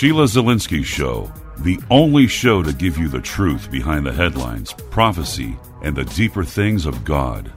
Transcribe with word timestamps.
Sheila 0.00 0.24
Zilinsky 0.24 0.82
Show, 0.82 1.30
the 1.58 1.78
only 1.90 2.26
show 2.26 2.62
to 2.62 2.72
give 2.72 2.96
you 2.96 3.06
the 3.06 3.20
truth 3.20 3.70
behind 3.70 4.06
the 4.06 4.12
headlines, 4.14 4.72
prophecy, 4.72 5.58
and 5.82 5.94
the 5.94 6.06
deeper 6.06 6.42
things 6.42 6.86
of 6.86 7.04
God. 7.04 7.52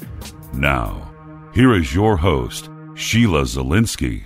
Now, 0.54 1.10
here 1.54 1.74
is 1.74 1.96
your 1.96 2.18
host, 2.18 2.70
Sheila 2.96 3.44
Zilinsky. 3.44 4.26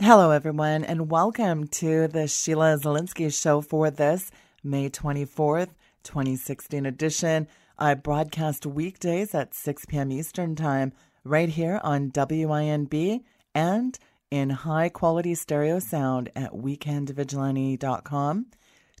Hello, 0.00 0.30
everyone, 0.30 0.84
and 0.84 1.10
welcome 1.10 1.66
to 1.66 2.06
the 2.06 2.28
Sheila 2.28 2.78
Zilinsky 2.78 3.34
Show 3.34 3.62
for 3.62 3.90
this 3.90 4.30
May 4.62 4.88
24th, 4.88 5.70
2016 6.04 6.86
edition. 6.86 7.48
I 7.76 7.94
broadcast 7.94 8.64
weekdays 8.64 9.34
at 9.34 9.54
6 9.54 9.86
p.m. 9.86 10.12
Eastern 10.12 10.54
Time 10.54 10.92
right 11.24 11.48
here 11.48 11.80
on 11.82 12.12
WINB 12.12 13.24
and 13.56 13.98
in 14.34 14.50
high 14.50 14.88
quality 14.88 15.32
stereo 15.32 15.78
sound 15.78 16.28
at 16.34 16.50
weekendvigilante.com. 16.50 18.46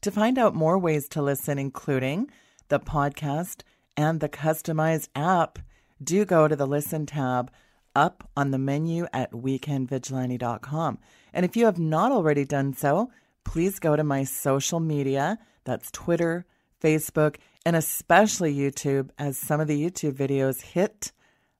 To 0.02 0.10
find 0.12 0.38
out 0.38 0.54
more 0.54 0.78
ways 0.78 1.08
to 1.08 1.20
listen, 1.20 1.58
including 1.58 2.30
the 2.68 2.78
podcast 2.78 3.62
and 3.96 4.20
the 4.20 4.28
customized 4.28 5.08
app, 5.16 5.58
do 6.00 6.24
go 6.24 6.46
to 6.46 6.54
the 6.54 6.68
Listen 6.68 7.04
tab 7.04 7.50
up 7.96 8.30
on 8.36 8.52
the 8.52 8.58
menu 8.58 9.08
at 9.12 9.32
weekendvigilante.com. 9.32 10.98
And 11.32 11.44
if 11.44 11.56
you 11.56 11.64
have 11.64 11.80
not 11.80 12.12
already 12.12 12.44
done 12.44 12.72
so, 12.72 13.10
please 13.42 13.80
go 13.80 13.96
to 13.96 14.04
my 14.04 14.22
social 14.22 14.78
media 14.78 15.40
that's 15.64 15.90
Twitter, 15.90 16.46
Facebook, 16.80 17.38
and 17.66 17.74
especially 17.74 18.54
YouTube, 18.54 19.10
as 19.18 19.36
some 19.36 19.58
of 19.58 19.66
the 19.66 19.84
YouTube 19.84 20.12
videos 20.12 20.60
hit 20.60 21.10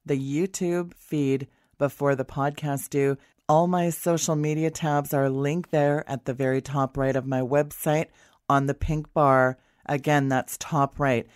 the 0.06 0.16
YouTube 0.16 0.94
feed 0.94 1.48
before 1.78 2.14
the 2.14 2.24
podcast 2.24 2.90
do. 2.90 3.16
All 3.46 3.66
my 3.66 3.90
social 3.90 4.36
media 4.36 4.70
tabs 4.70 5.12
are 5.12 5.28
linked 5.28 5.70
there 5.70 6.02
at 6.08 6.24
the 6.24 6.32
very 6.32 6.62
top 6.62 6.96
right 6.96 7.14
of 7.14 7.26
my 7.26 7.40
website 7.40 8.06
on 8.48 8.64
the 8.64 8.72
pink 8.72 9.12
bar. 9.12 9.58
Again, 9.84 10.30
that's 10.30 10.56
top 10.56 10.98
right. 10.98 11.26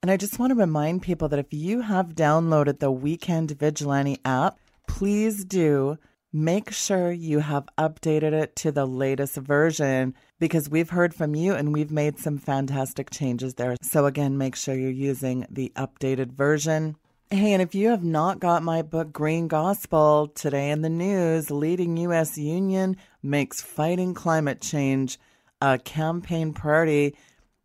And 0.00 0.10
I 0.10 0.16
just 0.16 0.38
want 0.38 0.50
to 0.50 0.54
remind 0.54 1.02
people 1.02 1.28
that 1.28 1.38
if 1.38 1.52
you 1.52 1.82
have 1.82 2.14
downloaded 2.14 2.78
the 2.78 2.90
Weekend 2.90 3.50
Vigilante 3.50 4.18
app, 4.24 4.58
please 4.86 5.44
do 5.44 5.98
make 6.32 6.72
sure 6.72 7.12
you 7.12 7.40
have 7.40 7.68
updated 7.76 8.32
it 8.32 8.56
to 8.56 8.72
the 8.72 8.86
latest 8.86 9.36
version 9.36 10.14
because 10.38 10.70
we've 10.70 10.90
heard 10.90 11.12
from 11.12 11.34
you 11.34 11.52
and 11.52 11.74
we've 11.74 11.90
made 11.90 12.18
some 12.18 12.38
fantastic 12.38 13.10
changes 13.10 13.54
there. 13.54 13.76
So, 13.82 14.06
again, 14.06 14.38
make 14.38 14.56
sure 14.56 14.74
you're 14.74 14.90
using 14.90 15.46
the 15.50 15.70
updated 15.76 16.32
version. 16.32 16.96
Hey, 17.30 17.52
and 17.52 17.60
if 17.60 17.74
you 17.74 17.90
have 17.90 18.02
not 18.02 18.40
got 18.40 18.62
my 18.62 18.80
book, 18.80 19.12
Green 19.12 19.48
Gospel, 19.48 20.28
today 20.28 20.70
in 20.70 20.80
the 20.80 20.88
news, 20.88 21.50
leading 21.50 21.98
U.S. 21.98 22.38
Union 22.38 22.96
makes 23.22 23.60
fighting 23.60 24.14
climate 24.14 24.62
change 24.62 25.18
a 25.60 25.76
campaign 25.76 26.54
priority. 26.54 27.14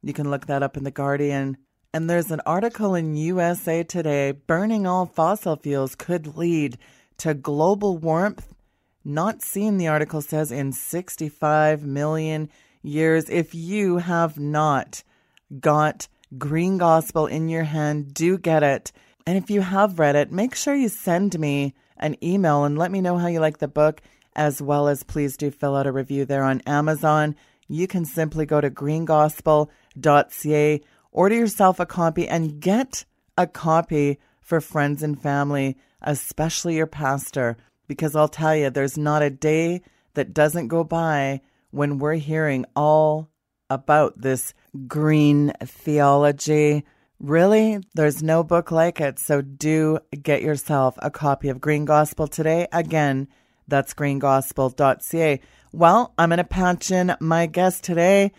You 0.02 0.12
can 0.12 0.30
look 0.30 0.48
that 0.48 0.64
up 0.64 0.76
in 0.76 0.84
The 0.84 0.92
Guardian. 0.92 1.56
And 1.94 2.10
there's 2.10 2.30
an 2.30 2.42
article 2.46 2.94
in 2.94 3.16
USA 3.16 3.84
Today 3.84 4.34
burning 4.34 4.86
all 4.86 5.06
fossil 5.06 5.56
fuels 5.56 5.96
could 5.96 6.36
lead 6.36 6.78
to 7.20 7.34
global 7.34 7.98
warmth. 7.98 8.54
Not 9.06 9.42
seen, 9.42 9.78
the 9.78 9.88
article 9.88 10.22
says, 10.22 10.52
in 10.52 10.74
65 10.74 11.86
million 11.86 12.50
years. 12.82 13.30
If 13.30 13.56
you 13.56 14.00
have 14.00 14.38
not 14.38 15.04
got 15.62 16.10
Green 16.38 16.78
Gospel 16.78 17.28
in 17.28 17.48
your 17.48 17.64
hand, 17.64 18.14
do 18.14 18.38
get 18.38 18.62
it. 18.62 18.92
And 19.26 19.38
if 19.38 19.50
you 19.50 19.62
have 19.62 20.00
read 20.00 20.16
it, 20.16 20.32
make 20.32 20.56
sure 20.56 20.76
you 20.76 20.90
send 20.90 21.40
me 21.40 21.74
an 21.98 22.18
email 22.24 22.66
and 22.66 22.78
let 22.78 22.92
me 22.92 23.02
know 23.02 23.18
how 23.18 23.28
you 23.28 23.40
like 23.40 23.60
the 23.60 23.68
book, 23.68 24.02
as 24.36 24.62
well 24.62 24.88
as 24.88 25.04
please 25.04 25.38
do 25.38 25.52
fill 25.52 25.76
out 25.76 25.88
a 25.88 25.92
review 25.92 26.26
there 26.26 26.44
on 26.44 26.62
Amazon. 26.62 27.36
You 27.68 27.88
can 27.88 28.06
simply 28.06 28.46
go 28.46 28.60
to 28.60 28.70
greengospel.ca, 28.70 30.82
order 31.12 31.36
yourself 31.36 31.80
a 31.80 31.86
copy, 31.86 32.28
and 32.28 32.60
get 32.60 33.06
a 33.38 33.48
copy 33.48 34.20
for 34.42 34.60
friends 34.60 35.02
and 35.02 35.22
family, 35.22 35.78
especially 36.02 36.76
your 36.76 36.88
pastor, 36.88 37.56
because 37.88 38.16
I'll 38.16 38.28
tell 38.28 38.56
you, 38.56 38.70
there's 38.70 38.98
not 38.98 39.22
a 39.22 39.30
day 39.30 39.82
that 40.16 40.34
doesn't 40.34 40.68
go 40.68 40.84
by 40.84 41.42
when 41.72 41.98
we're 41.98 42.16
hearing 42.16 42.66
all 42.76 43.30
about 43.70 44.22
this 44.22 44.54
green 44.88 45.54
theology 45.64 46.84
Really? 47.24 47.80
There's 47.94 48.22
no 48.22 48.44
book 48.44 48.70
like 48.70 49.00
it, 49.00 49.18
so 49.18 49.42
do 49.42 50.00
get 50.24 50.42
yourself 50.42 50.96
a 51.02 51.10
copy 51.10 51.48
of 51.48 51.62
Green 51.62 51.86
Gospel 51.86 52.28
today. 52.28 52.68
Again, 52.74 53.30
that's 53.66 53.94
greengospel.ca. 53.94 55.40
Well, 55.72 56.14
I'm 56.18 56.30
going 56.30 56.38
to 56.40 56.44
patch 56.44 56.92
in 56.92 57.16
my 57.22 57.46
guest 57.46 57.86
today. 57.86 58.34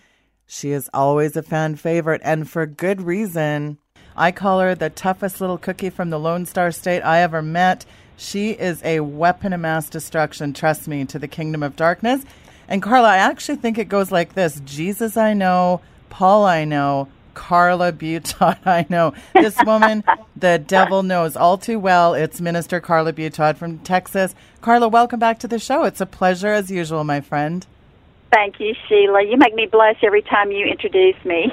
She 0.46 0.72
is 0.72 0.90
always 0.92 1.34
a 1.34 1.42
fan 1.42 1.76
favorite, 1.76 2.20
and 2.22 2.46
for 2.48 2.66
good 2.66 3.00
reason. 3.00 3.78
I 4.14 4.32
call 4.32 4.60
her 4.60 4.74
the 4.74 4.90
toughest 4.90 5.40
little 5.40 5.56
cookie 5.56 5.88
from 5.88 6.10
the 6.10 6.20
Lone 6.20 6.44
Star 6.44 6.70
State 6.70 7.00
I 7.00 7.22
ever 7.22 7.40
met. 7.40 7.86
She 8.18 8.50
is 8.50 8.82
a 8.84 9.00
weapon 9.00 9.54
of 9.54 9.60
mass 9.60 9.88
destruction, 9.88 10.52
trust 10.52 10.88
me, 10.88 11.06
to 11.06 11.18
the 11.18 11.26
kingdom 11.26 11.62
of 11.62 11.74
darkness. 11.74 12.22
And 12.68 12.82
Carla, 12.82 13.08
I 13.08 13.16
actually 13.16 13.56
think 13.56 13.78
it 13.78 13.88
goes 13.88 14.12
like 14.12 14.34
this 14.34 14.60
Jesus 14.66 15.16
I 15.16 15.32
know, 15.32 15.80
Paul 16.10 16.44
I 16.44 16.66
know, 16.66 17.08
Carla 17.34 17.92
Butaud. 17.92 18.58
I 18.66 18.86
know 18.88 19.12
this 19.34 19.56
woman, 19.64 20.04
the 20.36 20.58
devil 20.58 21.02
knows 21.02 21.36
all 21.36 21.58
too 21.58 21.78
well. 21.78 22.14
It's 22.14 22.40
Minister 22.40 22.80
Carla 22.80 23.12
Butaud 23.12 23.56
from 23.56 23.78
Texas. 23.80 24.34
Carla, 24.60 24.88
welcome 24.88 25.20
back 25.20 25.38
to 25.40 25.48
the 25.48 25.58
show. 25.58 25.84
It's 25.84 26.00
a 26.00 26.06
pleasure 26.06 26.52
as 26.52 26.70
usual, 26.70 27.04
my 27.04 27.20
friend. 27.20 27.66
Thank 28.32 28.58
you, 28.58 28.74
Sheila. 28.88 29.22
You 29.22 29.36
make 29.36 29.54
me 29.54 29.66
blush 29.66 30.02
every 30.02 30.22
time 30.22 30.50
you 30.50 30.66
introduce 30.66 31.22
me. 31.24 31.52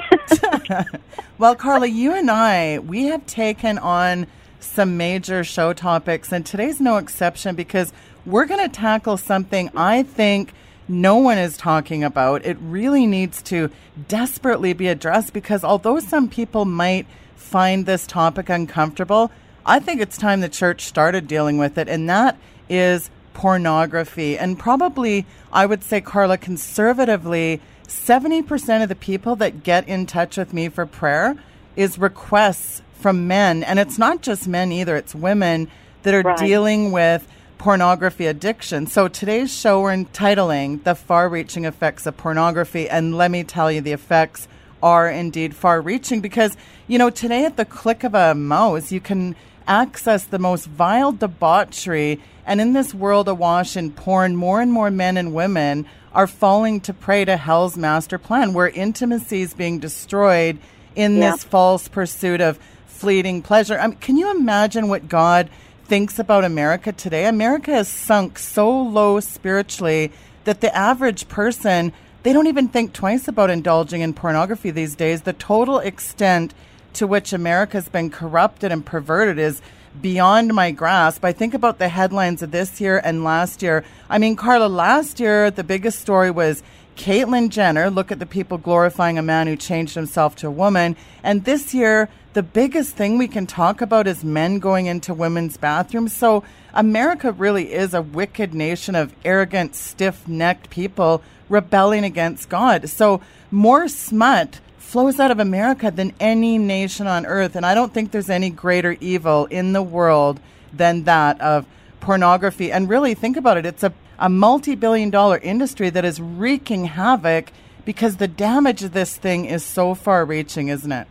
well, 1.37 1.55
Carla, 1.55 1.85
you 1.85 2.13
and 2.13 2.31
I, 2.31 2.79
we 2.79 3.03
have 3.05 3.25
taken 3.27 3.77
on 3.77 4.25
some 4.59 4.97
major 4.97 5.43
show 5.43 5.73
topics, 5.73 6.31
and 6.31 6.43
today's 6.43 6.81
no 6.81 6.97
exception 6.97 7.55
because 7.55 7.93
we're 8.25 8.45
going 8.45 8.67
to 8.67 8.75
tackle 8.75 9.17
something 9.17 9.69
I 9.75 10.03
think 10.03 10.53
no 10.91 11.17
one 11.17 11.37
is 11.37 11.57
talking 11.57 12.03
about. 12.03 12.45
It 12.45 12.57
really 12.61 13.07
needs 13.07 13.41
to 13.43 13.71
desperately 14.07 14.73
be 14.73 14.87
addressed 14.87 15.33
because 15.33 15.63
although 15.63 15.99
some 15.99 16.29
people 16.29 16.65
might 16.65 17.07
find 17.35 17.85
this 17.85 18.05
topic 18.05 18.49
uncomfortable, 18.49 19.31
I 19.65 19.79
think 19.79 20.01
it's 20.01 20.17
time 20.17 20.41
the 20.41 20.49
church 20.49 20.85
started 20.85 21.27
dealing 21.27 21.57
with 21.57 21.77
it, 21.77 21.87
and 21.87 22.09
that 22.09 22.37
is 22.69 23.09
pornography. 23.33 24.37
And 24.37 24.57
probably, 24.57 25.25
I 25.51 25.65
would 25.65 25.83
say, 25.83 26.01
Carla, 26.01 26.37
conservatively, 26.37 27.61
70% 27.87 28.83
of 28.83 28.89
the 28.89 28.95
people 28.95 29.35
that 29.37 29.63
get 29.63 29.87
in 29.87 30.05
touch 30.05 30.37
with 30.37 30.53
me 30.53 30.69
for 30.69 30.85
prayer 30.85 31.35
is 31.75 31.97
requests 31.97 32.81
from 32.93 33.27
men. 33.27 33.63
And 33.63 33.79
it's 33.79 33.97
not 33.97 34.21
just 34.21 34.47
men 34.47 34.71
either, 34.71 34.95
it's 34.95 35.15
women 35.15 35.69
that 36.03 36.13
are 36.13 36.21
right. 36.21 36.37
dealing 36.37 36.91
with 36.91 37.27
pornography 37.61 38.25
addiction. 38.25 38.87
So 38.87 39.07
today's 39.07 39.55
show 39.55 39.81
we're 39.81 39.93
entitling 39.93 40.79
The 40.79 40.95
Far 40.95 41.29
Reaching 41.29 41.65
Effects 41.65 42.07
of 42.07 42.17
Pornography. 42.17 42.89
And 42.89 43.15
let 43.15 43.29
me 43.29 43.43
tell 43.43 43.71
you, 43.71 43.81
the 43.81 43.91
effects 43.91 44.47
are 44.81 45.07
indeed 45.07 45.55
far 45.55 45.79
reaching 45.79 46.21
because, 46.21 46.57
you 46.87 46.97
know, 46.97 47.11
today 47.11 47.45
at 47.45 47.57
the 47.57 47.65
click 47.65 48.03
of 48.03 48.15
a 48.15 48.33
mouse, 48.33 48.91
you 48.91 48.99
can 48.99 49.35
access 49.67 50.23
the 50.23 50.39
most 50.39 50.65
vile 50.65 51.11
debauchery. 51.11 52.19
And 52.47 52.59
in 52.59 52.73
this 52.73 52.95
world 52.95 53.27
awash 53.27 53.77
in 53.77 53.91
porn, 53.91 54.35
more 54.35 54.59
and 54.59 54.71
more 54.71 54.89
men 54.89 55.15
and 55.15 55.31
women 55.31 55.85
are 56.13 56.25
falling 56.25 56.81
to 56.81 56.95
prey 56.95 57.25
to 57.25 57.37
hell's 57.37 57.77
master 57.77 58.17
plan, 58.17 58.55
where 58.55 58.69
intimacy 58.69 59.43
is 59.43 59.53
being 59.53 59.77
destroyed 59.77 60.57
in 60.95 61.17
yeah. 61.17 61.33
this 61.33 61.43
false 61.43 61.87
pursuit 61.87 62.41
of 62.41 62.57
fleeting 62.87 63.43
pleasure. 63.43 63.77
I 63.77 63.85
mean, 63.85 63.97
can 63.97 64.17
you 64.17 64.31
imagine 64.31 64.87
what 64.87 65.07
God 65.07 65.47
thinks 65.91 66.17
about 66.17 66.45
America 66.45 66.93
today. 66.93 67.25
America 67.25 67.69
has 67.69 67.85
sunk 67.85 68.39
so 68.39 68.81
low 68.81 69.19
spiritually 69.19 70.09
that 70.45 70.61
the 70.61 70.73
average 70.73 71.27
person, 71.27 71.91
they 72.23 72.31
don't 72.31 72.47
even 72.47 72.69
think 72.69 72.93
twice 72.93 73.27
about 73.27 73.49
indulging 73.49 73.99
in 73.99 74.13
pornography 74.13 74.71
these 74.71 74.95
days. 74.95 75.23
The 75.23 75.33
total 75.33 75.79
extent 75.79 76.53
to 76.93 77.05
which 77.05 77.33
America 77.33 77.75
has 77.75 77.89
been 77.89 78.09
corrupted 78.09 78.71
and 78.71 78.85
perverted 78.85 79.37
is 79.37 79.61
beyond 80.01 80.53
my 80.53 80.71
grasp. 80.71 81.25
I 81.25 81.33
think 81.33 81.53
about 81.53 81.77
the 81.77 81.89
headlines 81.89 82.41
of 82.41 82.51
this 82.51 82.79
year 82.79 83.01
and 83.03 83.25
last 83.25 83.61
year. 83.61 83.83
I 84.09 84.17
mean, 84.17 84.37
Carla, 84.37 84.67
last 84.67 85.19
year, 85.19 85.51
the 85.51 85.65
biggest 85.65 85.99
story 85.99 86.31
was 86.31 86.63
Caitlyn 86.95 87.49
Jenner. 87.49 87.89
Look 87.89 88.13
at 88.13 88.19
the 88.19 88.25
people 88.25 88.57
glorifying 88.57 89.17
a 89.17 89.21
man 89.21 89.47
who 89.47 89.57
changed 89.57 89.95
himself 89.95 90.37
to 90.37 90.47
a 90.47 90.51
woman. 90.51 90.95
And 91.21 91.43
this 91.43 91.73
year, 91.73 92.07
the 92.33 92.43
biggest 92.43 92.95
thing 92.95 93.17
we 93.17 93.27
can 93.27 93.45
talk 93.45 93.81
about 93.81 94.07
is 94.07 94.23
men 94.23 94.59
going 94.59 94.85
into 94.85 95.13
women's 95.13 95.57
bathrooms. 95.57 96.13
So, 96.13 96.43
America 96.73 97.31
really 97.31 97.73
is 97.73 97.93
a 97.93 98.01
wicked 98.01 98.53
nation 98.53 98.95
of 98.95 99.13
arrogant, 99.25 99.75
stiff 99.75 100.27
necked 100.27 100.69
people 100.69 101.21
rebelling 101.49 102.03
against 102.03 102.47
God. 102.47 102.89
So, 102.89 103.21
more 103.49 103.87
smut 103.87 104.59
flows 104.77 105.19
out 105.19 105.31
of 105.31 105.39
America 105.39 105.91
than 105.91 106.13
any 106.19 106.57
nation 106.57 107.07
on 107.07 107.25
earth. 107.25 107.55
And 107.55 107.65
I 107.65 107.73
don't 107.73 107.93
think 107.93 108.11
there's 108.11 108.29
any 108.29 108.49
greater 108.49 108.95
evil 109.01 109.45
in 109.47 109.73
the 109.73 109.83
world 109.83 110.39
than 110.71 111.03
that 111.03 111.39
of 111.41 111.65
pornography. 111.99 112.71
And 112.71 112.87
really, 112.87 113.13
think 113.13 113.37
about 113.37 113.57
it 113.57 113.65
it's 113.65 113.83
a 113.83 113.93
a 114.21 114.29
multi 114.29 114.75
billion 114.75 115.09
dollar 115.09 115.39
industry 115.39 115.89
that 115.89 116.05
is 116.05 116.21
wreaking 116.21 116.85
havoc 116.85 117.51
because 117.83 118.17
the 118.17 118.27
damage 118.27 118.83
of 118.83 118.93
this 118.93 119.17
thing 119.17 119.45
is 119.45 119.65
so 119.65 119.95
far 119.95 120.23
reaching, 120.23 120.67
isn't 120.67 120.91
it? 120.91 121.07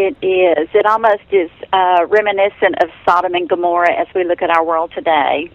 It 0.00 0.16
is. 0.22 0.68
It 0.74 0.86
almost 0.86 1.24
is 1.32 1.50
uh, 1.72 2.06
reminiscent 2.08 2.80
of 2.80 2.88
Sodom 3.04 3.34
and 3.34 3.48
Gomorrah 3.48 3.92
as 3.92 4.06
we 4.14 4.22
look 4.22 4.42
at 4.42 4.48
our 4.48 4.64
world 4.64 4.92
today. 4.94 5.50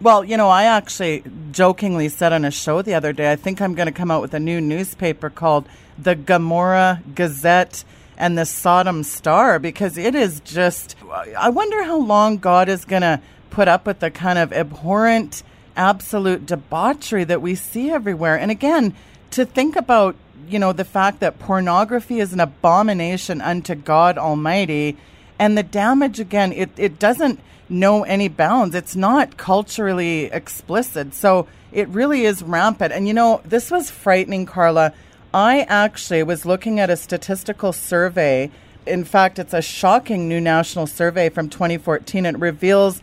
Well, 0.00 0.24
you 0.24 0.36
know, 0.36 0.48
I 0.48 0.64
actually 0.64 1.24
jokingly 1.50 2.08
said 2.08 2.32
on 2.32 2.44
a 2.44 2.52
show 2.52 2.82
the 2.82 2.94
other 2.94 3.12
day, 3.12 3.32
I 3.32 3.34
think 3.34 3.60
I'm 3.60 3.74
going 3.74 3.86
to 3.86 3.92
come 3.92 4.08
out 4.08 4.22
with 4.22 4.34
a 4.34 4.38
new 4.38 4.60
newspaper 4.60 5.30
called 5.30 5.66
the 5.98 6.14
Gomorrah 6.14 7.02
Gazette 7.16 7.82
and 8.16 8.38
the 8.38 8.46
Sodom 8.46 9.02
Star 9.02 9.58
because 9.58 9.98
it 9.98 10.14
is 10.14 10.38
just. 10.40 10.94
I 11.36 11.48
wonder 11.48 11.82
how 11.82 11.98
long 11.98 12.38
God 12.38 12.68
is 12.68 12.84
going 12.84 13.02
to 13.02 13.20
put 13.50 13.66
up 13.66 13.84
with 13.84 13.98
the 13.98 14.12
kind 14.12 14.38
of 14.38 14.52
abhorrent, 14.52 15.42
absolute 15.76 16.46
debauchery 16.46 17.24
that 17.24 17.42
we 17.42 17.56
see 17.56 17.90
everywhere. 17.90 18.38
And 18.38 18.52
again, 18.52 18.94
to 19.32 19.44
think 19.44 19.74
about, 19.74 20.14
you 20.52 20.58
know, 20.58 20.72
the 20.72 20.84
fact 20.84 21.20
that 21.20 21.38
pornography 21.38 22.20
is 22.20 22.32
an 22.32 22.40
abomination 22.40 23.40
unto 23.40 23.74
God 23.74 24.18
Almighty 24.18 24.96
and 25.38 25.58
the 25.58 25.64
damage, 25.64 26.20
again, 26.20 26.52
it, 26.52 26.70
it 26.76 26.98
doesn't 26.98 27.40
know 27.68 28.04
any 28.04 28.28
bounds. 28.28 28.74
It's 28.74 28.94
not 28.94 29.36
culturally 29.36 30.26
explicit. 30.26 31.14
So 31.14 31.48
it 31.72 31.88
really 31.88 32.24
is 32.24 32.42
rampant. 32.42 32.92
And, 32.92 33.08
you 33.08 33.14
know, 33.14 33.40
this 33.44 33.70
was 33.70 33.90
frightening, 33.90 34.46
Carla. 34.46 34.92
I 35.34 35.62
actually 35.62 36.22
was 36.22 36.46
looking 36.46 36.78
at 36.78 36.90
a 36.90 36.96
statistical 36.96 37.72
survey. 37.72 38.50
In 38.86 39.04
fact, 39.04 39.38
it's 39.38 39.54
a 39.54 39.62
shocking 39.62 40.28
new 40.28 40.40
national 40.40 40.86
survey 40.86 41.28
from 41.28 41.48
2014. 41.48 42.26
It 42.26 42.38
reveals 42.38 43.00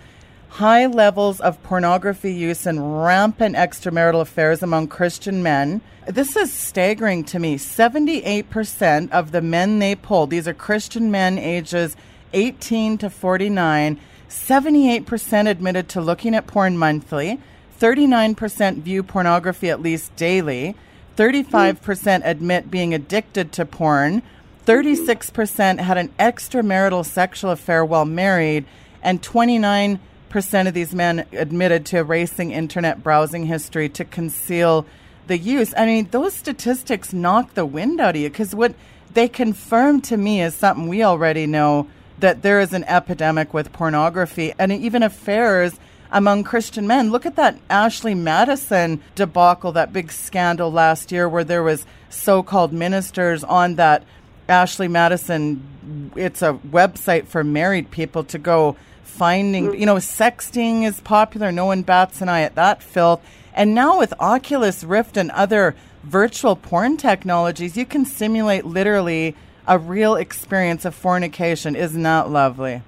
high 0.50 0.86
levels 0.88 1.40
of 1.40 1.62
pornography 1.64 2.34
use 2.34 2.66
and 2.66 3.04
rampant 3.04 3.56
extramarital 3.56 4.22
affairs 4.22 4.62
among 4.62 4.88
Christian 4.88 5.42
men. 5.44 5.82
This 6.08 6.36
is 6.36 6.52
staggering 6.52 7.24
to 7.26 7.40
me. 7.40 7.56
78% 7.56 9.12
of 9.12 9.32
the 9.32 9.42
men 9.42 9.80
they 9.80 9.96
polled, 9.96 10.32
these 10.32 10.48
are 10.48 10.54
Christian 10.54 11.12
men 11.12 11.38
ages 11.38 11.96
18 12.34 12.98
to 12.98 13.10
49, 13.10 14.00
78% 14.28 15.50
admitted 15.50 15.90
to 15.90 16.02
looking 16.02 16.36
at 16.36 16.48
porn 16.48 16.78
monthly, 16.78 17.40
39% 17.80 18.82
view 18.82 19.04
pornography 19.04 19.70
at 19.70 19.82
least 19.82 20.16
daily, 20.16 20.76
35% 21.16 22.22
admit 22.26 22.72
being 22.72 22.94
addicted 22.94 23.52
to 23.54 23.66
porn, 23.66 24.22
36% 24.66 25.80
had 25.80 25.98
an 25.98 26.10
extramarital 26.20 27.06
sexual 27.06 27.52
affair 27.52 27.84
while 27.84 28.06
married, 28.06 28.66
and 29.02 29.24
29 29.24 30.00
percent 30.30 30.68
of 30.68 30.74
these 30.74 30.94
men 30.94 31.26
admitted 31.32 31.86
to 31.88 31.98
erasing 31.98 32.52
internet 32.52 33.04
browsing 33.04 33.46
history 33.46 33.90
to 33.90 34.06
conceal 34.06 34.86
the 35.28 35.38
use. 35.38 35.74
I 35.78 35.86
mean, 35.86 36.08
those 36.12 36.34
statistics 36.34 37.14
knock 37.14 37.54
the 37.54 37.66
wind 37.66 38.00
out 38.00 38.16
of 38.16 38.22
you 38.22 38.30
because 38.30 38.56
what 38.56 38.74
they 39.14 39.28
confirm 39.28 40.02
to 40.02 40.18
me 40.18 40.42
is 40.42 40.56
something 40.56 40.88
we 40.88 41.04
already 41.04 41.46
know 41.46 41.88
that 42.20 42.42
there 42.42 42.60
is 42.60 42.74
an 42.74 42.84
epidemic 42.86 43.54
with 43.54 43.72
pornography 43.72 44.54
and 44.60 44.72
even 44.72 45.04
affairs 45.04 45.80
among 46.12 46.44
Christian 46.44 46.88
men. 46.88 47.12
Look 47.12 47.26
at 47.26 47.36
that 47.36 47.58
Ashley 47.70 48.16
Madison 48.16 49.02
debacle, 49.16 49.72
that 49.74 49.94
big 49.94 50.12
scandal 50.12 50.72
last 50.72 51.12
year 51.12 51.30
where 51.30 51.44
there 51.44 51.64
was 51.64 51.86
so-called 52.10 52.74
ministers 52.74 53.44
on 53.44 53.76
that 53.76 54.04
Ashley 54.48 54.88
Madison 54.88 56.12
it's 56.16 56.42
a 56.42 56.54
website 56.54 57.28
for 57.28 57.44
married 57.44 57.92
people 57.92 58.24
to 58.26 58.38
go 58.38 58.76
finding, 59.10 59.68
mm-hmm. 59.68 59.80
you 59.80 59.86
know, 59.86 59.96
sexting 59.96 60.84
is 60.84 61.02
popular. 61.02 61.52
No 61.52 61.66
one 61.66 61.82
bats 61.82 62.22
an 62.22 62.30
eye 62.30 62.42
at 62.42 62.56
that 62.56 62.82
filth. 62.82 63.22
And 63.54 63.76
now 63.76 64.00
with 64.00 64.14
Oculus 64.20 64.84
Rift 64.84 65.18
and 65.18 65.32
other 65.32 65.76
virtual 66.04 66.56
porn 66.56 66.98
technologies, 66.98 67.76
you 67.76 67.86
can 67.86 68.06
simulate 68.06 68.66
literally 68.66 69.36
a 69.68 69.78
real 69.78 70.16
experience 70.16 70.86
of 70.86 70.96
fornication. 70.96 71.76
Isn't 71.76 72.04
that 72.04 72.30
lovely? 72.30 72.82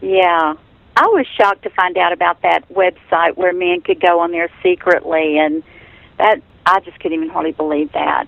Yeah. 0.00 0.54
I 0.96 1.06
was 1.06 1.26
shocked 1.38 1.62
to 1.62 1.70
find 1.70 1.96
out 1.96 2.12
about 2.12 2.42
that 2.42 2.68
website 2.68 3.36
where 3.36 3.52
men 3.52 3.80
could 3.80 4.00
go 4.00 4.20
on 4.20 4.30
there 4.30 4.50
secretly 4.62 5.38
and 5.38 5.62
that 6.18 6.42
I 6.66 6.80
just 6.80 7.00
couldn't 7.00 7.16
even 7.16 7.30
hardly 7.30 7.52
believe 7.52 7.92
that. 7.92 8.26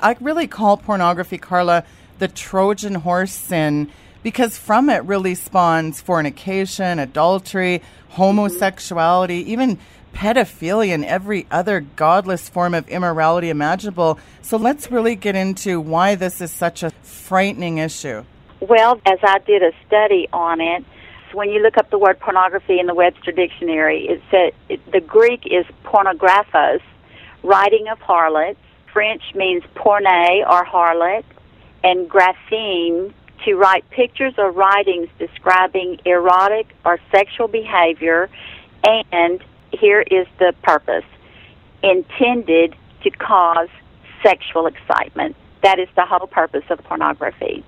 I 0.00 0.16
really 0.20 0.46
call 0.46 0.76
pornography, 0.76 1.36
Carla, 1.36 1.84
the 2.18 2.28
Trojan 2.28 2.94
horse 2.96 3.32
sin 3.32 3.90
because 4.22 4.58
from 4.58 4.90
it 4.90 5.04
really 5.04 5.34
spawns 5.34 6.00
fornication, 6.00 6.98
adultery, 6.98 7.82
homosexuality, 8.10 9.44
even 9.46 9.78
pedophilia 10.14 10.92
and 10.92 11.04
every 11.04 11.46
other 11.50 11.80
godless 11.80 12.48
form 12.48 12.74
of 12.74 12.88
immorality 12.88 13.48
imaginable. 13.48 14.18
So 14.42 14.56
let's 14.56 14.90
really 14.90 15.14
get 15.14 15.36
into 15.36 15.80
why 15.80 16.16
this 16.16 16.40
is 16.40 16.50
such 16.50 16.82
a 16.82 16.90
frightening 17.02 17.78
issue. 17.78 18.24
Well, 18.60 19.00
as 19.06 19.18
I 19.22 19.38
did 19.38 19.62
a 19.62 19.72
study 19.86 20.28
on 20.32 20.60
it, 20.60 20.84
when 21.32 21.50
you 21.50 21.62
look 21.62 21.78
up 21.78 21.90
the 21.90 21.98
word 21.98 22.18
pornography 22.18 22.80
in 22.80 22.86
the 22.86 22.94
Webster 22.94 23.30
Dictionary, 23.30 24.06
it 24.08 24.22
said 24.30 24.52
it, 24.68 24.92
the 24.92 25.00
Greek 25.00 25.46
is 25.46 25.64
pornographos, 25.84 26.82
writing 27.42 27.86
of 27.88 27.98
harlots. 28.00 28.58
French 28.92 29.22
means 29.36 29.62
porne 29.76 30.04
or 30.06 30.64
harlot, 30.64 31.24
and 31.84 32.10
grapheme 32.10 33.14
to 33.44 33.54
write 33.54 33.88
pictures 33.90 34.34
or 34.38 34.50
writings 34.50 35.08
describing 35.18 36.00
erotic 36.04 36.68
or 36.84 36.98
sexual 37.10 37.48
behavior, 37.48 38.28
and 38.84 39.42
here 39.72 40.02
is 40.02 40.26
the 40.38 40.54
purpose 40.62 41.04
intended 41.82 42.74
to 43.02 43.10
cause 43.10 43.68
sexual 44.22 44.66
excitement. 44.66 45.36
That 45.62 45.78
is 45.78 45.88
the 45.96 46.04
whole 46.04 46.26
purpose 46.26 46.64
of 46.70 46.78
pornography. 46.84 47.64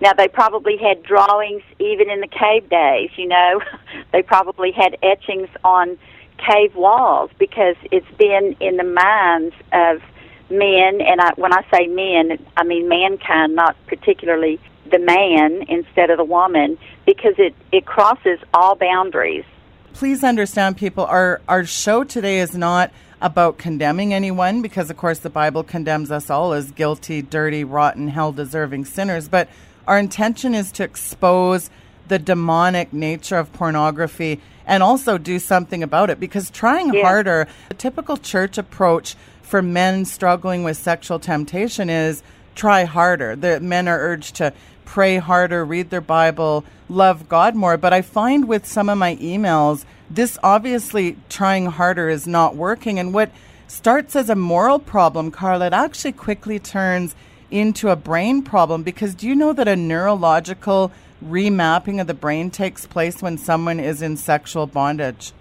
Now, 0.00 0.12
they 0.12 0.26
probably 0.26 0.76
had 0.76 1.02
drawings 1.04 1.62
even 1.78 2.10
in 2.10 2.20
the 2.20 2.26
cave 2.26 2.68
days, 2.68 3.10
you 3.16 3.28
know. 3.28 3.60
they 4.12 4.22
probably 4.22 4.72
had 4.72 4.96
etchings 5.02 5.48
on 5.62 5.96
cave 6.38 6.74
walls 6.74 7.30
because 7.38 7.76
it's 7.92 8.10
been 8.18 8.56
in 8.58 8.76
the 8.76 8.84
minds 8.84 9.54
of 9.72 10.02
men, 10.50 11.00
and 11.00 11.20
I, 11.20 11.32
when 11.36 11.52
I 11.52 11.64
say 11.72 11.86
men, 11.86 12.44
I 12.56 12.64
mean 12.64 12.88
mankind, 12.88 13.54
not 13.54 13.76
particularly 13.86 14.60
the 14.90 14.98
man 14.98 15.64
instead 15.68 16.10
of 16.10 16.18
the 16.18 16.24
woman 16.24 16.78
because 17.06 17.34
it, 17.38 17.54
it 17.70 17.86
crosses 17.86 18.38
all 18.52 18.74
boundaries. 18.74 19.44
Please 19.92 20.24
understand, 20.24 20.76
people, 20.76 21.04
our, 21.04 21.40
our 21.48 21.64
show 21.64 22.02
today 22.04 22.40
is 22.40 22.56
not 22.56 22.90
about 23.20 23.58
condemning 23.58 24.12
anyone 24.12 24.62
because, 24.62 24.90
of 24.90 24.96
course, 24.96 25.20
the 25.20 25.30
Bible 25.30 25.62
condemns 25.62 26.10
us 26.10 26.28
all 26.30 26.52
as 26.52 26.72
guilty, 26.72 27.22
dirty, 27.22 27.62
rotten, 27.62 28.08
hell 28.08 28.32
deserving 28.32 28.84
sinners. 28.84 29.28
But 29.28 29.48
our 29.86 29.98
intention 29.98 30.54
is 30.54 30.72
to 30.72 30.84
expose 30.84 31.70
the 32.08 32.18
demonic 32.18 32.92
nature 32.92 33.36
of 33.36 33.52
pornography 33.52 34.40
and 34.66 34.82
also 34.82 35.18
do 35.18 35.38
something 35.38 35.82
about 35.82 36.10
it 36.10 36.18
because 36.18 36.50
trying 36.50 36.92
yeah. 36.92 37.02
harder, 37.02 37.46
the 37.68 37.74
typical 37.74 38.16
church 38.16 38.58
approach 38.58 39.14
for 39.42 39.62
men 39.62 40.04
struggling 40.04 40.64
with 40.64 40.76
sexual 40.76 41.18
temptation 41.18 41.90
is 41.90 42.22
try 42.54 42.84
harder. 42.84 43.36
The 43.36 43.60
men 43.60 43.88
are 43.88 43.98
urged 43.98 44.36
to 44.36 44.52
pray 44.84 45.18
harder, 45.18 45.64
read 45.64 45.90
their 45.90 46.00
Bible, 46.00 46.64
love 46.88 47.28
God 47.28 47.54
more. 47.54 47.76
But 47.76 47.92
I 47.92 48.02
find 48.02 48.48
with 48.48 48.66
some 48.66 48.88
of 48.88 48.98
my 48.98 49.16
emails, 49.16 49.84
this 50.10 50.38
obviously 50.42 51.16
trying 51.28 51.66
harder 51.66 52.08
is 52.08 52.26
not 52.26 52.56
working. 52.56 52.98
And 52.98 53.14
what 53.14 53.30
starts 53.66 54.14
as 54.14 54.28
a 54.28 54.34
moral 54.34 54.78
problem, 54.78 55.30
Carla, 55.30 55.66
it 55.68 55.72
actually 55.72 56.12
quickly 56.12 56.58
turns 56.58 57.14
into 57.50 57.90
a 57.90 57.96
brain 57.96 58.42
problem 58.42 58.82
because 58.82 59.14
do 59.14 59.26
you 59.28 59.34
know 59.34 59.52
that 59.52 59.68
a 59.68 59.76
neurological 59.76 60.90
remapping 61.24 62.00
of 62.00 62.06
the 62.06 62.14
brain 62.14 62.50
takes 62.50 62.86
place 62.86 63.22
when 63.22 63.38
someone 63.38 63.78
is 63.78 64.02
in 64.02 64.16
sexual 64.16 64.66
bondage? 64.66 65.32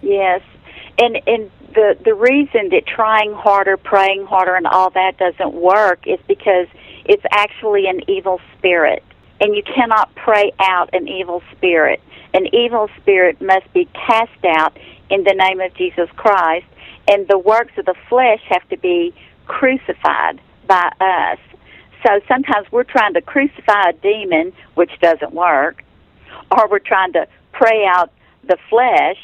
Yes. 0.00 0.40
And 0.98 1.18
and 1.26 1.50
the 1.74 1.96
the 2.04 2.14
reason 2.14 2.68
that 2.70 2.86
trying 2.86 3.32
harder, 3.32 3.76
praying 3.76 4.26
harder 4.26 4.54
and 4.54 4.66
all 4.66 4.90
that 4.90 5.16
doesn't 5.18 5.54
work 5.54 6.06
is 6.06 6.18
because 6.26 6.68
it's 7.04 7.24
actually 7.30 7.86
an 7.86 8.08
evil 8.08 8.40
spirit. 8.56 9.02
And 9.40 9.56
you 9.56 9.62
cannot 9.62 10.14
pray 10.14 10.52
out 10.60 10.90
an 10.92 11.08
evil 11.08 11.42
spirit. 11.56 12.00
An 12.34 12.46
evil 12.54 12.88
spirit 13.00 13.40
must 13.40 13.70
be 13.72 13.86
cast 13.86 14.44
out 14.44 14.76
in 15.10 15.24
the 15.24 15.34
name 15.34 15.60
of 15.60 15.74
Jesus 15.74 16.08
Christ, 16.16 16.66
and 17.08 17.26
the 17.28 17.38
works 17.38 17.72
of 17.76 17.84
the 17.84 17.94
flesh 18.08 18.40
have 18.48 18.66
to 18.68 18.78
be 18.78 19.14
crucified 19.46 20.40
by 20.66 20.92
us. 21.00 21.38
So 22.06 22.20
sometimes 22.28 22.70
we're 22.70 22.84
trying 22.84 23.14
to 23.14 23.20
crucify 23.20 23.90
a 23.90 23.92
demon, 23.92 24.52
which 24.74 24.92
doesn't 25.00 25.32
work, 25.32 25.84
or 26.50 26.68
we're 26.68 26.78
trying 26.78 27.12
to 27.12 27.26
pray 27.52 27.84
out 27.84 28.10
the 28.44 28.56
flesh, 28.70 29.18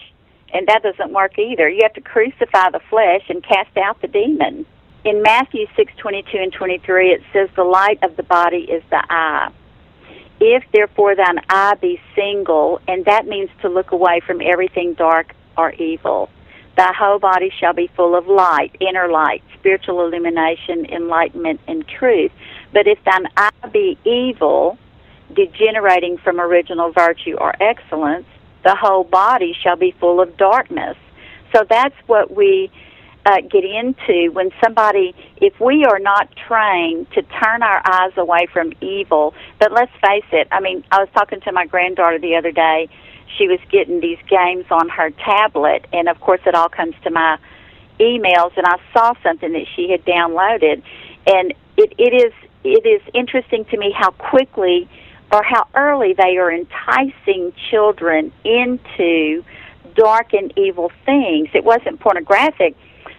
and 0.52 0.66
that 0.66 0.82
doesn't 0.82 1.12
work 1.12 1.38
either. 1.38 1.68
You 1.68 1.80
have 1.82 1.94
to 1.94 2.00
crucify 2.00 2.70
the 2.70 2.80
flesh 2.90 3.22
and 3.28 3.42
cast 3.42 3.76
out 3.76 4.00
the 4.00 4.08
demon 4.08 4.66
in 5.08 5.22
Matthew 5.22 5.66
6:22 5.74 6.38
and 6.38 6.52
23 6.52 7.12
it 7.12 7.22
says 7.32 7.48
the 7.56 7.64
light 7.64 7.98
of 8.02 8.16
the 8.16 8.22
body 8.22 8.70
is 8.70 8.82
the 8.90 9.02
eye. 9.08 9.48
If 10.38 10.64
therefore 10.70 11.14
thine 11.16 11.40
eye 11.48 11.76
be 11.80 11.98
single, 12.14 12.80
and 12.86 13.06
that 13.06 13.26
means 13.26 13.48
to 13.62 13.70
look 13.70 13.90
away 13.90 14.20
from 14.20 14.42
everything 14.42 14.92
dark 14.92 15.34
or 15.56 15.72
evil. 15.72 16.28
thy 16.76 16.92
whole 16.92 17.18
body 17.18 17.50
shall 17.58 17.72
be 17.72 17.88
full 17.96 18.14
of 18.14 18.28
light, 18.28 18.70
inner 18.78 19.08
light, 19.08 19.42
spiritual 19.58 20.00
illumination, 20.06 20.86
enlightenment, 20.86 21.58
and 21.66 21.88
truth. 21.88 22.30
But 22.72 22.86
if 22.86 23.02
thine 23.02 23.26
eye 23.36 23.68
be 23.72 23.98
evil, 24.04 24.78
degenerating 25.34 26.18
from 26.18 26.38
original 26.38 26.92
virtue 26.92 27.34
or 27.34 27.52
excellence, 27.60 28.26
the 28.62 28.76
whole 28.76 29.02
body 29.02 29.56
shall 29.60 29.74
be 29.74 29.90
full 29.90 30.20
of 30.20 30.36
darkness. 30.36 30.96
So 31.52 31.64
that's 31.68 31.96
what 32.06 32.32
we 32.32 32.70
uh, 33.26 33.40
get 33.42 33.64
into 33.64 34.30
when 34.32 34.50
somebody, 34.62 35.14
if 35.36 35.58
we 35.60 35.84
are 35.84 35.98
not 35.98 36.28
trained 36.46 37.10
to 37.12 37.22
turn 37.22 37.62
our 37.62 37.82
eyes 37.84 38.12
away 38.16 38.46
from 38.52 38.72
evil, 38.80 39.34
but 39.58 39.72
let's 39.72 39.92
face 40.00 40.24
it, 40.32 40.48
I 40.50 40.60
mean, 40.60 40.84
I 40.90 41.00
was 41.00 41.08
talking 41.14 41.40
to 41.42 41.52
my 41.52 41.66
granddaughter 41.66 42.18
the 42.18 42.36
other 42.36 42.52
day. 42.52 42.88
She 43.36 43.46
was 43.46 43.60
getting 43.70 44.00
these 44.00 44.18
games 44.28 44.64
on 44.70 44.88
her 44.88 45.10
tablet, 45.10 45.86
and 45.92 46.08
of 46.08 46.20
course, 46.20 46.40
it 46.46 46.54
all 46.54 46.68
comes 46.68 46.94
to 47.04 47.10
my 47.10 47.38
emails, 48.00 48.56
and 48.56 48.66
I 48.66 48.76
saw 48.92 49.12
something 49.22 49.52
that 49.52 49.66
she 49.76 49.90
had 49.90 50.04
downloaded, 50.04 50.82
and 51.26 51.52
it, 51.76 51.92
it 51.98 52.14
is 52.14 52.32
it 52.64 52.86
is 52.86 53.02
interesting 53.14 53.64
to 53.66 53.76
me 53.76 53.92
how 53.96 54.10
quickly 54.10 54.88
or 55.32 55.42
how 55.42 55.66
early 55.74 56.14
they 56.14 56.36
are 56.38 56.50
enticing 56.50 57.52
children 57.70 58.32
into 58.44 59.44
dark 59.94 60.32
and 60.32 60.52
evil 60.56 60.90
things. 61.04 61.48
It 61.54 61.64
wasn't 61.64 62.00
pornographic, 62.00 62.76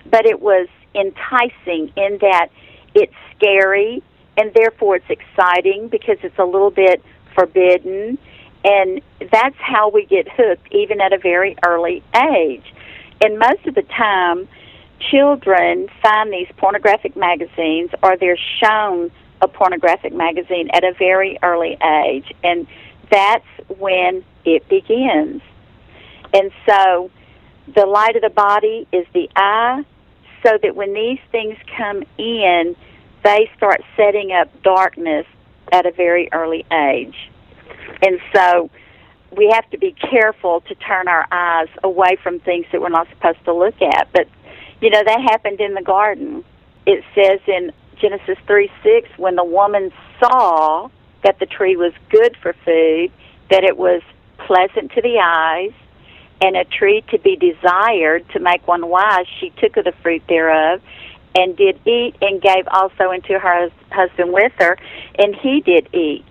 but 0.10 0.26
it 0.26 0.42
was 0.42 0.68
enticing 0.96 1.92
in 1.96 2.18
that 2.22 2.50
it's 2.96 3.14
scary 3.36 4.04
and 4.38 4.54
therefore 4.54 4.96
it's 4.96 5.10
exciting 5.10 5.88
because 5.88 6.18
it's 6.24 6.38
a 6.38 6.46
little 6.46 6.72
bit 6.72 7.04
forbidden. 7.36 8.18
And 8.64 9.02
that's 9.32 9.56
how 9.58 9.90
we 9.90 10.06
get 10.06 10.28
hooked 10.30 10.72
even 10.74 11.02
at 11.02 11.14
a 11.14 11.18
very 11.18 11.56
early 11.66 12.04
age. 12.16 12.74
And 13.22 13.38
most 13.38 13.66
of 13.68 13.76
the 13.76 13.84
time, 13.84 14.48
children 15.12 15.88
find 16.02 16.32
these 16.32 16.48
pornographic 16.58 17.16
magazines 17.16 17.92
or 18.04 18.18
they're 18.18 18.38
shown 18.62 19.12
a 19.42 19.48
pornographic 19.48 20.14
magazine 20.14 20.70
at 20.74 20.84
a 20.84 20.94
very 20.94 21.38
early 21.42 21.78
age. 21.82 22.34
And 22.44 22.68
that's 23.10 23.46
when 23.78 24.24
it 24.46 24.68
begins. 24.68 25.42
And 26.34 26.52
so 26.66 27.12
the 27.74 27.86
light 27.86 28.16
of 28.16 28.22
the 28.22 28.30
body 28.30 28.88
is 28.92 29.06
the 29.14 29.30
eye, 29.36 29.86
so 30.44 30.58
that 30.62 30.76
when 30.76 30.94
these 30.94 31.20
things 31.32 31.58
come 31.78 32.04
in, 32.18 32.76
they 33.24 33.50
start 33.58 33.82
setting 33.96 34.32
up 34.32 34.50
darkness 34.64 35.26
at 35.72 35.86
a 35.86 35.92
very 35.92 36.30
early 36.32 36.66
age. 36.72 37.30
And 38.02 38.20
so 38.34 38.70
we 39.36 39.50
have 39.54 39.70
to 39.72 39.78
be 39.78 39.92
careful 39.92 40.62
to 40.62 40.76
turn 40.76 41.08
our 41.08 41.28
eyes 41.32 41.68
away 41.84 42.18
from 42.22 42.40
things 42.40 42.66
that 42.72 42.82
we're 42.82 42.90
not 42.90 43.08
supposed 43.10 43.44
to 43.46 43.54
look 43.54 43.82
at. 43.82 44.10
But, 44.12 44.28
you 44.82 44.90
know, 44.90 45.04
that 45.04 45.22
happened 45.22 45.60
in 45.60 45.74
the 45.74 45.82
garden. 45.82 46.44
It 46.86 47.04
says 47.14 47.40
in 47.48 47.72
Genesis 48.00 48.38
3 48.48 48.72
6, 48.84 49.10
when 49.18 49.36
the 49.36 49.44
woman 49.44 49.92
saw 50.20 50.90
that 51.24 51.40
the 51.40 51.46
tree 51.46 51.76
was 51.76 51.94
good 52.10 52.36
for 52.42 52.54
food, 52.66 53.12
that 53.50 53.64
it 53.64 53.78
was 53.78 54.02
pleasant 54.38 54.92
to 54.94 55.02
the 55.02 55.20
eyes, 55.20 55.74
and 56.42 56.56
a 56.56 56.64
tree 56.64 57.04
to 57.10 57.20
be 57.20 57.36
desired 57.36 58.28
to 58.30 58.40
make 58.40 58.68
one 58.68 58.88
wise, 58.88 59.26
she 59.40 59.50
took 59.52 59.78
of 59.78 59.86
the 59.86 59.94
fruit 60.02 60.24
thereof 60.28 60.82
and 61.36 61.56
did 61.56 61.80
eat 61.86 62.16
and 62.22 62.42
gave 62.42 62.68
also 62.72 63.12
unto 63.12 63.38
her 63.38 63.70
husband 63.92 64.34
with 64.34 64.52
her, 64.58 64.78
and 65.18 65.36
he 65.36 65.62
did 65.62 65.88
eat. 65.94 66.26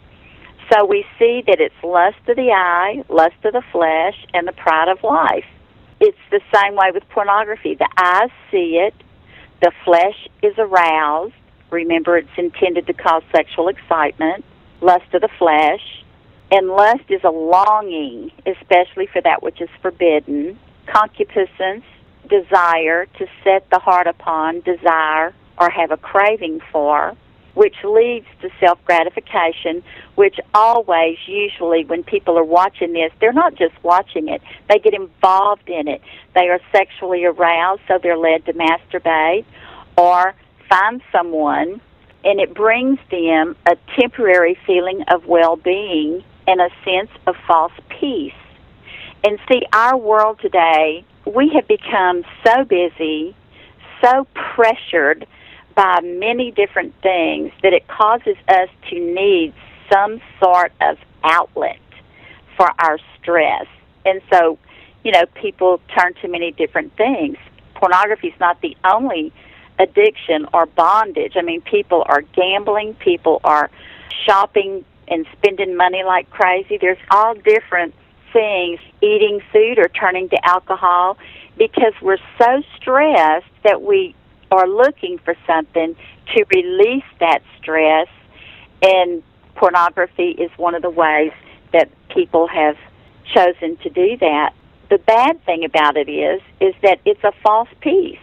So 0.72 0.84
we 0.84 1.04
see 1.18 1.42
that 1.46 1.60
it's 1.60 1.74
lust 1.82 2.18
of 2.26 2.36
the 2.36 2.50
eye, 2.50 3.04
lust 3.08 3.36
of 3.44 3.52
the 3.52 3.62
flesh, 3.72 4.16
and 4.34 4.46
the 4.46 4.52
pride 4.52 4.88
of 4.88 5.02
life. 5.02 5.46
It's 6.00 6.18
the 6.30 6.40
same 6.54 6.74
way 6.74 6.90
with 6.92 7.08
pornography. 7.08 7.74
The 7.74 7.88
eyes 7.96 8.30
see 8.50 8.78
it, 8.78 8.94
the 9.60 9.72
flesh 9.84 10.28
is 10.42 10.54
aroused. 10.58 11.34
Remember, 11.70 12.16
it's 12.16 12.28
intended 12.36 12.86
to 12.86 12.92
cause 12.92 13.22
sexual 13.32 13.68
excitement, 13.68 14.44
lust 14.80 15.12
of 15.12 15.22
the 15.22 15.28
flesh, 15.38 16.04
and 16.50 16.68
lust 16.68 17.04
is 17.08 17.22
a 17.24 17.30
longing, 17.30 18.32
especially 18.46 19.06
for 19.06 19.20
that 19.22 19.42
which 19.42 19.60
is 19.60 19.68
forbidden. 19.82 20.58
Concupiscence, 20.86 21.84
desire 22.28 23.06
to 23.18 23.26
set 23.44 23.68
the 23.70 23.78
heart 23.78 24.06
upon, 24.06 24.60
desire, 24.60 25.34
or 25.58 25.70
have 25.70 25.90
a 25.90 25.96
craving 25.98 26.60
for, 26.72 27.14
which 27.54 27.74
leads 27.84 28.26
to 28.40 28.48
self 28.60 28.82
gratification, 28.86 29.82
which 30.14 30.36
always, 30.54 31.18
usually, 31.26 31.84
when 31.84 32.02
people 32.02 32.38
are 32.38 32.44
watching 32.44 32.92
this, 32.92 33.12
they're 33.20 33.32
not 33.32 33.54
just 33.54 33.74
watching 33.82 34.28
it, 34.28 34.40
they 34.68 34.78
get 34.78 34.94
involved 34.94 35.68
in 35.68 35.88
it. 35.88 36.00
They 36.34 36.48
are 36.48 36.60
sexually 36.72 37.24
aroused, 37.24 37.82
so 37.88 37.98
they're 38.02 38.16
led 38.16 38.46
to 38.46 38.54
masturbate 38.54 39.44
or 39.96 40.34
find 40.70 41.02
someone, 41.12 41.80
and 42.24 42.40
it 42.40 42.54
brings 42.54 42.98
them 43.10 43.56
a 43.66 43.76
temporary 44.00 44.56
feeling 44.66 45.02
of 45.12 45.26
well 45.26 45.56
being 45.56 46.24
and 46.48 46.62
a 46.62 46.70
sense 46.82 47.10
of 47.26 47.36
false 47.46 47.72
peace. 47.90 48.32
And 49.22 49.38
see, 49.48 49.62
our 49.72 49.96
world 49.96 50.40
today, 50.40 51.04
we 51.26 51.50
have 51.50 51.68
become 51.68 52.24
so 52.44 52.64
busy, 52.64 53.36
so 54.02 54.26
pressured 54.32 55.26
by 55.74 56.00
many 56.02 56.50
different 56.50 56.94
things 57.02 57.52
that 57.62 57.74
it 57.74 57.86
causes 57.86 58.36
us 58.48 58.68
to 58.88 58.98
need 58.98 59.52
some 59.92 60.20
sort 60.42 60.72
of 60.80 60.96
outlet 61.22 61.78
for 62.56 62.70
our 62.78 62.98
stress. 63.20 63.66
And 64.06 64.22
so, 64.32 64.58
you 65.04 65.12
know, 65.12 65.26
people 65.34 65.80
turn 65.94 66.14
to 66.22 66.28
many 66.28 66.52
different 66.52 66.96
things. 66.96 67.36
Pornography 67.74 68.28
is 68.28 68.40
not 68.40 68.60
the 68.62 68.74
only 68.84 69.32
addiction 69.78 70.46
or 70.54 70.64
bondage. 70.64 71.34
I 71.36 71.42
mean, 71.42 71.60
people 71.60 72.04
are 72.06 72.22
gambling, 72.22 72.94
people 72.94 73.40
are 73.44 73.70
shopping 74.24 74.84
and 75.10 75.26
spending 75.36 75.76
money 75.76 76.02
like 76.04 76.30
crazy. 76.30 76.78
There's 76.78 76.98
all 77.10 77.34
different 77.34 77.94
things, 78.32 78.80
eating 79.00 79.40
food 79.52 79.78
or 79.78 79.88
turning 79.88 80.28
to 80.28 80.38
alcohol, 80.46 81.16
because 81.56 81.94
we're 82.02 82.18
so 82.38 82.62
stressed 82.76 83.46
that 83.64 83.82
we 83.82 84.14
are 84.50 84.68
looking 84.68 85.18
for 85.18 85.34
something 85.46 85.96
to 86.34 86.44
release 86.54 87.04
that 87.20 87.42
stress, 87.58 88.08
and 88.82 89.22
pornography 89.54 90.30
is 90.30 90.50
one 90.56 90.74
of 90.74 90.82
the 90.82 90.90
ways 90.90 91.32
that 91.72 91.90
people 92.08 92.46
have 92.46 92.76
chosen 93.34 93.76
to 93.78 93.90
do 93.90 94.16
that. 94.18 94.54
The 94.88 94.98
bad 94.98 95.44
thing 95.44 95.64
about 95.64 95.96
it 95.96 96.08
is 96.08 96.40
is 96.60 96.74
that 96.82 97.00
it's 97.04 97.22
a 97.24 97.32
false 97.42 97.68
peace. 97.80 98.18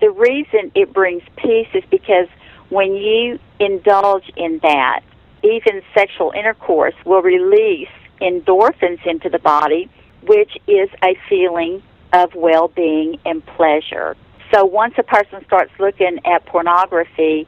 The 0.00 0.10
reason 0.10 0.70
it 0.74 0.92
brings 0.92 1.22
peace 1.36 1.68
is 1.74 1.82
because 1.90 2.28
when 2.68 2.94
you 2.94 3.38
indulge 3.58 4.30
in 4.36 4.60
that, 4.62 5.00
even 5.44 5.82
sexual 5.94 6.32
intercourse 6.34 6.94
will 7.04 7.22
release 7.22 7.88
endorphins 8.20 9.04
into 9.06 9.28
the 9.28 9.38
body, 9.38 9.90
which 10.22 10.56
is 10.66 10.88
a 11.02 11.16
feeling 11.28 11.82
of 12.12 12.34
well 12.34 12.68
being 12.68 13.18
and 13.24 13.44
pleasure. 13.44 14.16
So 14.52 14.64
once 14.64 14.94
a 14.98 15.02
person 15.02 15.44
starts 15.46 15.72
looking 15.78 16.20
at 16.24 16.46
pornography 16.46 17.46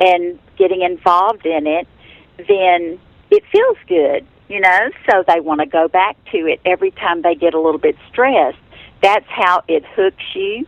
and 0.00 0.38
getting 0.56 0.82
involved 0.82 1.46
in 1.46 1.66
it, 1.66 1.88
then 2.36 3.00
it 3.30 3.42
feels 3.50 3.78
good, 3.88 4.26
you 4.48 4.60
know, 4.60 4.90
so 5.10 5.24
they 5.26 5.40
want 5.40 5.60
to 5.60 5.66
go 5.66 5.88
back 5.88 6.16
to 6.32 6.38
it 6.46 6.60
every 6.64 6.90
time 6.90 7.22
they 7.22 7.34
get 7.34 7.54
a 7.54 7.60
little 7.60 7.80
bit 7.80 7.96
stressed. 8.10 8.58
That's 9.02 9.26
how 9.28 9.64
it 9.66 9.84
hooks 9.96 10.22
you, 10.34 10.66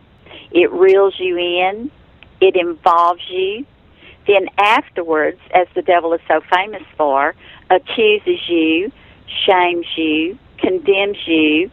it 0.51 0.71
reels 0.71 1.15
you 1.19 1.37
in, 1.37 1.91
it 2.41 2.55
involves 2.55 3.21
you, 3.29 3.65
then 4.27 4.47
afterwards, 4.57 5.39
as 5.53 5.67
the 5.75 5.81
devil 5.81 6.13
is 6.13 6.21
so 6.27 6.41
famous 6.53 6.83
for, 6.97 7.35
accuses 7.69 8.39
you, 8.47 8.91
shames 9.45 9.85
you, 9.95 10.37
condemns 10.57 11.17
you, 11.27 11.69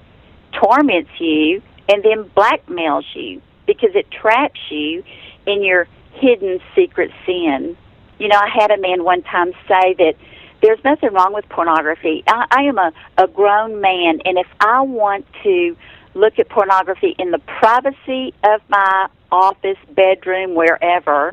torments 0.52 1.10
you, 1.18 1.62
and 1.88 2.02
then 2.02 2.24
blackmails 2.36 3.04
you 3.14 3.40
because 3.66 3.90
it 3.94 4.10
traps 4.10 4.60
you 4.70 5.02
in 5.46 5.62
your 5.62 5.86
hidden 6.14 6.60
secret 6.74 7.10
sin. 7.26 7.76
You 8.18 8.28
know, 8.28 8.36
I 8.36 8.48
had 8.48 8.70
a 8.70 8.78
man 8.78 9.04
one 9.04 9.22
time 9.22 9.52
say 9.66 9.94
that 9.98 10.14
there's 10.62 10.82
nothing 10.84 11.12
wrong 11.12 11.32
with 11.32 11.48
pornography. 11.48 12.22
I, 12.28 12.46
I 12.50 12.62
am 12.62 12.78
a, 12.78 12.92
a 13.18 13.26
grown 13.26 13.80
man, 13.80 14.20
and 14.24 14.38
if 14.38 14.46
I 14.60 14.82
want 14.82 15.26
to 15.42 15.76
look 16.14 16.38
at 16.38 16.48
pornography 16.48 17.16
in 17.18 17.30
the 17.30 17.38
privacy 17.38 18.34
of 18.44 18.60
my 18.68 19.08
office, 19.32 19.78
bedroom, 19.90 20.54
wherever, 20.54 21.32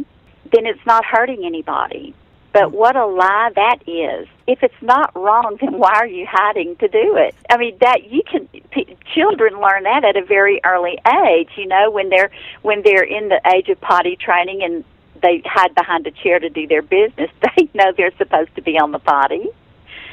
then 0.51 0.65
it's 0.65 0.85
not 0.85 1.05
hurting 1.05 1.45
anybody. 1.45 2.13
But 2.51 2.69
mm. 2.69 2.71
what 2.71 2.95
a 2.95 3.05
lie 3.05 3.51
that 3.55 3.77
is. 3.87 4.27
If 4.47 4.63
it's 4.63 4.81
not 4.81 5.15
wrong, 5.15 5.57
then 5.61 5.77
why 5.77 5.93
are 5.95 6.07
you 6.07 6.25
hiding 6.29 6.75
to 6.77 6.87
do 6.87 7.15
it? 7.17 7.35
I 7.49 7.57
mean, 7.57 7.77
that 7.81 8.11
you 8.11 8.21
can 8.29 8.47
p- 8.71 8.97
children 9.13 9.59
learn 9.59 9.83
that 9.83 10.05
at 10.05 10.17
a 10.17 10.25
very 10.25 10.59
early 10.63 10.97
age, 11.07 11.49
you 11.55 11.67
know, 11.67 11.91
when 11.91 12.09
they're 12.09 12.31
when 12.61 12.81
they're 12.83 13.03
in 13.03 13.29
the 13.29 13.41
age 13.55 13.69
of 13.69 13.79
potty 13.81 14.15
training 14.15 14.63
and 14.63 14.83
they 15.21 15.41
hide 15.45 15.75
behind 15.75 16.07
a 16.07 16.11
chair 16.11 16.39
to 16.39 16.49
do 16.49 16.67
their 16.67 16.81
business. 16.81 17.29
They 17.57 17.69
know 17.73 17.91
they're 17.95 18.15
supposed 18.17 18.55
to 18.55 18.61
be 18.61 18.79
on 18.79 18.91
the 18.91 18.99
potty. 18.99 19.47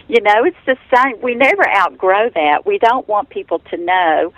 You 0.09 0.21
know, 0.21 0.45
it's 0.45 0.57
the 0.66 0.76
same. 0.95 1.21
We 1.21 1.35
never 1.35 1.69
outgrow 1.69 2.31
that. 2.31 2.66
We 2.66 2.78
don't 2.78 3.07
want 3.09 3.28
people 3.28 3.61
to 3.71 3.76
know 3.76 4.33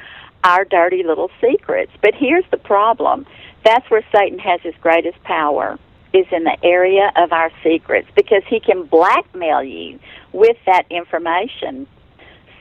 our 0.45 0.65
dirty 0.65 1.03
little 1.03 1.31
secrets. 1.41 1.93
But 2.03 2.15
here's 2.15 2.45
the 2.51 2.57
problem. 2.57 3.27
That's 3.65 3.89
where 3.91 4.05
Satan 4.13 4.39
has 4.39 4.61
his 4.63 4.75
greatest 4.81 5.23
power 5.25 5.79
is 6.13 6.27
in 6.33 6.45
the 6.45 6.57
area 6.63 7.13
of 7.17 7.33
our 7.33 7.51
secrets 7.63 8.09
because 8.17 8.43
he 8.49 8.61
can 8.61 8.85
blackmail 8.85 9.63
you 9.63 9.99
with 10.33 10.57
that 10.67 10.85
information. 10.91 11.87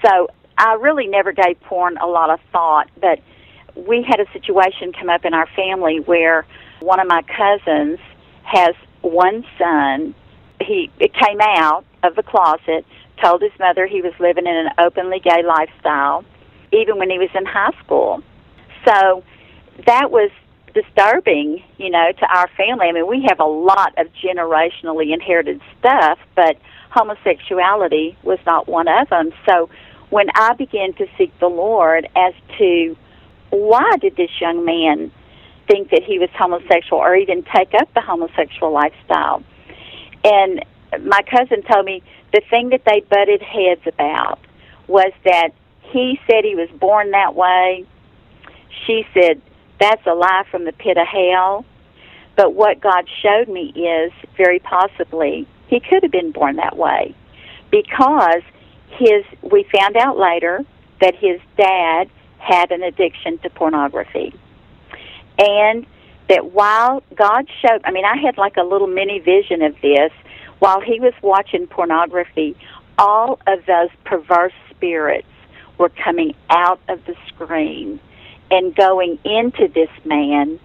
So 0.06 0.30
I 0.58 0.74
really 0.74 1.08
never 1.08 1.32
gave 1.32 1.60
porn 1.62 1.98
a 1.98 2.08
lot 2.08 2.30
of 2.30 2.40
thought, 2.52 2.90
but 3.00 3.20
we 3.76 4.04
had 4.04 4.20
a 4.20 4.26
situation 4.34 4.92
come 4.92 5.10
up 5.10 5.24
in 5.24 5.34
our 5.34 5.48
family 5.56 6.00
where 6.00 6.46
one 6.82 7.00
of 7.00 7.08
my 7.08 7.22
cousins 7.22 8.00
has 8.44 8.76
one 9.02 9.46
son. 9.58 10.16
He 10.62 10.92
it 11.00 11.14
came 11.14 11.40
out 11.42 11.86
of 12.04 12.16
the 12.16 12.24
closet, 12.24 12.86
told 13.22 13.42
his 13.42 13.52
mother 13.60 13.86
he 13.88 14.02
was 14.02 14.14
living 14.20 14.48
in 14.48 14.56
an 14.56 14.70
openly 14.80 15.20
gay 15.20 15.44
lifestyle, 15.44 16.26
even 16.72 16.98
when 16.98 17.10
he 17.10 17.20
was 17.20 17.30
in 17.36 17.46
high 17.46 17.76
school. 17.84 18.24
So 18.86 19.24
that 19.86 20.12
was 20.12 20.32
disturbing, 20.78 21.64
you 21.78 21.90
know, 21.90 22.12
to 22.12 22.26
our 22.28 22.48
family. 22.50 22.88
I 22.88 22.92
mean, 22.92 23.08
we 23.08 23.26
have 23.30 23.40
a 23.40 23.46
lot 23.46 23.94
of 23.98 24.08
generationally 24.14 25.12
inherited 25.12 25.60
stuff, 25.80 26.20
but 26.36 26.58
homosexuality 26.92 28.16
was 28.24 28.38
not 28.46 28.68
one 28.68 28.88
of 28.88 29.10
them. 29.10 29.32
So 29.48 29.70
when 30.10 30.28
I 30.36 30.54
began 30.54 30.94
to 30.94 31.08
seek 31.18 31.38
the 31.40 31.48
Lord 31.48 32.08
as 32.16 32.34
to 32.60 32.96
why 33.50 33.98
did 34.00 34.16
this 34.18 34.30
young 34.40 34.66
man 34.66 35.12
think 35.68 35.90
that 35.90 36.04
he 36.04 36.20
was 36.20 36.30
homosexual 36.38 37.02
or 37.02 37.16
even 37.16 37.44
take 37.56 37.74
up 37.74 37.92
the 37.96 38.02
homosexual 38.02 38.72
lifestyle, 38.72 39.44
and 40.24 40.64
my 41.04 41.22
cousin 41.24 41.64
told 41.64 41.86
me 41.86 42.04
the 42.34 42.42
thing 42.50 42.70
that 42.70 42.84
they 42.86 43.02
butted 43.10 43.42
heads 43.42 43.82
about 43.88 44.40
was 44.88 45.12
that 45.26 45.50
he 45.82 46.20
said 46.30 46.44
he 46.44 46.56
was 46.56 46.70
born 46.80 47.12
that 47.12 47.36
way. 47.36 47.86
She 48.86 49.06
said 49.14 49.42
that's 49.80 50.06
a 50.06 50.14
lie 50.14 50.44
from 50.50 50.66
the 50.66 50.72
pit 50.74 50.98
of 50.98 51.08
hell. 51.08 51.66
But 52.36 52.54
what 52.54 52.80
God 52.80 53.08
showed 53.22 53.48
me 53.48 53.74
is 53.76 54.12
very 54.36 54.60
possibly 54.60 55.48
he 55.68 55.80
could 55.80 56.04
have 56.04 56.12
been 56.12 56.32
born 56.32 56.58
that 56.58 56.78
way 56.78 57.16
because 57.72 58.42
his 58.90 59.26
we 59.42 59.66
found 59.74 59.98
out 59.98 60.18
later 60.18 60.64
that 61.02 61.16
his 61.16 61.40
dad 61.58 62.10
had 62.38 62.72
an 62.72 62.84
addiction 62.84 63.38
to 63.40 63.50
pornography. 63.50 64.34
And 65.40 65.86
that 66.30 66.52
while 66.52 67.04
God 67.16 67.48
showed 67.62 67.82
I 67.84 67.92
mean 67.92 68.06
I 68.06 68.18
had 68.18 68.38
like 68.38 68.58
a 68.58 68.64
little 68.64 68.88
mini 68.88 69.20
vision 69.20 69.62
of 69.62 69.76
this 69.82 70.12
while 70.60 70.82
he 70.82 71.00
was 71.00 71.14
watching 71.22 71.68
pornography 71.68 72.56
all 72.98 73.40
of 73.48 73.66
those 73.66 73.90
perverse 74.06 74.54
spirits 74.70 75.28
were 75.78 75.90
coming 75.90 76.34
out 76.50 76.80
of 76.88 77.04
the 77.06 77.16
screen 77.28 78.00
and 78.52 78.76
going 78.76 79.20
into 79.24 79.68
this 79.68 79.90
man 80.06 80.60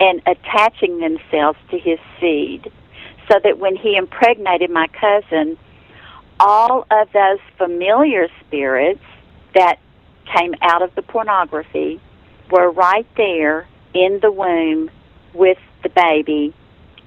and 0.00 0.22
attaching 0.26 0.98
themselves 0.98 1.58
to 1.70 1.78
his 1.78 1.98
seed. 2.20 2.70
So 3.30 3.40
that 3.42 3.58
when 3.58 3.74
he 3.74 3.96
impregnated 3.96 4.70
my 4.70 4.86
cousin, 4.88 5.56
all 6.38 6.86
of 6.90 7.10
those 7.12 7.38
familiar 7.56 8.28
spirits 8.40 9.02
that 9.54 9.78
came 10.36 10.54
out 10.60 10.82
of 10.82 10.94
the 10.94 11.02
pornography 11.02 12.00
were 12.50 12.70
right 12.70 13.06
there 13.16 13.66
in 13.94 14.18
the 14.20 14.30
womb 14.30 14.90
with 15.32 15.58
the 15.82 15.88
baby 15.88 16.54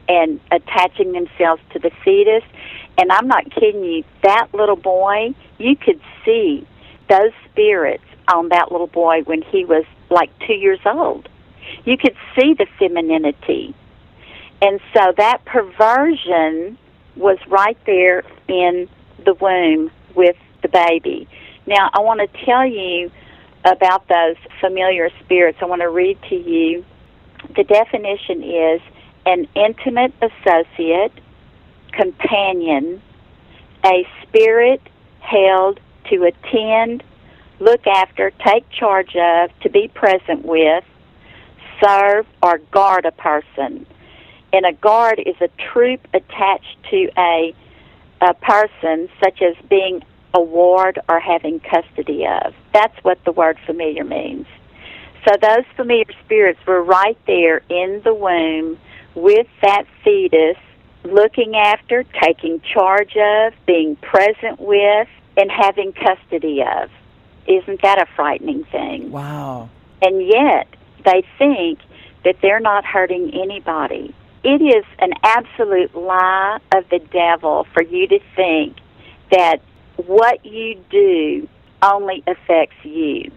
and 0.10 0.40
attaching 0.52 1.12
themselves 1.12 1.62
to 1.74 1.80
the 1.80 1.92
fetus. 2.04 2.44
And 2.98 3.12
I'm 3.12 3.28
not 3.28 3.52
kidding 3.52 3.84
you, 3.84 4.04
that 4.24 4.48
little 4.54 4.76
boy, 4.76 5.36
you 5.58 5.76
could 5.76 6.00
see 6.26 6.66
those 7.10 7.32
spirits 7.52 8.04
on 8.34 8.50
that 8.50 8.72
little 8.72 8.88
boy 8.88 9.22
when 9.24 9.42
he 9.42 9.66
was 9.66 9.86
like 10.10 10.30
two 10.39 10.54
years 10.54 10.80
old. 10.86 11.28
You 11.86 11.98
could 11.98 12.15
see 12.36 12.54
the 12.54 12.67
femininity. 12.80 13.76
And 14.62 14.80
so 14.93 15.13
that 15.17 15.46
perversion 15.46 16.78
was 17.15 17.38
right 17.48 17.78
there 17.86 18.24
in 18.48 18.89
the 19.26 19.34
womb 19.36 19.91
with 20.15 20.38
the 20.62 20.70
baby. 20.70 21.28
Now, 21.65 21.89
I 21.93 22.00
want 22.00 22.22
to 22.22 22.46
tell 22.46 22.65
you 22.65 23.12
about 23.65 24.08
those 24.08 24.36
familiar 24.62 25.10
spirits. 25.24 25.58
I 25.62 25.65
want 25.65 25.82
to 25.82 25.89
read 25.89 26.17
to 26.30 26.36
you. 26.36 26.86
The 27.56 27.63
definition 27.63 28.43
is 28.43 28.82
an 29.26 29.48
intimate 29.56 30.13
associate, 30.22 31.12
companion, 31.91 33.02
a 33.84 34.08
spirit 34.24 34.82
held 35.20 35.80
to 36.10 36.24
attend 36.24 37.04
look 37.60 37.86
after, 37.88 38.32
take 38.46 38.70
charge 38.70 39.15
of, 39.15 39.50
to 39.62 39.70
be 39.70 39.88
present 39.88 40.46
with, 40.46 40.84
serve, 41.84 42.26
or 42.41 42.60
guard 42.72 43.06
a 43.06 43.12
person. 43.12 43.86
And 44.54 44.65
a 44.65 44.74
guard 44.74 45.20
is 45.26 45.36
a 45.41 45.50
troop 45.72 46.08
attached 46.13 46.78
to 46.91 47.10
a, 47.17 47.54
a 48.22 48.34
person, 48.36 49.10
such 49.24 49.41
as 49.41 49.56
being 49.70 50.04
a 50.34 50.41
ward 50.41 51.00
or 51.10 51.20
having 51.20 51.60
custody 51.60 52.26
of. 52.26 52.54
That's 52.74 52.98
what 53.04 53.24
the 53.26 53.32
word 53.32 53.58
familiar 53.65 54.04
means. 54.04 54.46
So 55.28 55.36
those 55.41 55.65
familiar 55.76 56.06
spirits 56.24 56.60
were 56.65 56.82
right 56.82 57.17
there 57.28 57.62
in 57.70 58.02
the 58.04 58.13
womb 58.13 58.78
with 59.15 59.48
that 59.62 59.86
fetus, 60.04 60.58
looking 61.04 61.56
after, 61.56 62.04
taking 62.24 62.62
charge 62.62 63.17
of, 63.17 63.54
being 63.65 63.96
present 63.98 64.60
with, 64.60 65.08
and 65.36 65.52
having 65.52 65.93
custody 65.93 66.62
of. 66.62 66.89
Isn't 67.48 67.82
that 67.82 68.02
a 68.02 68.06
frightening 68.16 68.64
thing? 68.66 69.12
Wow. 69.12 69.70
And 70.02 70.26
yet, 70.26 70.68
they 71.06 71.24
think 71.38 71.80
that 72.24 72.36
they're 72.42 72.60
not 72.60 72.86
hurting 72.86 73.32
anybody. 73.34 74.14
It 74.44 74.62
is 74.62 74.86
an 75.00 75.14
absolute 75.24 75.96
lie 75.96 76.60
of 76.76 76.88
the 76.90 77.00
devil 77.00 77.66
for 77.74 77.84
you 77.84 78.08
to 78.08 78.20
think 78.36 78.78
that 79.32 79.62
what 79.96 80.46
you 80.46 80.82
do 80.90 81.48
only 81.82 82.24
affects 82.28 82.76
you. 82.84 83.32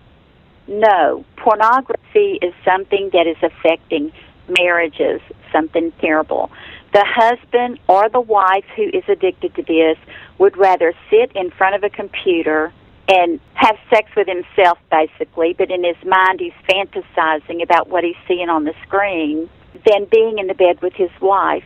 No, 0.66 1.25
pornography 1.37 2.38
is 2.42 2.55
something 2.64 3.11
that 3.12 3.27
is 3.27 3.37
affecting 3.42 4.12
marriages, 4.59 5.20
something 5.53 5.92
terrible. 6.01 6.51
The 6.92 7.05
husband 7.07 7.79
or 7.87 8.09
the 8.09 8.20
wife 8.20 8.64
who 8.77 8.88
is 8.92 9.05
addicted 9.09 9.55
to 9.55 9.62
this 9.62 9.96
would 10.38 10.57
rather 10.57 10.92
sit 11.09 11.33
in 11.35 11.51
front 11.51 11.77
of 11.77 11.85
a 11.85 11.90
computer 11.90 12.73
and 13.12 13.40
have 13.55 13.77
sex 13.90 14.09
with 14.16 14.29
himself 14.29 14.79
basically, 14.90 15.53
but 15.53 15.70
in 15.70 15.83
his 15.83 15.96
mind 16.05 16.40
he's 16.40 16.53
fantasizing 16.68 17.62
about 17.62 17.88
what 17.88 18.05
he's 18.05 18.16
seeing 18.29 18.49
on 18.49 18.64
the 18.64 18.75
screen 18.87 19.51
than 19.85 20.05
being 20.11 20.38
in 20.38 20.46
the 20.46 20.55
bed 20.55 20.81
with 20.81 20.94
his 20.94 21.11
wife. 21.20 21.64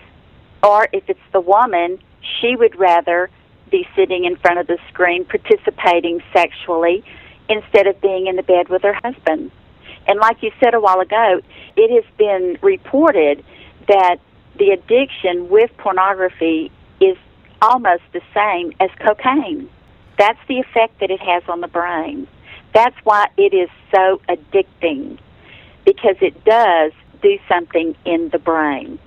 Or 0.62 0.88
if 0.92 1.09
it's 1.09 1.20
the 1.33 1.40
woman, 1.40 1.98
she 2.40 2.57
would 2.57 2.78
rather 2.78 3.28
be 3.70 3.87
sitting 3.94 4.24
in 4.24 4.37
front 4.37 4.59
of 4.59 4.66
the 4.66 4.78
screen 4.88 5.24
participating 5.26 6.22
sexually 6.33 7.04
instead 7.48 7.87
of 7.87 8.00
being 8.00 8.26
in 8.26 8.37
the 8.37 8.42
bed 8.42 8.68
with 8.68 8.83
her 8.83 8.94
husband. 8.94 9.50
And 10.07 10.18
like 10.20 10.42
you 10.42 10.50
said 10.61 10.74
a 10.74 10.80
while 10.80 11.00
ago, 11.00 11.40
it 11.76 12.02
has 12.02 12.11
been 12.16 12.59
reported 12.62 13.44
that 13.88 14.16
the 14.59 14.70
addiction 14.70 15.48
with 15.48 15.70
pornography 15.76 16.70
is 17.00 17.16
almost 17.61 18.02
the 18.12 18.22
same 18.33 18.72
as 18.80 18.90
cocaine. 18.98 19.68
That's 20.18 20.38
the 20.48 20.61
effect 20.61 21.00
that 21.00 21.11
it 21.11 21.20
has 21.20 21.42
on 21.48 21.61
the 21.61 21.68
brain. 21.68 22.27
That's 22.72 22.96
why 23.05 23.29
it 23.37 23.55
is 23.55 23.68
so 23.94 24.20
addicting 24.29 25.18
because 25.85 26.16
it 26.20 26.44
does 26.44 26.92
do 27.22 27.38
something 27.48 27.94
in 28.05 28.29
the 28.31 28.38
brain. 28.38 28.98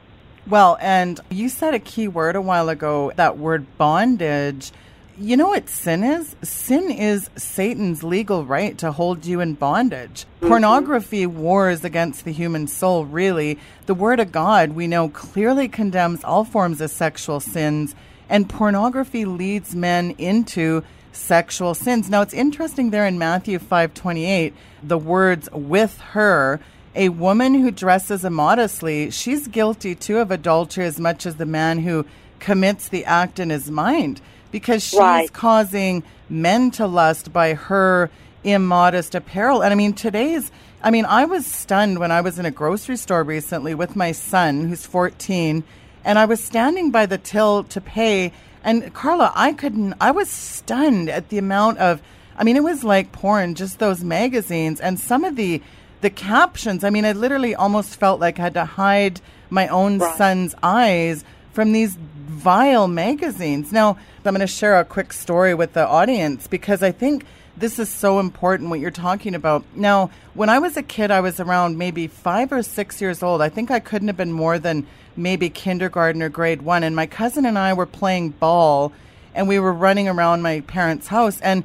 Well, 0.48 0.78
and 0.80 1.20
you 1.30 1.50
said 1.50 1.74
a 1.74 1.80
key 1.80 2.08
word 2.08 2.36
a 2.36 2.42
while 2.42 2.70
ago, 2.70 3.12
that 3.18 3.38
word 3.38 3.66
bondage. 3.78 4.72
You 5.18 5.36
know 5.36 5.50
what 5.50 5.68
sin 5.68 6.04
is? 6.04 6.36
Sin 6.44 6.90
is 6.92 7.30
Satan's 7.36 8.04
legal 8.04 8.46
right 8.46 8.78
to 8.78 8.92
hold 8.92 9.26
you 9.26 9.42
in 9.42 9.56
bondage. 9.56 10.26
Mm-hmm. 10.38 10.48
Pornography 10.48 11.26
wars 11.26 11.84
against 11.84 12.24
the 12.24 12.32
human 12.32 12.68
soul, 12.68 13.04
really. 13.04 13.60
The 13.88 13.96
Word 13.96 14.20
of 14.20 14.32
God, 14.32 14.72
we 14.72 14.88
know, 14.88 15.10
clearly 15.10 15.68
condemns 15.68 16.24
all 16.24 16.46
forms 16.46 16.80
of 16.82 16.92
sexual 16.92 17.40
sins, 17.40 17.96
and 18.30 18.48
pornography 18.48 19.26
leads 19.26 19.76
men 19.76 20.12
into 20.12 20.84
sexual 21.18 21.74
sins. 21.74 22.10
Now 22.10 22.22
it's 22.22 22.34
interesting 22.34 22.92
there 22.92 23.06
in 23.06 23.18
Matthew 23.18 23.60
5:28, 23.60 24.54
the 24.84 24.98
words 24.98 25.50
with 25.52 26.00
her, 26.12 26.60
a 26.96 27.10
woman 27.10 27.56
who 27.56 27.72
dresses 27.72 28.24
immodestly, 28.24 29.12
she's 29.12 29.48
guilty 29.48 29.96
too 29.96 30.20
of 30.20 30.32
adultery 30.32 30.86
as 30.86 31.00
much 31.00 31.26
as 31.26 31.36
the 31.36 31.46
man 31.46 31.80
who 31.80 32.06
commits 32.40 32.90
the 32.90 33.06
act 33.06 33.40
in 33.40 33.50
his 33.50 33.70
mind 33.70 34.22
because 34.52 34.84
she's 34.84 35.00
right. 35.00 35.32
causing 35.34 36.04
men 36.30 36.72
to 36.72 36.88
lust 36.88 37.34
by 37.34 37.54
her 37.54 38.10
immodest 38.44 39.16
apparel. 39.16 39.62
And 39.62 39.72
I 39.72 39.76
mean 39.76 39.94
today's 39.94 40.52
I 40.82 40.92
mean 40.92 41.06
I 41.06 41.26
was 41.26 41.46
stunned 41.46 42.00
when 42.00 42.12
I 42.12 42.22
was 42.22 42.40
in 42.40 42.46
a 42.46 42.52
grocery 42.52 42.98
store 42.98 43.24
recently 43.24 43.76
with 43.76 43.96
my 43.96 44.12
son 44.12 44.68
who's 44.68 44.86
14 44.86 45.64
and 46.06 46.18
I 46.18 46.26
was 46.26 46.42
standing 46.42 46.92
by 46.92 47.06
the 47.06 47.18
till 47.18 47.64
to 47.66 47.82
pay 47.82 48.32
and 48.68 48.94
Carla, 48.94 49.32
I 49.36 49.54
couldn't, 49.54 49.96
I 50.00 50.12
was 50.12 50.30
stunned 50.30 51.10
at 51.10 51.30
the 51.30 51.40
amount 51.40 51.80
of 51.80 52.02
I 52.40 52.44
mean, 52.44 52.56
it 52.56 52.64
was 52.64 52.84
like 52.84 53.12
porn, 53.12 53.56
just 53.56 53.80
those 53.80 54.04
magazines 54.04 54.80
and 54.80 55.00
some 55.00 55.24
of 55.24 55.36
the 55.36 55.62
the 56.02 56.12
captions. 56.12 56.84
I 56.84 56.92
mean, 56.92 57.06
I 57.06 57.14
literally 57.14 57.56
almost 57.56 57.96
felt 57.96 58.20
like 58.20 58.38
I 58.38 58.44
had 58.44 58.54
to 58.54 58.66
hide 58.66 59.20
my 59.50 59.68
own 59.70 59.98
Right. 59.98 60.18
son's 60.18 60.54
eyes 60.62 61.24
from 61.54 61.72
these 61.72 61.98
vile 62.28 62.88
magazines. 62.88 63.72
Now, 63.72 63.98
I'm 64.24 64.34
going 64.36 64.42
to 64.42 64.48
share 64.48 64.80
a 64.80 64.86
quick 64.86 65.14
story 65.14 65.56
with 65.56 65.74
the 65.74 65.88
audience 65.88 66.46
because 66.46 66.84
I 66.84 66.92
think 66.92 67.26
this 67.58 67.80
is 67.80 67.90
so 67.90 68.20
important 68.20 68.70
what 68.70 68.80
you're 68.80 68.92
talking 68.92 69.34
about. 69.34 69.66
Now, 69.76 70.12
when 70.36 70.48
I 70.48 70.60
was 70.60 70.78
a 70.78 70.84
kid, 70.84 71.10
I 71.10 71.22
was 71.22 71.40
around 71.40 71.78
maybe 71.78 72.06
five 72.08 72.52
or 72.52 72.62
six 72.62 73.02
years 73.02 73.24
old. 73.24 73.42
I 73.42 73.50
think 73.50 73.72
I 73.72 73.80
couldn't 73.80 74.08
have 74.10 74.18
been 74.18 74.32
more 74.32 74.60
than 74.60 74.86
maybe 75.16 75.50
kindergarten 75.50 76.22
or 76.22 76.30
grade 76.30 76.62
one. 76.62 76.84
And 76.84 76.96
my 76.96 77.08
cousin 77.08 77.46
and 77.46 77.58
I 77.58 77.74
were 77.74 77.88
playing 77.88 78.30
ball 78.30 78.94
and 79.34 79.48
we 79.48 79.60
were 79.60 79.74
running 79.74 80.08
around 80.08 80.44
my 80.44 80.62
parents' 80.62 81.08
house. 81.08 81.42
And 81.42 81.64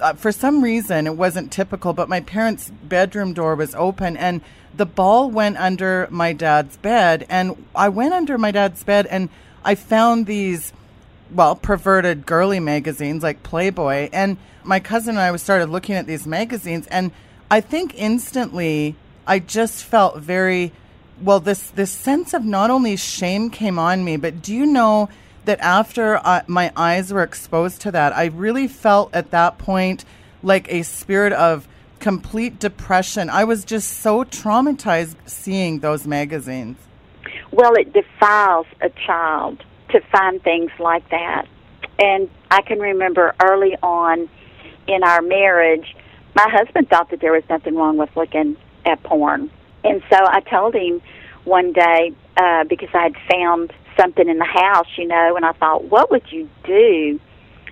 uh, 0.00 0.12
for 0.12 0.30
some 0.30 0.62
reason, 0.62 1.06
it 1.06 1.16
wasn't 1.16 1.50
typical, 1.50 1.92
but 1.92 2.08
my 2.08 2.20
parents' 2.20 2.70
bedroom 2.70 3.32
door 3.32 3.56
was 3.56 3.74
open 3.74 4.16
and 4.16 4.40
the 4.76 4.86
ball 4.86 5.30
went 5.30 5.56
under 5.56 6.06
my 6.10 6.32
dad's 6.32 6.76
bed. 6.76 7.26
And 7.28 7.66
I 7.74 7.88
went 7.88 8.14
under 8.14 8.38
my 8.38 8.52
dad's 8.52 8.84
bed 8.84 9.06
and 9.06 9.28
I 9.64 9.74
found 9.74 10.26
these, 10.26 10.72
well, 11.30 11.56
perverted 11.56 12.26
girly 12.26 12.60
magazines 12.60 13.22
like 13.22 13.42
Playboy. 13.42 14.08
And 14.12 14.36
my 14.64 14.80
cousin 14.80 15.16
and 15.16 15.20
I 15.20 15.36
started 15.36 15.68
looking 15.68 15.94
at 15.94 16.06
these 16.06 16.26
magazines. 16.26 16.86
And 16.88 17.10
I 17.50 17.60
think 17.60 17.94
instantly 17.94 18.96
I 19.26 19.38
just 19.38 19.84
felt 19.84 20.18
very, 20.18 20.72
well, 21.20 21.40
this, 21.40 21.70
this 21.70 21.90
sense 21.90 22.34
of 22.34 22.44
not 22.44 22.70
only 22.70 22.96
shame 22.96 23.50
came 23.50 23.78
on 23.78 24.04
me, 24.04 24.16
but 24.16 24.42
do 24.42 24.54
you 24.54 24.66
know 24.66 25.08
that 25.44 25.60
after 25.60 26.20
my 26.46 26.72
eyes 26.76 27.12
were 27.12 27.22
exposed 27.22 27.80
to 27.82 27.92
that, 27.92 28.16
I 28.16 28.26
really 28.26 28.68
felt 28.68 29.14
at 29.14 29.30
that 29.30 29.58
point 29.58 30.04
like 30.42 30.70
a 30.72 30.82
spirit 30.82 31.32
of 31.32 31.66
complete 31.98 32.58
depression. 32.58 33.30
I 33.30 33.44
was 33.44 33.64
just 33.64 33.98
so 34.00 34.24
traumatized 34.24 35.16
seeing 35.26 35.80
those 35.80 36.06
magazines. 36.06 36.76
Well, 37.52 37.74
it 37.74 37.92
defiles 37.92 38.66
a 38.80 38.90
child 38.90 39.64
to 39.90 40.00
find 40.12 40.42
things 40.42 40.70
like 40.78 41.08
that. 41.10 41.46
And 41.98 42.28
I 42.50 42.62
can 42.62 42.78
remember 42.78 43.34
early 43.40 43.76
on 43.82 44.28
in 44.86 45.02
our 45.02 45.22
marriage, 45.22 45.96
my 46.34 46.48
husband 46.48 46.88
thought 46.88 47.10
that 47.10 47.20
there 47.20 47.32
was 47.32 47.44
nothing 47.48 47.74
wrong 47.74 47.96
with 47.96 48.14
looking 48.16 48.56
at 48.84 49.02
porn. 49.02 49.50
And 49.84 50.02
so 50.10 50.16
I 50.16 50.40
told 50.40 50.74
him 50.74 51.00
one 51.44 51.72
day, 51.72 52.12
uh, 52.36 52.64
because 52.64 52.90
I 52.92 53.04
had 53.04 53.16
found 53.30 53.72
something 53.96 54.28
in 54.28 54.38
the 54.38 54.44
house, 54.44 54.88
you 54.96 55.06
know, 55.06 55.36
and 55.36 55.44
I 55.44 55.52
thought, 55.52 55.84
what 55.84 56.10
would 56.10 56.30
you 56.30 56.48
do, 56.64 57.18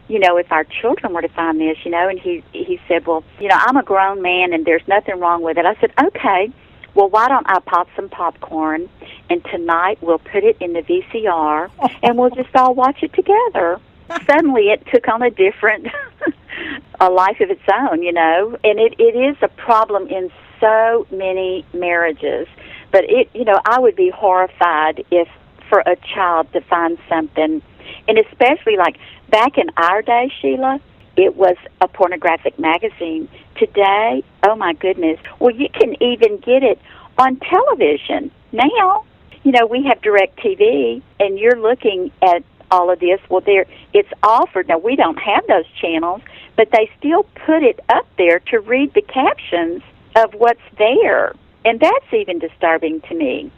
you 0.08 0.18
know, 0.18 0.36
if 0.36 0.50
our 0.50 0.64
children 0.64 1.12
were 1.12 1.22
to 1.22 1.28
find 1.28 1.60
this, 1.60 1.76
you 1.84 1.90
know? 1.90 2.08
And 2.08 2.18
he 2.18 2.42
he 2.52 2.80
said, 2.88 3.06
well, 3.06 3.24
you 3.40 3.48
know, 3.48 3.58
I'm 3.58 3.76
a 3.76 3.82
grown 3.82 4.22
man 4.22 4.52
and 4.52 4.64
there's 4.64 4.86
nothing 4.88 5.20
wrong 5.20 5.42
with 5.42 5.58
it. 5.58 5.66
I 5.66 5.74
said, 5.80 5.92
okay. 6.02 6.50
Well, 6.94 7.08
why 7.08 7.28
don't 7.28 7.46
I 7.48 7.58
pop 7.58 7.88
some 7.96 8.08
popcorn 8.08 8.88
and 9.30 9.44
tonight 9.46 9.98
we'll 10.00 10.18
put 10.18 10.44
it 10.44 10.56
in 10.60 10.72
the 10.72 10.82
VCR 10.82 11.70
and 12.02 12.18
we'll 12.18 12.30
just 12.30 12.54
all 12.54 12.74
watch 12.74 13.02
it 13.02 13.12
together. 13.12 13.80
Suddenly 14.26 14.70
it 14.70 14.86
took 14.92 15.08
on 15.08 15.22
a 15.22 15.30
different 15.30 15.88
a 17.00 17.10
life 17.10 17.40
of 17.40 17.50
its 17.50 17.62
own, 17.72 18.02
you 18.02 18.12
know. 18.12 18.56
And 18.64 18.78
it 18.78 18.94
it 18.98 19.16
is 19.16 19.36
a 19.42 19.48
problem 19.48 20.08
in 20.08 20.30
so 20.60 21.06
many 21.10 21.64
marriages. 21.72 22.46
But 22.92 23.04
it 23.04 23.30
you 23.34 23.44
know, 23.44 23.60
I 23.64 23.78
would 23.78 23.96
be 23.96 24.10
horrified 24.10 25.04
if 25.10 25.28
for 25.68 25.80
a 25.80 25.96
child 25.96 26.52
to 26.52 26.60
find 26.60 26.98
something 27.08 27.62
and 28.08 28.18
especially 28.18 28.76
like 28.76 28.98
back 29.30 29.58
in 29.58 29.70
our 29.76 30.02
day, 30.02 30.30
Sheila, 30.40 30.80
it 31.16 31.36
was 31.36 31.56
a 31.80 31.88
pornographic 31.88 32.58
magazine. 32.58 33.28
Today, 33.56 34.24
oh 34.42 34.56
my 34.56 34.72
goodness. 34.74 35.18
Well, 35.38 35.54
you 35.54 35.68
can 35.68 36.02
even 36.02 36.38
get 36.38 36.62
it 36.62 36.80
on 37.18 37.36
television 37.36 38.30
now. 38.52 39.04
You 39.44 39.52
know, 39.52 39.66
we 39.66 39.84
have 39.84 40.00
DirecTV 40.00 41.02
and 41.20 41.38
you're 41.38 41.60
looking 41.60 42.10
at 42.22 42.42
all 42.70 42.90
of 42.90 42.98
this. 42.98 43.20
Well, 43.28 43.42
there 43.42 43.66
it's 43.92 44.08
offered. 44.22 44.68
Now, 44.68 44.78
we 44.78 44.96
don't 44.96 45.18
have 45.18 45.46
those 45.46 45.66
channels, 45.80 46.22
but 46.56 46.70
they 46.72 46.90
still 46.98 47.24
put 47.46 47.62
it 47.62 47.78
up 47.88 48.06
there 48.16 48.40
to 48.50 48.58
read 48.58 48.94
the 48.94 49.02
captions 49.02 49.82
of 50.16 50.34
what's 50.34 50.62
there. 50.78 51.34
And 51.64 51.78
that's 51.78 52.12
even 52.12 52.38
disturbing 52.38 53.00
to 53.02 53.14
me. 53.14 53.50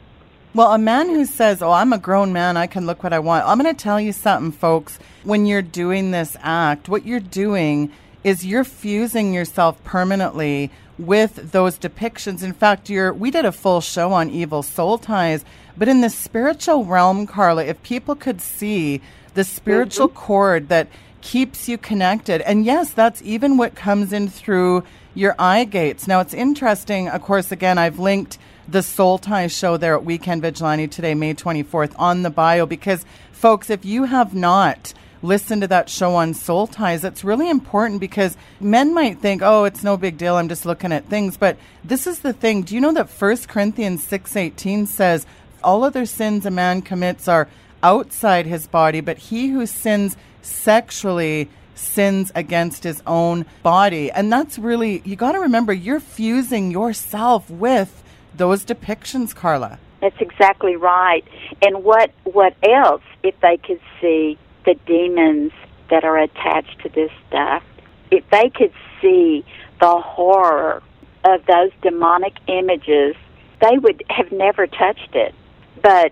Well, 0.53 0.73
a 0.73 0.77
man 0.77 1.09
who 1.09 1.25
says, 1.25 1.61
Oh, 1.61 1.71
I'm 1.71 1.93
a 1.93 1.97
grown 1.97 2.33
man, 2.33 2.57
I 2.57 2.67
can 2.67 2.85
look 2.85 3.03
what 3.03 3.13
I 3.13 3.19
want. 3.19 3.45
I'm 3.45 3.59
going 3.59 3.73
to 3.73 3.81
tell 3.81 3.99
you 3.99 4.11
something, 4.11 4.51
folks. 4.51 4.99
When 5.23 5.45
you're 5.45 5.61
doing 5.61 6.11
this 6.11 6.35
act, 6.41 6.89
what 6.89 7.05
you're 7.05 7.19
doing 7.19 7.91
is 8.23 8.45
you're 8.45 8.63
fusing 8.63 9.33
yourself 9.33 9.81
permanently 9.83 10.71
with 10.97 11.51
those 11.51 11.77
depictions. 11.77 12.43
In 12.43 12.53
fact, 12.53 12.89
you're, 12.89 13.13
we 13.13 13.31
did 13.31 13.45
a 13.45 13.51
full 13.51 13.81
show 13.81 14.13
on 14.13 14.29
evil 14.29 14.63
soul 14.63 14.97
ties, 14.97 15.45
but 15.77 15.87
in 15.87 16.01
the 16.01 16.09
spiritual 16.09 16.85
realm, 16.85 17.27
Carla, 17.27 17.65
if 17.65 17.81
people 17.83 18.15
could 18.15 18.41
see 18.41 19.01
the 19.33 19.43
spiritual 19.43 20.07
mm-hmm. 20.07 20.17
cord 20.17 20.69
that 20.69 20.87
keeps 21.21 21.69
you 21.69 21.77
connected, 21.77 22.41
and 22.41 22.65
yes, 22.65 22.91
that's 22.91 23.21
even 23.21 23.57
what 23.57 23.75
comes 23.75 24.11
in 24.13 24.27
through 24.27 24.83
your 25.13 25.35
eye 25.37 25.65
gates. 25.65 26.07
Now, 26.07 26.19
it's 26.19 26.33
interesting, 26.33 27.09
of 27.09 27.21
course, 27.21 27.51
again, 27.51 27.77
I've 27.77 27.99
linked 27.99 28.37
the 28.67 28.83
Soul 28.83 29.17
Ties 29.17 29.51
show 29.51 29.77
there 29.77 29.95
at 29.95 30.03
Weekend 30.03 30.41
Vigilante 30.41 30.87
today, 30.87 31.15
May 31.15 31.33
24th, 31.33 31.93
on 31.97 32.23
the 32.23 32.29
bio. 32.29 32.65
Because, 32.65 33.05
folks, 33.31 33.69
if 33.69 33.85
you 33.85 34.03
have 34.03 34.35
not 34.35 34.93
listened 35.21 35.61
to 35.61 35.67
that 35.67 35.89
show 35.89 36.15
on 36.15 36.33
Soul 36.33 36.67
Ties, 36.67 37.03
it's 37.03 37.23
really 37.23 37.49
important 37.49 37.99
because 37.99 38.37
men 38.59 38.93
might 38.93 39.19
think, 39.19 39.41
oh, 39.43 39.63
it's 39.63 39.83
no 39.83 39.97
big 39.97 40.17
deal, 40.17 40.35
I'm 40.35 40.49
just 40.49 40.65
looking 40.65 40.91
at 40.91 41.05
things. 41.05 41.37
But 41.37 41.57
this 41.83 42.07
is 42.07 42.19
the 42.19 42.33
thing. 42.33 42.63
Do 42.63 42.75
you 42.75 42.81
know 42.81 42.93
that 42.93 43.09
1 43.09 43.37
Corinthians 43.47 44.05
6.18 44.05 44.87
says, 44.87 45.25
all 45.63 45.83
other 45.83 46.05
sins 46.05 46.45
a 46.45 46.51
man 46.51 46.81
commits 46.81 47.27
are 47.27 47.47
outside 47.83 48.45
his 48.45 48.67
body, 48.67 49.01
but 49.01 49.17
he 49.17 49.49
who 49.49 49.65
sins 49.65 50.15
sexually 50.41 51.49
sins 51.75 52.31
against 52.35 52.83
his 52.83 53.01
own 53.05 53.45
body. 53.63 54.11
And 54.11 54.31
that's 54.31 54.57
really, 54.57 55.01
you 55.05 55.15
got 55.15 55.33
to 55.33 55.39
remember, 55.39 55.73
you're 55.73 55.99
fusing 55.99 56.71
yourself 56.71 57.49
with 57.49 58.03
those 58.35 58.65
depictions, 58.65 59.35
Carla. 59.35 59.79
That's 60.01 60.19
exactly 60.19 60.75
right. 60.75 61.23
And 61.61 61.83
what 61.83 62.11
what 62.23 62.55
else 62.63 63.01
if 63.23 63.39
they 63.41 63.57
could 63.57 63.81
see 63.99 64.37
the 64.67 64.75
demons 64.85 65.51
that 65.89 66.03
are 66.03 66.17
attached 66.17 66.79
to 66.83 66.89
this 66.89 67.11
stuff? 67.27 67.63
If 68.11 68.29
they 68.29 68.49
could 68.49 68.73
see 69.01 69.43
the 69.79 69.99
horror 69.99 70.83
of 71.23 71.45
those 71.47 71.71
demonic 71.81 72.33
images, 72.47 73.15
they 73.61 73.77
would 73.77 74.03
have 74.09 74.31
never 74.31 74.67
touched 74.67 75.15
it. 75.15 75.33
But 75.81 76.11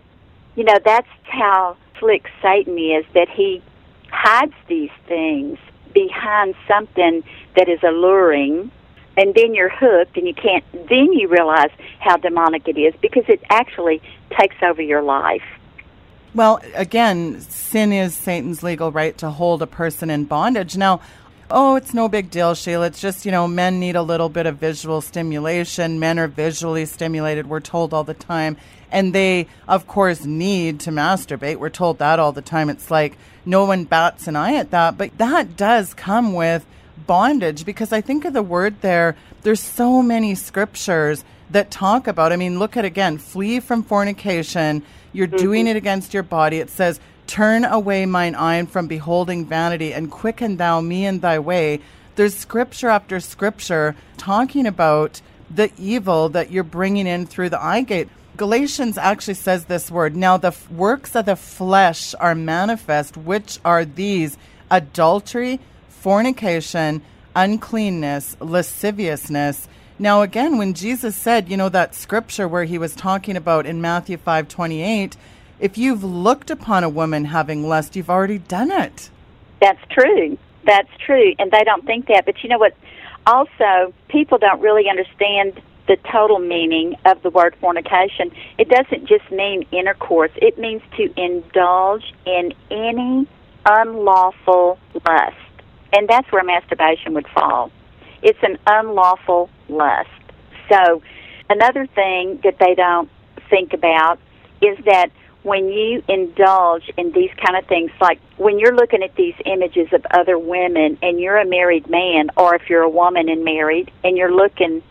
you 0.55 0.63
know, 0.63 0.79
that's 0.83 1.07
how 1.23 1.77
slick 1.99 2.25
Satan 2.41 2.77
is 2.79 3.05
that 3.13 3.27
he 3.29 3.61
hides 4.09 4.53
these 4.67 4.91
things 5.07 5.59
behind 5.93 6.55
something 6.67 7.23
that 7.55 7.67
is 7.69 7.79
alluring 7.83 8.71
and 9.17 9.33
then 9.33 9.53
you're 9.53 9.69
hooked 9.69 10.17
and 10.17 10.27
you 10.27 10.33
can't 10.33 10.63
then 10.89 11.13
you 11.13 11.27
realize 11.27 11.69
how 11.99 12.17
demonic 12.17 12.67
it 12.67 12.77
is 12.77 12.93
because 13.01 13.23
it 13.27 13.41
actually 13.49 14.01
takes 14.37 14.55
over 14.61 14.81
your 14.81 15.01
life 15.01 15.43
Well, 16.35 16.59
again, 16.73 17.39
sin 17.39 17.93
is 17.93 18.13
Satan's 18.13 18.61
legal 18.61 18.91
right 18.91 19.17
to 19.19 19.29
hold 19.29 19.61
a 19.61 19.67
person 19.67 20.09
in 20.09 20.25
bondage. 20.25 20.75
Now, 20.75 20.99
oh, 21.49 21.77
it's 21.77 21.93
no 21.93 22.09
big 22.09 22.29
deal, 22.29 22.53
Sheila. 22.55 22.87
It's 22.87 22.99
just, 22.99 23.25
you 23.25 23.31
know, 23.31 23.47
men 23.47 23.79
need 23.79 23.95
a 23.95 24.01
little 24.01 24.27
bit 24.27 24.45
of 24.45 24.57
visual 24.57 24.99
stimulation. 24.99 25.97
Men 25.97 26.19
are 26.19 26.27
visually 26.27 26.85
stimulated, 26.87 27.47
we're 27.47 27.61
told 27.61 27.93
all 27.93 28.03
the 28.03 28.13
time. 28.13 28.57
And 28.91 29.15
they, 29.15 29.47
of 29.65 29.87
course, 29.87 30.25
need 30.25 30.81
to 30.81 30.91
masturbate. 30.91 31.55
We're 31.55 31.69
told 31.69 31.99
that 31.99 32.19
all 32.19 32.33
the 32.33 32.41
time. 32.41 32.69
It's 32.69 32.91
like 32.91 33.17
no 33.45 33.63
one 33.63 33.85
bats 33.85 34.27
an 34.27 34.35
eye 34.35 34.55
at 34.55 34.71
that. 34.71 34.97
But 34.97 35.17
that 35.17 35.55
does 35.55 35.93
come 35.93 36.33
with 36.33 36.65
bondage 37.07 37.63
because 37.63 37.93
I 37.93 38.01
think 38.01 38.25
of 38.25 38.33
the 38.33 38.43
word 38.43 38.81
there, 38.81 39.15
there's 39.43 39.61
so 39.61 40.01
many 40.01 40.35
scriptures 40.35 41.23
that 41.49 41.71
talk 41.71 42.07
about. 42.07 42.33
I 42.33 42.35
mean, 42.35 42.59
look 42.59 42.75
at 42.75 42.83
again, 42.83 43.19
flee 43.19 43.61
from 43.61 43.83
fornication. 43.83 44.83
You're 45.15 45.27
mm-hmm. 45.27 45.37
doing 45.37 45.67
it 45.67 45.75
against 45.75 46.13
your 46.13 46.23
body. 46.23 46.57
It 46.57 46.69
says, 46.69 46.99
Turn 47.27 47.65
away 47.65 48.05
mine 48.05 48.35
eye 48.35 48.63
from 48.65 48.87
beholding 48.87 49.45
vanity 49.45 49.93
and 49.93 50.11
quicken 50.11 50.57
thou 50.57 50.81
me 50.81 51.05
in 51.05 51.19
thy 51.19 51.39
way. 51.39 51.79
There's 52.15 52.35
scripture 52.35 52.89
after 52.89 53.19
scripture 53.19 53.95
talking 54.17 54.67
about 54.67 55.21
the 55.49 55.71
evil 55.77 56.29
that 56.29 56.51
you're 56.51 56.63
bringing 56.63 57.07
in 57.07 57.25
through 57.25 57.49
the 57.49 57.61
eye 57.61 57.81
gate. 57.81 58.09
Galatians 58.37 58.97
actually 58.97 59.35
says 59.35 59.65
this 59.65 59.89
word. 59.89 60.15
Now, 60.15 60.37
the 60.37 60.49
f- 60.49 60.69
works 60.69 61.15
of 61.15 61.25
the 61.25 61.35
flesh 61.35 62.13
are 62.19 62.35
manifest, 62.35 63.15
which 63.15 63.59
are 63.63 63.85
these 63.85 64.37
adultery, 64.69 65.59
fornication, 65.87 67.01
uncleanness, 67.35 68.35
lasciviousness. 68.39 69.67
Now, 69.97 70.21
again, 70.21 70.57
when 70.57 70.73
Jesus 70.73 71.15
said, 71.15 71.49
you 71.49 71.57
know, 71.57 71.69
that 71.69 71.95
scripture 71.95 72.47
where 72.47 72.65
he 72.65 72.77
was 72.77 72.95
talking 72.95 73.37
about 73.37 73.65
in 73.65 73.81
Matthew 73.81 74.17
five 74.17 74.47
twenty 74.49 74.81
eight, 74.81 75.15
if 75.59 75.77
you've 75.77 76.03
looked 76.03 76.49
upon 76.49 76.83
a 76.83 76.89
woman 76.89 77.25
having 77.25 77.67
lust, 77.67 77.95
you've 77.95 78.09
already 78.09 78.39
done 78.39 78.71
it. 78.71 79.09
that's 79.61 79.79
true 79.89 80.37
That's 80.65 80.89
true, 81.05 81.35
and 81.39 81.51
they 81.51 81.63
don't 81.63 81.85
think 81.85 82.07
that. 82.07 82.25
But 82.25 82.43
you 82.43 82.49
know 82.49 82.57
what? 82.57 82.75
Also, 83.27 83.93
people 84.09 84.37
don't 84.37 84.59
really 84.61 84.89
understand 84.89 85.61
the 85.87 85.97
total 86.11 86.39
meaning 86.39 86.95
of 87.05 87.21
the 87.21 87.29
word 87.29 87.55
fornication. 87.61 88.31
It 88.57 88.67
doesn't 88.69 89.07
just 89.07 89.29
mean 89.31 89.65
intercourse, 89.71 90.31
it 90.35 90.57
means 90.57 90.81
to 90.97 91.13
indulge 91.15 92.13
in 92.25 92.53
any 92.71 93.27
unlawful 93.65 94.79
lust. 95.07 95.35
And 95.93 96.09
that's 96.09 96.29
where 96.31 96.43
masturbation 96.43 97.13
would 97.13 97.27
fall. 97.27 97.71
It's 98.25 98.39
an 98.41 98.57
unlawful 98.65 99.51
lust. 99.69 100.09
So, 100.67 101.03
another 101.47 101.85
thing 101.85 102.39
that 102.43 102.57
they 102.59 102.73
don't 102.73 103.07
think 103.51 103.71
about 103.73 104.19
is 104.61 104.77
that 104.85 105.11
when 105.43 105.69
you 105.69 106.03
indulge 106.09 106.89
in 106.97 107.11
these 107.11 107.29
kind 107.37 107.55
of 107.55 107.67
things, 107.67 107.91
like 108.01 108.19
when 108.37 108.57
you're 108.57 108.75
looking 108.75 109.03
at 109.03 109.15
these 109.15 109.35
images 109.45 109.87
of 109.93 110.03
other 110.09 110.39
women 110.39 110.97
and 111.03 111.19
you're 111.19 111.37
a 111.37 111.45
married 111.45 111.87
man, 111.87 112.31
or 112.35 112.55
if 112.55 112.67
you're 112.67 112.81
a 112.81 112.89
woman 112.89 113.29
and 113.29 113.45
married, 113.45 113.91
and 114.03 114.17
you're 114.17 114.33
looking, 114.33 114.81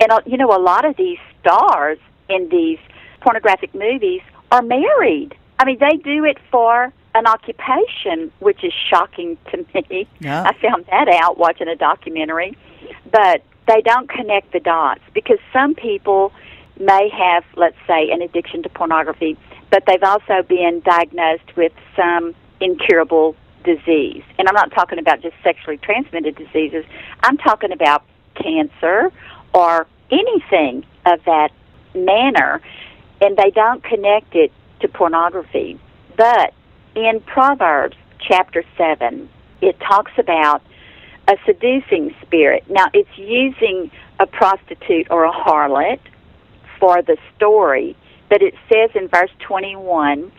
and 0.00 0.12
uh, 0.12 0.20
you 0.24 0.36
know, 0.36 0.56
a 0.56 0.62
lot 0.62 0.84
of 0.84 0.96
these 0.96 1.18
stars 1.40 1.98
in 2.28 2.48
these 2.50 2.78
pornographic 3.20 3.74
movies 3.74 4.22
are 4.52 4.62
married. 4.62 5.34
I 5.58 5.64
mean, 5.64 5.78
they 5.80 5.96
do 5.96 6.24
it 6.24 6.38
for 6.52 6.92
an 7.16 7.26
occupation, 7.26 8.30
which 8.38 8.62
is 8.62 8.72
shocking 8.88 9.36
to 9.50 9.64
me. 9.90 10.06
Yeah. 10.20 10.44
I 10.44 10.52
found 10.60 10.86
that 10.86 11.08
out 11.08 11.36
watching 11.36 11.66
a 11.66 11.74
documentary. 11.74 12.56
But 13.10 13.42
they 13.66 13.80
don't 13.82 14.08
connect 14.08 14.52
the 14.52 14.60
dots 14.60 15.00
because 15.14 15.38
some 15.52 15.74
people 15.74 16.32
may 16.78 17.08
have, 17.08 17.44
let's 17.56 17.76
say, 17.86 18.10
an 18.10 18.22
addiction 18.22 18.62
to 18.62 18.68
pornography, 18.68 19.36
but 19.70 19.84
they've 19.86 20.02
also 20.02 20.42
been 20.42 20.82
diagnosed 20.84 21.56
with 21.56 21.72
some 21.96 22.34
incurable 22.60 23.34
disease. 23.64 24.22
And 24.38 24.48
I'm 24.48 24.54
not 24.54 24.72
talking 24.72 24.98
about 24.98 25.22
just 25.22 25.34
sexually 25.42 25.78
transmitted 25.78 26.36
diseases, 26.36 26.84
I'm 27.22 27.36
talking 27.36 27.72
about 27.72 28.04
cancer 28.34 29.10
or 29.52 29.86
anything 30.10 30.84
of 31.04 31.24
that 31.24 31.50
manner, 31.94 32.60
and 33.20 33.36
they 33.36 33.50
don't 33.50 33.82
connect 33.82 34.34
it 34.34 34.52
to 34.80 34.88
pornography. 34.88 35.80
But 36.16 36.52
in 36.94 37.20
Proverbs 37.20 37.96
chapter 38.20 38.64
7, 38.76 39.28
it 39.62 39.78
talks 39.80 40.12
about 40.18 40.62
a 41.28 41.36
seducing 41.44 42.14
spirit. 42.22 42.64
Now, 42.68 42.86
it's 42.92 43.16
using 43.16 43.90
a 44.20 44.26
prostitute 44.26 45.08
or 45.10 45.24
a 45.24 45.32
harlot 45.32 46.00
for 46.78 47.02
the 47.02 47.16
story, 47.36 47.96
but 48.28 48.42
it 48.42 48.54
says 48.68 48.90
in 48.94 49.08
verse 49.08 49.30
21 49.40 50.30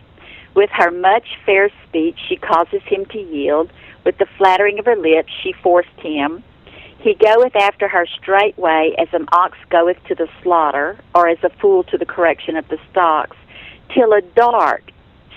with 0.58 0.70
her 0.72 0.90
much 0.90 1.38
fair 1.46 1.70
speech, 1.86 2.18
she 2.28 2.34
causes 2.34 2.82
him 2.82 3.06
to 3.12 3.18
yield. 3.18 3.70
With 4.04 4.18
the 4.18 4.26
flattering 4.36 4.80
of 4.80 4.86
her 4.86 4.96
lips, 4.96 5.32
she 5.40 5.52
forced 5.52 6.00
him. 6.00 6.42
He 6.98 7.14
goeth 7.14 7.54
after 7.54 7.86
her 7.86 8.06
straightway, 8.06 8.92
as 8.98 9.06
an 9.12 9.26
ox 9.30 9.56
goeth 9.70 10.02
to 10.08 10.16
the 10.16 10.28
slaughter, 10.42 10.98
or 11.14 11.28
as 11.28 11.38
a 11.44 11.50
fool 11.60 11.84
to 11.84 11.96
the 11.96 12.04
correction 12.04 12.56
of 12.56 12.66
the 12.66 12.78
stocks, 12.90 13.36
till 13.94 14.12
a 14.12 14.20
dart 14.20 14.90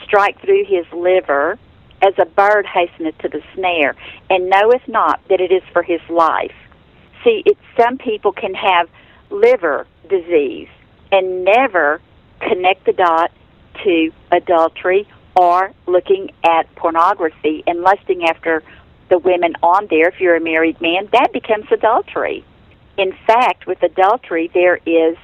strike 0.04 0.42
through 0.42 0.66
his 0.66 0.86
liver, 0.92 1.60
as 2.02 2.14
a 2.18 2.26
bird 2.26 2.66
hasteneth 2.66 3.18
to 3.20 3.30
the 3.30 3.42
snare, 3.56 3.96
and 4.30 4.50
knoweth 4.50 4.88
not 4.88 5.22
that 5.30 5.40
it 5.40 5.52
is 5.52 5.64
for 5.72 5.84
his 5.84 6.02
life. 6.10 6.54
See, 7.24 7.44
it, 7.46 7.58
some 7.78 7.98
people 7.98 8.32
can 8.32 8.54
have 8.54 8.90
liver 9.30 9.86
disease 10.10 10.70
and 11.12 11.46
never 11.46 12.02
connect 12.40 12.86
the 12.86 12.94
dot 12.94 13.32
to 13.84 14.12
adultery 14.32 15.08
or 15.36 15.72
looking 15.86 16.32
at 16.44 16.74
pornography 16.76 17.64
and 17.68 17.82
lusting 17.82 18.24
after 18.26 18.64
the 19.10 19.20
women 19.20 19.54
on 19.62 19.88
there. 19.90 20.10
If 20.10 20.20
you're 20.20 20.36
a 20.36 20.42
married 20.42 20.82
man, 20.82 21.08
that 21.12 21.32
becomes 21.32 21.66
adultery. 21.72 22.44
In 22.98 23.14
fact, 23.28 23.68
with 23.68 23.82
adultery, 23.84 24.50
there 24.54 24.80
is 24.86 25.18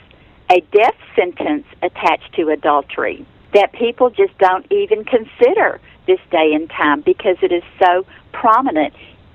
a 0.50 0.62
death 0.72 0.96
sentence 1.16 1.66
attached 1.82 2.34
to 2.36 2.50
adultery 2.50 3.26
that 3.54 3.74
people 3.74 4.10
just 4.10 4.38
don't 4.38 4.66
even 4.72 5.04
consider 5.04 5.80
this 6.08 6.20
day 6.32 6.54
and 6.54 6.70
time 6.70 7.02
because 7.02 7.38
it 7.42 7.52
is 7.52 7.64
so 7.80 8.06
prominent 8.32 8.94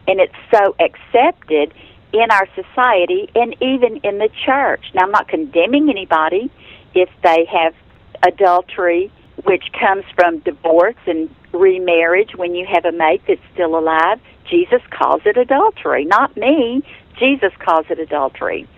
and 0.08 0.20
it's 0.20 0.34
so 0.50 0.74
accepted 0.80 1.72
in 2.12 2.30
our 2.30 2.46
society 2.54 3.30
and 3.34 3.54
even 3.62 3.98
in 3.98 4.18
the 4.18 4.28
church. 4.44 4.84
Now, 4.94 5.02
I'm 5.02 5.10
not 5.10 5.28
condemning 5.28 5.88
anybody 5.88 6.50
if 6.94 7.08
they 7.22 7.46
have 7.50 7.74
adultery, 8.22 9.10
which 9.44 9.64
comes 9.78 10.04
from 10.14 10.38
divorce 10.40 10.96
and 11.06 11.34
remarriage 11.52 12.34
when 12.36 12.54
you 12.54 12.66
have 12.66 12.84
a 12.84 12.92
mate 12.92 13.22
that's 13.26 13.40
still 13.54 13.78
alive. 13.78 14.20
Jesus 14.48 14.82
calls 14.90 15.22
it 15.24 15.36
adultery, 15.36 16.04
not 16.04 16.36
me. 16.36 16.82
Jesus 17.18 17.52
calls 17.58 17.86
it 17.88 17.98
adultery. 17.98 18.68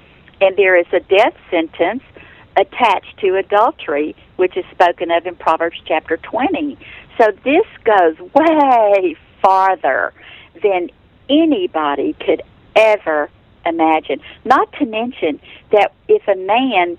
And 0.41 0.57
there 0.57 0.77
is 0.77 0.87
a 0.93 1.01
death 1.01 1.35
sentence 1.51 2.03
attached 2.57 3.19
to 3.19 3.37
adultery, 3.37 4.15
which 4.37 4.57
is 4.57 4.65
spoken 4.71 5.11
of 5.11 5.27
in 5.27 5.35
Proverbs 5.37 5.81
chapter 5.87 6.17
20. 6.19 6.79
So 7.19 7.31
this 7.45 7.67
goes 7.85 8.19
way 8.35 9.17
farther 9.43 10.13
than 10.63 10.91
anybody 11.29 12.15
could 12.15 12.43
ever 12.77 13.31
imagine. 13.65 14.21
Not 14.45 14.73
to 14.75 14.87
mention 14.87 15.41
that 15.73 15.93
if 16.09 16.27
a 16.29 16.37
man, 16.37 16.99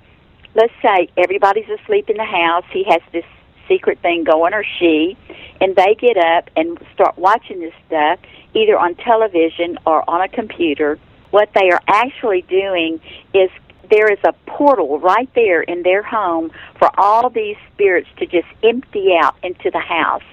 let's 0.56 0.74
say 0.82 1.10
everybody's 1.18 1.70
asleep 1.70 2.10
in 2.10 2.18
the 2.18 2.24
house, 2.24 2.66
he 2.72 2.84
has 2.86 3.02
this 3.12 3.26
secret 3.68 4.00
thing 4.00 4.24
going, 4.24 4.54
or 4.54 4.64
she, 4.80 5.18
and 5.60 5.76
they 5.76 5.96
get 5.96 6.18
up 6.18 6.50
and 6.56 6.78
start 6.94 7.18
watching 7.18 7.60
this 7.60 7.74
stuff, 7.88 8.20
either 8.54 8.78
on 8.78 8.96
television 8.96 9.78
or 9.86 10.08
on 10.10 10.22
a 10.22 10.28
computer, 10.28 11.00
what 11.32 11.50
they 11.54 11.70
are 11.72 11.82
actually 11.88 12.44
doing 12.44 13.02
is 13.34 13.50
there 13.90 14.12
is 14.12 14.20
a 14.24 14.34
portal 14.48 15.00
right 15.00 15.30
there 15.36 15.62
in 15.62 15.84
their 15.84 16.04
home 16.04 16.52
for 16.78 16.90
all 17.00 17.30
these 17.30 17.58
spirits 17.74 18.10
to 18.18 18.26
just 18.26 18.48
empty 18.64 19.16
out 19.22 19.36
into 19.44 19.70
the 19.72 19.80
house 19.80 20.24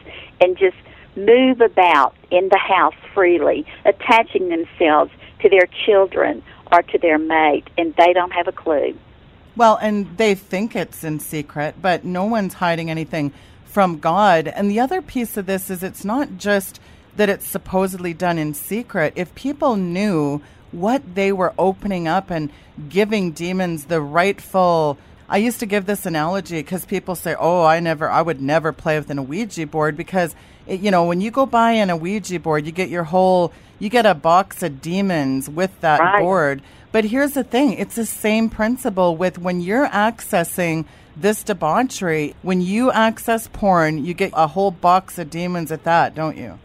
and 0.41 0.57
just 0.57 0.77
move 1.17 1.61
about 1.61 2.15
in 2.31 2.49
the 2.49 2.59
house 2.59 2.95
freely, 3.15 3.67
attaching 3.85 4.49
themselves 4.49 5.11
to 5.41 5.49
their 5.49 5.69
children 5.85 6.43
or 6.71 6.83
to 6.83 6.99
their 6.99 7.19
mate, 7.19 7.69
and 7.77 7.95
they 7.97 8.12
don't 8.12 8.33
have 8.33 8.49
a 8.49 8.53
clue. 8.53 8.97
Well, 9.55 9.77
and 9.77 10.17
they 10.17 10.35
think 10.35 10.75
it's 10.75 11.05
in 11.05 11.21
secret, 11.21 11.75
but 11.83 12.05
no 12.05 12.25
one's 12.25 12.55
hiding 12.55 12.91
anything 12.91 13.33
from 13.65 13.99
God. 13.99 14.49
And 14.49 14.71
the 14.71 14.81
other 14.81 15.03
piece 15.03 15.37
of 15.37 15.47
this 15.47 15.69
is 15.69 15.83
it's 15.83 16.05
not 16.05 16.38
just 16.38 16.81
that 17.17 17.29
it's 17.29 17.47
supposedly 17.47 18.15
done 18.15 18.38
in 18.38 18.55
secret. 18.55 19.12
If 19.17 19.35
people 19.35 19.77
knew 19.77 20.41
what 20.72 21.14
they 21.14 21.32
were 21.32 21.52
opening 21.58 22.08
up 22.08 22.30
and 22.30 22.50
giving 22.88 23.32
demons 23.32 23.85
the 23.87 24.00
rightful. 24.00 24.98
I 25.28 25.38
used 25.38 25.61
to 25.61 25.66
give 25.66 25.87
this 25.87 26.04
analogy 26.04 26.56
because 26.58 26.85
people 26.85 27.14
say, 27.14 27.35
"Oh, 27.38 27.64
I 27.64 27.80
never, 27.80 28.11
I 28.11 28.20
would 28.22 28.42
never 28.42 28.72
play 28.72 28.98
with 28.98 29.11
an 29.11 29.28
Ouija 29.28 29.66
board 29.66 29.96
because, 29.96 30.35
it, 30.66 30.80
you 30.80 30.90
know, 30.90 31.04
when 31.04 31.20
you 31.20 31.30
go 31.30 31.46
buy 31.46 31.72
an 31.72 32.00
Ouija 32.00 32.38
board, 32.40 32.66
you 32.66 32.72
get 32.72 32.88
your 32.88 33.04
whole, 33.04 33.52
you 33.78 33.88
get 33.88 34.04
a 34.06 34.14
box 34.14 34.62
of 34.62 34.80
demons 34.82 35.48
with 35.48 35.78
that 35.80 36.00
Right. 36.00 36.20
board. 36.20 36.62
But 36.90 37.04
here's 37.04 37.32
the 37.32 37.44
thing: 37.44 37.74
it's 37.74 37.94
the 37.94 38.04
same 38.06 38.50
principle 38.50 39.16
with 39.16 39.38
when 39.38 39.61
you're 39.61 39.88
accessing 39.88 40.85
this 41.16 41.42
debauchery. 41.42 42.35
When 42.42 42.61
you 42.61 42.90
access 42.90 43.48
porn, 43.48 44.04
you 44.04 44.14
get 44.14 44.32
a 44.35 44.46
whole 44.48 44.70
box 44.70 45.18
of 45.18 45.30
demons 45.30 45.70
at 45.72 45.85
that, 45.85 46.14
don't 46.14 46.37
you? 46.37 46.58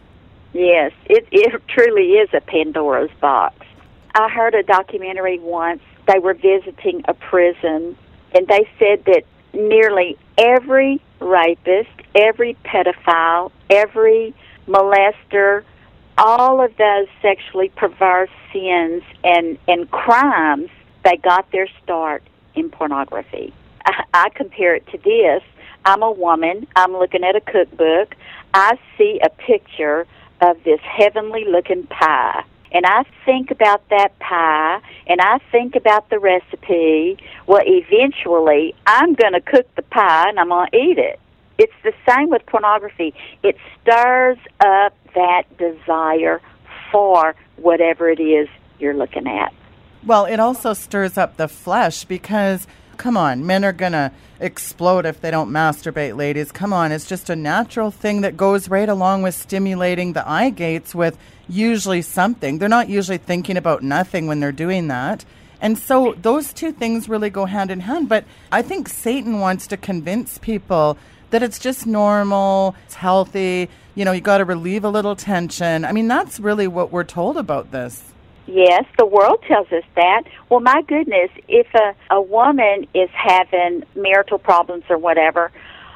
Yes, 0.54 0.92
it, 1.06 1.28
it 1.32 1.62
truly 1.68 2.14
is 2.14 2.30
a 2.34 2.42
Pandora's 2.42 3.12
box. 3.22 3.67
I 4.18 4.30
heard 4.30 4.56
a 4.56 4.64
documentary 4.64 5.38
once. 5.38 5.82
They 6.08 6.18
were 6.18 6.34
visiting 6.34 7.04
a 7.08 7.14
prison, 7.14 7.96
and 8.34 8.48
they 8.48 8.68
said 8.80 9.06
that 9.06 9.24
nearly 9.54 10.18
every 10.40 11.00
rapist, 11.20 11.92
every 12.16 12.58
pedophile, 12.66 13.52
every 13.70 14.34
molester, 14.68 15.64
all 16.18 16.64
of 16.64 16.76
those 16.78 17.06
sexually 17.22 17.70
perverse 17.70 18.32
sins 18.52 19.04
and, 19.24 19.60
and 19.68 19.90
crimes, 19.92 20.72
they 21.04 21.18
got 21.18 21.52
their 21.52 21.68
start 21.84 22.24
in 22.56 22.72
pornography. 22.72 23.54
I, 23.86 24.04
I 24.16 24.30
compare 24.30 24.74
it 24.74 24.88
to 24.88 24.98
this. 24.98 25.44
I'm 25.86 26.02
a 26.02 26.12
woman. 26.12 26.66
I'm 26.76 26.94
looking 26.94 27.24
at 27.24 27.36
a 27.36 27.42
cookbook. 27.42 28.16
I 28.56 28.80
see 28.98 29.20
a 29.24 29.30
picture 29.30 30.08
of 30.42 30.64
this 30.64 30.80
heavenly 30.82 31.46
looking 31.46 31.86
pie. 31.86 32.44
And 32.72 32.86
I 32.86 33.04
think 33.26 33.52
about 33.52 33.88
that 33.90 34.18
pie 34.20 34.82
and 35.08 35.22
I 35.22 35.40
think 35.52 35.76
about 35.76 36.10
the 36.10 36.20
recipe. 36.20 37.18
Well, 37.46 37.62
eventually 37.66 38.76
I'm 38.86 39.14
going 39.14 39.34
to 39.34 39.42
cook 39.42 39.74
the 39.76 39.84
pie 39.84 40.30
and 40.30 40.40
I'm 40.40 40.50
going 40.50 40.70
to 40.72 40.78
eat 40.78 40.98
it. 40.98 41.20
It's 41.58 41.74
the 41.84 41.94
same 42.08 42.30
with 42.30 42.46
pornography. 42.46 43.14
It 43.42 43.58
stirs 43.82 44.38
up 44.60 44.94
that 45.16 45.44
desire 45.58 46.42
for 46.92 47.36
whatever 47.56 48.10
it 48.10 48.20
is 48.20 48.48
you're 48.80 48.94
looking 48.94 49.28
at. 49.28 49.54
Well, 50.06 50.26
it 50.26 50.40
also 50.40 50.74
stirs 50.74 51.18
up 51.18 51.38
the 51.38 51.48
flesh 51.48 52.06
because 52.06 52.68
come 52.98 53.18
on, 53.18 53.46
men 53.46 53.64
are 53.64 53.74
to 53.74 54.12
explode 54.40 55.06
if 55.06 55.22
they 55.22 55.32
don't 55.32 55.50
masturbate, 55.50 56.16
ladies. 56.16 56.52
Come 56.52 56.74
on, 56.74 56.92
it's 56.92 57.08
just 57.08 57.30
a 57.30 57.36
natural 57.36 57.92
thing 57.92 58.22
that 58.22 58.38
goes 58.38 58.70
right 58.70 58.90
along 58.90 59.22
with 59.22 59.36
stimulating 59.36 60.14
the 60.14 60.28
eye 60.28 60.50
gates 60.50 60.94
with 60.94 61.18
usually 61.48 62.02
something. 62.02 62.58
They're 62.58 62.70
not 62.70 62.90
usually 62.90 63.18
thinking 63.18 63.58
about 63.58 63.84
nothing 63.84 64.28
when 64.28 64.40
they're 64.40 64.52
doing 64.52 64.88
that. 64.88 65.26
And 65.62 65.78
so 65.78 66.14
those 66.22 66.54
two 66.54 66.72
things 66.72 67.10
really 67.10 67.30
go 67.30 67.46
hand 67.46 67.72
in 67.72 67.80
hand. 67.82 68.10
But 68.10 68.26
I 68.52 68.62
think 68.62 68.90
Satan 68.90 69.40
wants 69.40 69.68
to 69.68 69.78
convince 69.78 70.38
people 70.38 70.98
that 71.30 71.44
it's 71.44 71.60
just 71.60 71.86
normal, 71.86 72.76
it's 72.86 72.96
healthy, 72.96 73.70
you 73.96 74.06
know, 74.06 74.12
you 74.12 74.22
got 74.22 74.38
to 74.38 74.46
relieve 74.46 74.84
a 74.84 74.90
little 74.90 75.16
tension. 75.16 75.84
I 75.84 75.92
mean, 75.92 76.08
that's 76.08 76.40
really 76.40 76.68
what 76.68 76.92
we're 76.92 77.04
told 77.04 77.38
about 77.38 77.72
this. 77.72 78.04
Yes, 78.48 78.86
the 78.98 79.06
world 79.06 79.44
tells 79.48 79.68
us 79.74 79.84
that. 79.96 80.24
Well, 80.50 80.62
my 80.62 80.82
goodness, 80.88 81.30
if 81.50 81.68
a, 81.76 82.16
a 82.16 82.22
woman 82.22 82.88
is 82.94 83.10
having 83.12 83.84
marital 83.96 84.40
problems 84.40 84.86
or 84.90 84.98
whatever, 84.98 85.52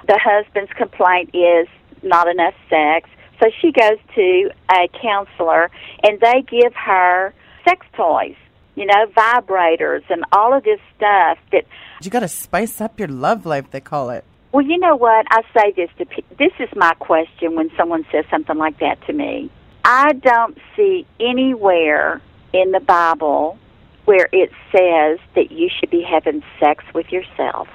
the 0.07 0.19
husband's 0.21 0.71
complaint 0.73 1.33
is 1.33 1.67
not 2.03 2.27
enough 2.27 2.53
sex. 2.69 3.09
So 3.39 3.49
she 3.61 3.71
goes 3.71 3.97
to 4.15 4.51
a 4.69 4.89
counselor 5.01 5.71
and 6.03 6.19
they 6.19 6.43
give 6.47 6.73
her 6.75 7.33
sex 7.65 7.85
toys, 7.93 8.35
you 8.75 8.85
know, 8.85 9.05
vibrators 9.15 10.03
and 10.09 10.25
all 10.33 10.53
of 10.53 10.63
this 10.63 10.79
stuff 10.97 11.37
that 11.53 11.65
you 12.01 12.11
got 12.11 12.19
to 12.19 12.27
spice 12.27 12.81
up 12.81 12.99
your 12.99 13.07
love 13.07 13.45
life, 13.45 13.71
they 13.71 13.79
call 13.79 14.09
it. 14.09 14.25
Well, 14.51 14.65
you 14.65 14.77
know 14.77 14.95
what? 14.95 15.25
I 15.29 15.43
say 15.55 15.71
this 15.71 15.89
to 15.99 16.05
pe- 16.05 16.35
this 16.37 16.51
is 16.59 16.67
my 16.75 16.93
question 16.95 17.55
when 17.55 17.71
someone 17.77 18.05
says 18.11 18.25
something 18.29 18.57
like 18.57 18.79
that 18.79 19.01
to 19.07 19.13
me. 19.13 19.49
I 19.85 20.13
don't 20.13 20.57
see 20.75 21.07
anywhere 21.19 22.21
in 22.53 22.71
the 22.71 22.79
Bible 22.79 23.57
where 24.05 24.27
it 24.31 24.51
says 24.71 25.19
that 25.35 25.51
you 25.51 25.69
should 25.69 25.89
be 25.89 26.01
having 26.01 26.43
sex 26.59 26.83
with 26.93 27.11
yourself. 27.11 27.67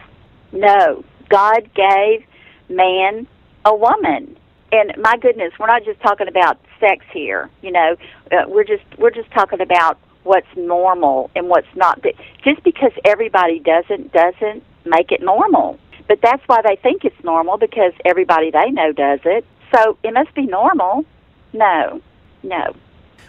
No, 0.53 1.05
God 1.29 1.69
gave 1.75 2.25
man 2.69 3.27
a 3.65 3.75
woman. 3.75 4.37
And 4.73 4.93
my 4.99 5.17
goodness, 5.17 5.53
we're 5.59 5.69
not 5.69 5.85
just 5.85 6.01
talking 6.01 6.29
about 6.29 6.59
sex 6.81 7.05
here. 7.13 7.49
You 7.63 7.73
know, 7.73 7.97
uh, 8.33 8.45
we're 8.49 8.65
just 8.65 8.85
we're 8.99 9.11
just 9.11 9.31
talking 9.31 9.61
about 9.61 9.99
what's 10.25 10.47
normal 10.57 11.31
and 11.37 11.49
what's 11.49 11.69
not. 11.77 12.05
Just 12.43 12.63
because 12.65 12.93
everybody 13.05 13.61
doesn't 13.61 14.13
doesn't 14.13 14.63
make 14.85 15.13
it 15.13 15.23
normal. 15.23 15.79
But 16.09 16.21
that's 16.23 16.43
why 16.47 16.63
they 16.63 16.77
think 16.77 17.05
it's 17.05 17.25
normal 17.25 17.59
because 17.59 17.93
everybody 18.05 18.51
they 18.51 18.71
know 18.71 18.93
does 18.93 19.21
it. 19.25 19.45
So 19.75 19.99
it 20.03 20.13
must 20.15 20.35
be 20.35 20.47
normal. 20.47 21.05
No, 21.53 22.01
no. 22.43 22.75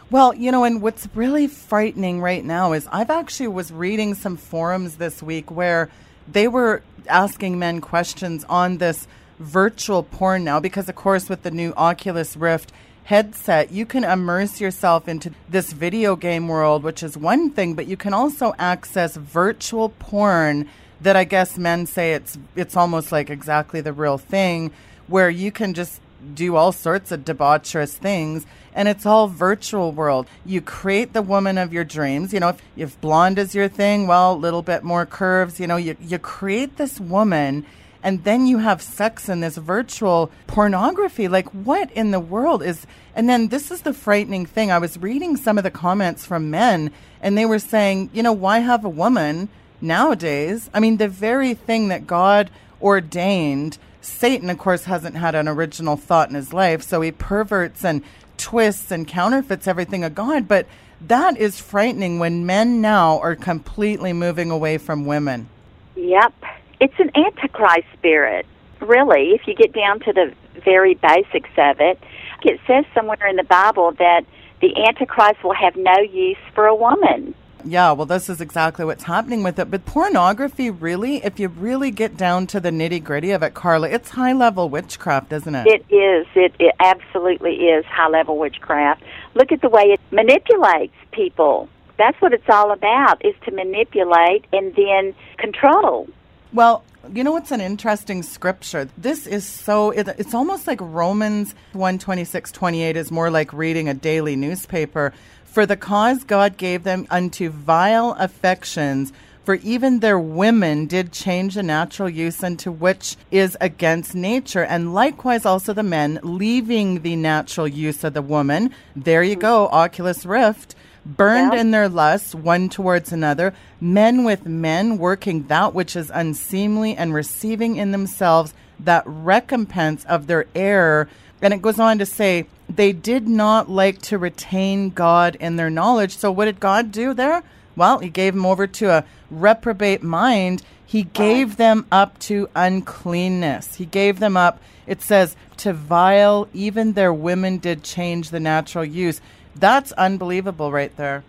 Well, 0.09 0.33
you 0.33 0.51
know, 0.51 0.63
and 0.63 0.81
what's 0.81 1.07
really 1.13 1.47
frightening 1.47 2.21
right 2.21 2.43
now 2.43 2.73
is 2.73 2.87
I've 2.91 3.09
actually 3.09 3.49
was 3.49 3.71
reading 3.71 4.15
some 4.15 4.37
forums 4.37 4.95
this 4.95 5.21
week 5.21 5.51
where 5.51 5.89
they 6.31 6.47
were 6.47 6.81
asking 7.07 7.59
men 7.59 7.81
questions 7.81 8.45
on 8.49 8.77
this 8.77 9.07
virtual 9.39 10.03
porn 10.03 10.43
now 10.43 10.59
because 10.59 10.89
of 10.89 10.95
course 10.95 11.29
with 11.29 11.43
the 11.43 11.51
new 11.51 11.73
Oculus 11.77 12.35
Rift 12.35 12.71
headset, 13.07 13.71
you 13.71 13.85
can 13.85 14.03
immerse 14.03 14.59
yourself 14.59 15.07
into 15.07 15.31
this 15.49 15.71
video 15.71 16.17
game 16.17 16.49
world, 16.49 16.83
which 16.83 17.01
is 17.01 17.17
one 17.17 17.49
thing, 17.49 17.73
but 17.73 17.87
you 17.87 17.95
can 17.95 18.13
also 18.13 18.53
access 18.59 19.15
virtual 19.15 19.89
porn 19.89 20.67
that 20.99 21.15
I 21.15 21.23
guess 21.23 21.57
men 21.57 21.85
say 21.85 22.13
it's 22.13 22.37
it's 22.55 22.75
almost 22.75 23.11
like 23.13 23.29
exactly 23.29 23.79
the 23.79 23.93
real 23.93 24.17
thing 24.17 24.71
where 25.07 25.29
you 25.29 25.53
can 25.53 25.73
just 25.73 26.01
do 26.33 26.57
all 26.57 26.73
sorts 26.73 27.11
of 27.11 27.23
debaucherous 27.23 27.93
things 27.93 28.45
and 28.77 28.87
it's 28.87 29.07
all 29.07 29.27
virtual 29.27 29.91
world. 29.91 30.27
You 30.45 30.61
create 30.61 31.11
the 31.11 31.23
woman 31.23 31.57
of 31.57 31.73
your 31.73 31.83
dreams. 31.83 32.31
You 32.31 32.39
know, 32.39 32.49
if, 32.49 32.61
if 32.77 33.01
blonde 33.01 33.39
is 33.39 33.55
your 33.55 33.67
thing, 33.67 34.05
well, 34.05 34.33
a 34.33 34.37
little 34.37 34.61
bit 34.61 34.83
more 34.83 35.05
curves. 35.05 35.59
You 35.59 35.65
know, 35.65 35.77
you, 35.77 35.97
you 35.99 36.19
create 36.19 36.77
this 36.77 36.99
woman 36.99 37.65
and 38.03 38.23
then 38.23 38.45
you 38.45 38.59
have 38.59 38.83
sex 38.83 39.27
in 39.27 39.39
this 39.39 39.57
virtual 39.57 40.29
pornography. 40.45 41.27
Like, 41.27 41.49
what 41.49 41.91
in 41.91 42.11
the 42.11 42.19
world 42.19 42.61
is. 42.61 42.85
And 43.15 43.27
then 43.27 43.47
this 43.47 43.71
is 43.71 43.81
the 43.81 43.93
frightening 43.93 44.45
thing. 44.45 44.71
I 44.71 44.77
was 44.77 44.99
reading 44.99 45.37
some 45.37 45.57
of 45.57 45.63
the 45.63 45.71
comments 45.71 46.23
from 46.23 46.51
men, 46.51 46.91
and 47.19 47.35
they 47.35 47.47
were 47.47 47.57
saying, 47.57 48.11
you 48.13 48.21
know, 48.21 48.31
why 48.31 48.59
have 48.59 48.85
a 48.85 48.89
woman 48.89 49.49
nowadays? 49.81 50.69
I 50.71 50.79
mean, 50.79 50.97
the 50.97 51.07
very 51.07 51.55
thing 51.55 51.87
that 51.87 52.05
God 52.05 52.51
ordained. 52.79 53.79
Satan, 53.99 54.49
of 54.51 54.57
course, 54.59 54.85
hasn't 54.85 55.17
had 55.17 55.35
an 55.35 55.47
original 55.47 55.97
thought 55.97 56.29
in 56.29 56.35
his 56.35 56.53
life, 56.53 56.83
so 56.83 57.01
he 57.01 57.11
perverts 57.11 57.83
and 57.83 58.03
twists 58.37 58.91
and 58.91 59.07
counterfeits 59.07 59.67
everything 59.67 60.03
of 60.03 60.15
God. 60.15 60.47
But 60.47 60.67
that 61.01 61.37
is 61.37 61.59
frightening 61.59 62.19
when 62.19 62.45
men 62.45 62.81
now 62.81 63.19
are 63.19 63.35
completely 63.35 64.13
moving 64.13 64.51
away 64.51 64.77
from 64.77 65.05
women. 65.05 65.49
Yep. 65.95 66.33
It's 66.79 66.99
an 66.99 67.11
antichrist 67.15 67.87
spirit, 67.93 68.45
really, 68.79 69.31
if 69.31 69.47
you 69.47 69.55
get 69.55 69.73
down 69.73 69.99
to 70.01 70.13
the 70.13 70.33
very 70.63 70.95
basics 70.95 71.49
of 71.57 71.79
it. 71.79 71.99
It 72.43 72.59
says 72.67 72.85
somewhere 72.93 73.27
in 73.27 73.35
the 73.35 73.43
Bible 73.43 73.91
that 73.93 74.25
the 74.61 74.85
antichrist 74.87 75.43
will 75.43 75.53
have 75.53 75.75
no 75.75 75.99
use 75.99 76.37
for 76.53 76.65
a 76.65 76.75
woman. 76.75 77.35
Yeah, 77.63 77.91
well, 77.91 78.05
this 78.05 78.29
is 78.29 78.39
exactly 78.39 78.85
what's 78.85 79.03
happening 79.03 79.43
with 79.43 79.59
it. 79.59 79.69
But 79.69 79.85
pornography, 79.85 80.69
really, 80.69 81.17
if 81.23 81.39
you 81.39 81.47
really 81.47 81.91
get 81.91 82.15
down 82.15 82.47
to 82.47 82.59
the 82.59 82.69
nitty 82.69 83.03
gritty 83.03 83.31
of 83.31 83.43
it, 83.43 83.53
Carla, 83.53 83.89
it's 83.89 84.09
high 84.09 84.33
level 84.33 84.69
witchcraft, 84.69 85.33
isn't 85.33 85.55
it? 85.55 85.67
It 85.67 85.93
is. 85.93 86.27
It, 86.35 86.53
it 86.59 86.75
absolutely 86.79 87.55
is 87.55 87.85
high 87.85 88.09
level 88.09 88.37
witchcraft. 88.37 89.03
Look 89.33 89.51
at 89.51 89.61
the 89.61 89.69
way 89.69 89.83
it 89.83 89.99
manipulates 90.11 90.95
people. 91.11 91.67
That's 91.97 92.19
what 92.21 92.31
it's 92.33 92.47
all 92.49 92.71
about, 92.71 93.25
is 93.25 93.35
to 93.45 93.51
manipulate 93.51 94.45
and 94.53 94.73
then 94.75 95.15
control. 95.37 96.07
Well, 96.53 96.83
you 97.13 97.23
know 97.23 97.31
what's 97.31 97.51
an 97.51 97.61
interesting 97.61 98.21
scripture? 98.23 98.89
This 98.97 99.25
is 99.27 99.45
so, 99.45 99.91
it's 99.91 100.33
almost 100.33 100.67
like 100.67 100.79
Romans 100.81 101.55
1 101.73 101.99
26, 101.99 102.51
28 102.51 102.97
is 102.97 103.11
more 103.11 103.31
like 103.31 103.51
reading 103.53 103.89
a 103.89 103.93
daily 103.93 104.35
newspaper 104.35 105.13
for 105.57 105.65
the 105.65 105.75
cause 105.75 106.23
God 106.23 106.55
gave 106.55 106.83
them 106.83 107.07
unto 107.09 107.49
vile 107.49 108.15
affections, 108.19 109.11
for 109.43 109.55
even 109.55 110.01
their 110.01 110.19
women 110.19 110.85
did 110.85 111.11
change 111.11 111.55
the 111.55 111.63
natural 111.63 112.07
use 112.07 112.43
unto 112.43 112.71
which 112.71 113.17
is 113.31 113.57
against 113.59 114.13
nature, 114.13 114.63
and 114.63 114.93
likewise 114.93 115.47
also 115.47 115.73
the 115.73 115.81
men, 115.81 116.19
leaving 116.21 117.01
the 117.01 117.15
natural 117.15 117.67
use 117.67 118.03
of 118.03 118.13
the 118.13 118.21
woman. 118.21 118.69
There 118.95 119.23
you 119.23 119.35
go, 119.35 119.67
Oculus 119.69 120.27
Rift. 120.27 120.75
Burned 121.07 121.55
in 121.55 121.71
their 121.71 121.89
lusts 121.89 122.35
one 122.35 122.69
towards 122.69 123.11
another, 123.11 123.55
men 123.81 124.23
with 124.23 124.45
men 124.45 124.99
working 124.99 125.47
that 125.47 125.73
which 125.73 125.95
is 125.95 126.11
unseemly 126.13 126.95
and 126.95 127.15
receiving 127.15 127.77
in 127.77 127.91
themselves 127.91 128.53
that 128.79 129.01
recompense 129.07 130.05
of 130.05 130.27
their 130.27 130.45
error. 130.53 131.09
And 131.41 131.51
it 131.51 131.63
goes 131.63 131.79
on 131.79 131.97
to 131.97 132.05
say, 132.05 132.45
they 132.69 132.91
did 132.91 133.27
not 133.27 133.69
like 133.69 134.01
to 134.03 134.17
retain 134.17 134.89
God 134.89 135.35
in 135.39 135.55
their 135.55 135.69
knowledge. 135.69 136.17
So, 136.17 136.31
what 136.31 136.45
did 136.45 136.59
God 136.59 136.91
do 136.91 137.13
there? 137.13 137.43
Well, 137.75 137.99
He 137.99 138.09
gave 138.09 138.33
them 138.33 138.45
over 138.45 138.67
to 138.67 138.89
a 138.89 139.05
reprobate 139.29 140.03
mind. 140.03 140.63
He 140.85 141.03
gave 141.03 141.57
them 141.57 141.85
up 141.91 142.17
to 142.19 142.49
uncleanness. 142.55 143.75
He 143.75 143.85
gave 143.85 144.19
them 144.19 144.37
up, 144.37 144.61
it 144.85 145.01
says, 145.01 145.35
to 145.57 145.73
vile, 145.73 146.47
even 146.53 146.93
their 146.93 147.13
women 147.13 147.57
did 147.57 147.83
change 147.83 148.29
the 148.29 148.39
natural 148.39 148.85
use. 148.85 149.19
That's 149.55 149.91
unbelievable 149.93 150.71
right 150.71 150.95
there. 150.95 151.23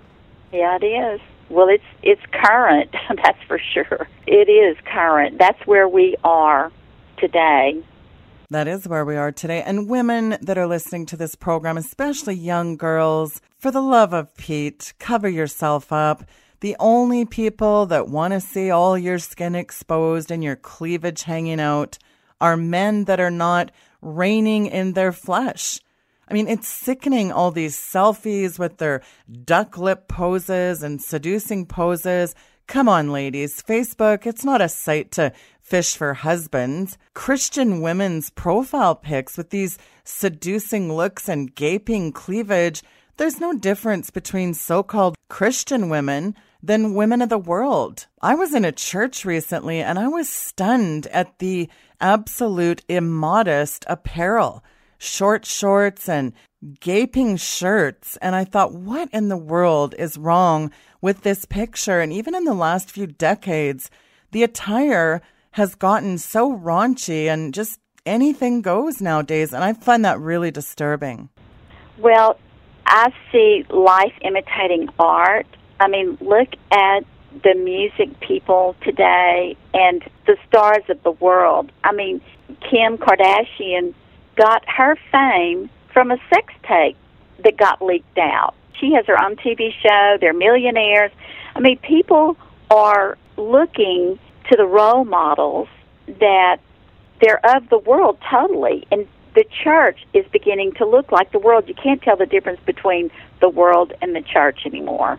Yeah, 0.52 0.78
it 0.80 0.86
is. 0.86 1.20
Well, 1.50 1.68
it's 1.68 1.84
it's 2.02 2.22
current, 2.30 2.94
that's 3.22 3.42
for 3.46 3.58
sure. 3.58 4.06
It 4.26 4.48
is 4.48 4.76
current. 4.84 5.38
That's 5.38 5.66
where 5.66 5.88
we 5.88 6.16
are 6.24 6.70
today. 7.16 7.82
That 8.50 8.66
is 8.66 8.88
where 8.88 9.04
we 9.04 9.16
are 9.16 9.30
today. 9.30 9.62
And 9.62 9.90
women 9.90 10.38
that 10.40 10.56
are 10.56 10.66
listening 10.66 11.04
to 11.06 11.18
this 11.18 11.34
program, 11.34 11.76
especially 11.76 12.34
young 12.34 12.76
girls, 12.76 13.42
for 13.58 13.70
the 13.70 13.82
love 13.82 14.14
of 14.14 14.34
Pete, 14.38 14.94
cover 14.98 15.28
yourself 15.28 15.92
up. 15.92 16.24
The 16.60 16.74
only 16.80 17.26
people 17.26 17.84
that 17.86 18.08
want 18.08 18.32
to 18.32 18.40
see 18.40 18.70
all 18.70 18.96
your 18.96 19.18
skin 19.18 19.54
exposed 19.54 20.30
and 20.30 20.42
your 20.42 20.56
cleavage 20.56 21.24
hanging 21.24 21.60
out 21.60 21.98
are 22.40 22.56
men 22.56 23.04
that 23.04 23.20
are 23.20 23.30
not 23.30 23.70
reining 24.00 24.66
in 24.66 24.94
their 24.94 25.12
flesh. 25.12 25.80
I 26.26 26.32
mean, 26.32 26.48
it's 26.48 26.68
sickening 26.68 27.30
all 27.30 27.50
these 27.50 27.76
selfies 27.76 28.58
with 28.58 28.78
their 28.78 29.02
duck 29.44 29.76
lip 29.76 30.08
poses 30.08 30.82
and 30.82 31.02
seducing 31.02 31.66
poses. 31.66 32.34
Come 32.66 32.88
on, 32.88 33.12
ladies. 33.12 33.62
Facebook, 33.62 34.26
it's 34.26 34.44
not 34.44 34.60
a 34.60 34.68
site 34.68 35.10
to 35.12 35.32
fish 35.68 35.96
for 35.96 36.14
husbands, 36.14 36.96
Christian 37.12 37.82
women's 37.82 38.30
profile 38.30 38.94
pics 38.94 39.36
with 39.36 39.50
these 39.50 39.78
seducing 40.02 40.90
looks 40.90 41.28
and 41.28 41.54
gaping 41.54 42.10
cleavage, 42.10 42.82
there's 43.18 43.40
no 43.40 43.52
difference 43.52 44.10
between 44.10 44.54
so 44.54 44.82
called 44.82 45.16
Christian 45.28 45.90
women 45.90 46.34
than 46.62 46.94
women 46.94 47.20
of 47.20 47.28
the 47.28 47.36
world. 47.36 48.06
I 48.22 48.34
was 48.34 48.54
in 48.54 48.64
a 48.64 48.72
church 48.72 49.24
recently 49.24 49.80
and 49.80 49.98
I 49.98 50.08
was 50.08 50.28
stunned 50.28 51.06
at 51.08 51.38
the 51.38 51.68
absolute 52.00 52.82
immodest 52.88 53.84
apparel 53.88 54.64
short 54.98 55.44
shorts 55.44 56.08
and 56.08 56.32
gaping 56.80 57.36
shirts. 57.36 58.16
And 58.22 58.34
I 58.34 58.44
thought, 58.44 58.74
what 58.74 59.08
in 59.12 59.28
the 59.28 59.36
world 59.36 59.94
is 59.98 60.18
wrong 60.18 60.72
with 61.00 61.22
this 61.22 61.44
picture? 61.44 62.00
And 62.00 62.12
even 62.12 62.34
in 62.34 62.44
the 62.44 62.54
last 62.54 62.90
few 62.90 63.06
decades, 63.06 63.90
the 64.32 64.42
attire 64.42 65.22
has 65.52 65.74
gotten 65.74 66.18
so 66.18 66.52
raunchy 66.56 67.26
and 67.26 67.54
just 67.54 67.80
anything 68.06 68.62
goes 68.62 69.00
nowadays. 69.00 69.52
And 69.52 69.62
I 69.62 69.72
find 69.72 70.04
that 70.04 70.18
really 70.20 70.50
disturbing. 70.50 71.28
Well, 71.98 72.38
I 72.86 73.12
see 73.30 73.64
life 73.70 74.14
imitating 74.22 74.88
art. 74.98 75.46
I 75.80 75.88
mean, 75.88 76.16
look 76.20 76.48
at 76.70 77.04
the 77.42 77.54
music 77.54 78.18
people 78.20 78.74
today 78.82 79.56
and 79.74 80.02
the 80.26 80.36
stars 80.48 80.84
of 80.88 81.02
the 81.02 81.12
world. 81.12 81.70
I 81.84 81.92
mean, 81.92 82.20
Kim 82.70 82.96
Kardashian 82.96 83.94
got 84.36 84.64
her 84.68 84.96
fame 85.12 85.68
from 85.92 86.10
a 86.10 86.16
sex 86.32 86.52
tape 86.66 86.96
that 87.44 87.56
got 87.56 87.82
leaked 87.82 88.18
out. 88.18 88.54
She 88.80 88.92
has 88.92 89.06
her 89.06 89.22
own 89.22 89.36
TV 89.36 89.72
show. 89.82 90.16
They're 90.20 90.32
millionaires. 90.32 91.10
I 91.54 91.60
mean, 91.60 91.78
people 91.78 92.36
are 92.70 93.18
looking 93.36 94.18
to 94.50 94.56
the 94.56 94.66
role 94.66 95.04
models 95.04 95.68
that 96.20 96.58
they're 97.20 97.44
of 97.56 97.68
the 97.68 97.78
world 97.78 98.18
totally. 98.30 98.86
And 98.90 99.06
the 99.34 99.44
church 99.62 100.06
is 100.14 100.24
beginning 100.32 100.72
to 100.74 100.86
look 100.86 101.12
like 101.12 101.32
the 101.32 101.38
world. 101.38 101.68
You 101.68 101.74
can't 101.74 102.02
tell 102.02 102.16
the 102.16 102.26
difference 102.26 102.60
between 102.64 103.10
the 103.40 103.48
world 103.48 103.92
and 104.00 104.14
the 104.14 104.22
church 104.22 104.60
anymore. 104.64 105.18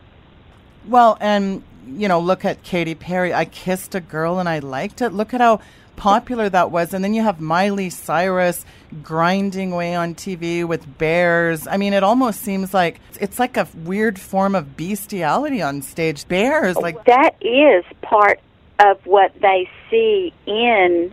Well, 0.88 1.18
and 1.20 1.64
you 1.88 2.08
know, 2.08 2.20
look 2.20 2.46
at 2.46 2.64
Katy 2.64 2.96
Perry. 2.96 3.34
I 3.34 3.46
kissed 3.46 3.96
a 3.96 4.00
girl 4.00 4.40
and 4.40 4.48
I 4.48 4.60
liked 4.60 5.02
it. 5.02 5.10
Look 5.10 5.34
at 5.34 5.42
how 5.42 5.62
popular 5.96 6.50
that 6.50 6.72
was. 6.72 6.94
And 6.94 7.04
then 7.04 7.14
you 7.14 7.22
have 7.24 7.40
Miley 7.40 7.90
Cyrus 7.90 8.66
grinding 9.04 9.72
away 9.72 9.96
on 9.96 10.16
TV 10.16 10.66
with 10.66 10.98
bears. 10.98 11.68
I 11.68 11.78
mean, 11.78 11.94
it 11.94 12.04
almost 12.04 12.42
seems 12.42 12.74
like 12.74 13.00
it's 13.20 13.40
like 13.40 13.58
a 13.58 13.68
weird 13.76 14.20
form 14.20 14.56
of 14.56 14.78
bestiality 14.78 15.62
on 15.62 15.82
stage. 15.82 16.28
Bears, 16.28 16.78
like 16.78 17.06
that 17.06 17.36
is 17.42 17.84
part 18.02 18.40
of 18.80 19.06
what 19.06 19.34
they 19.42 19.70
see 19.90 20.34
in 20.46 21.12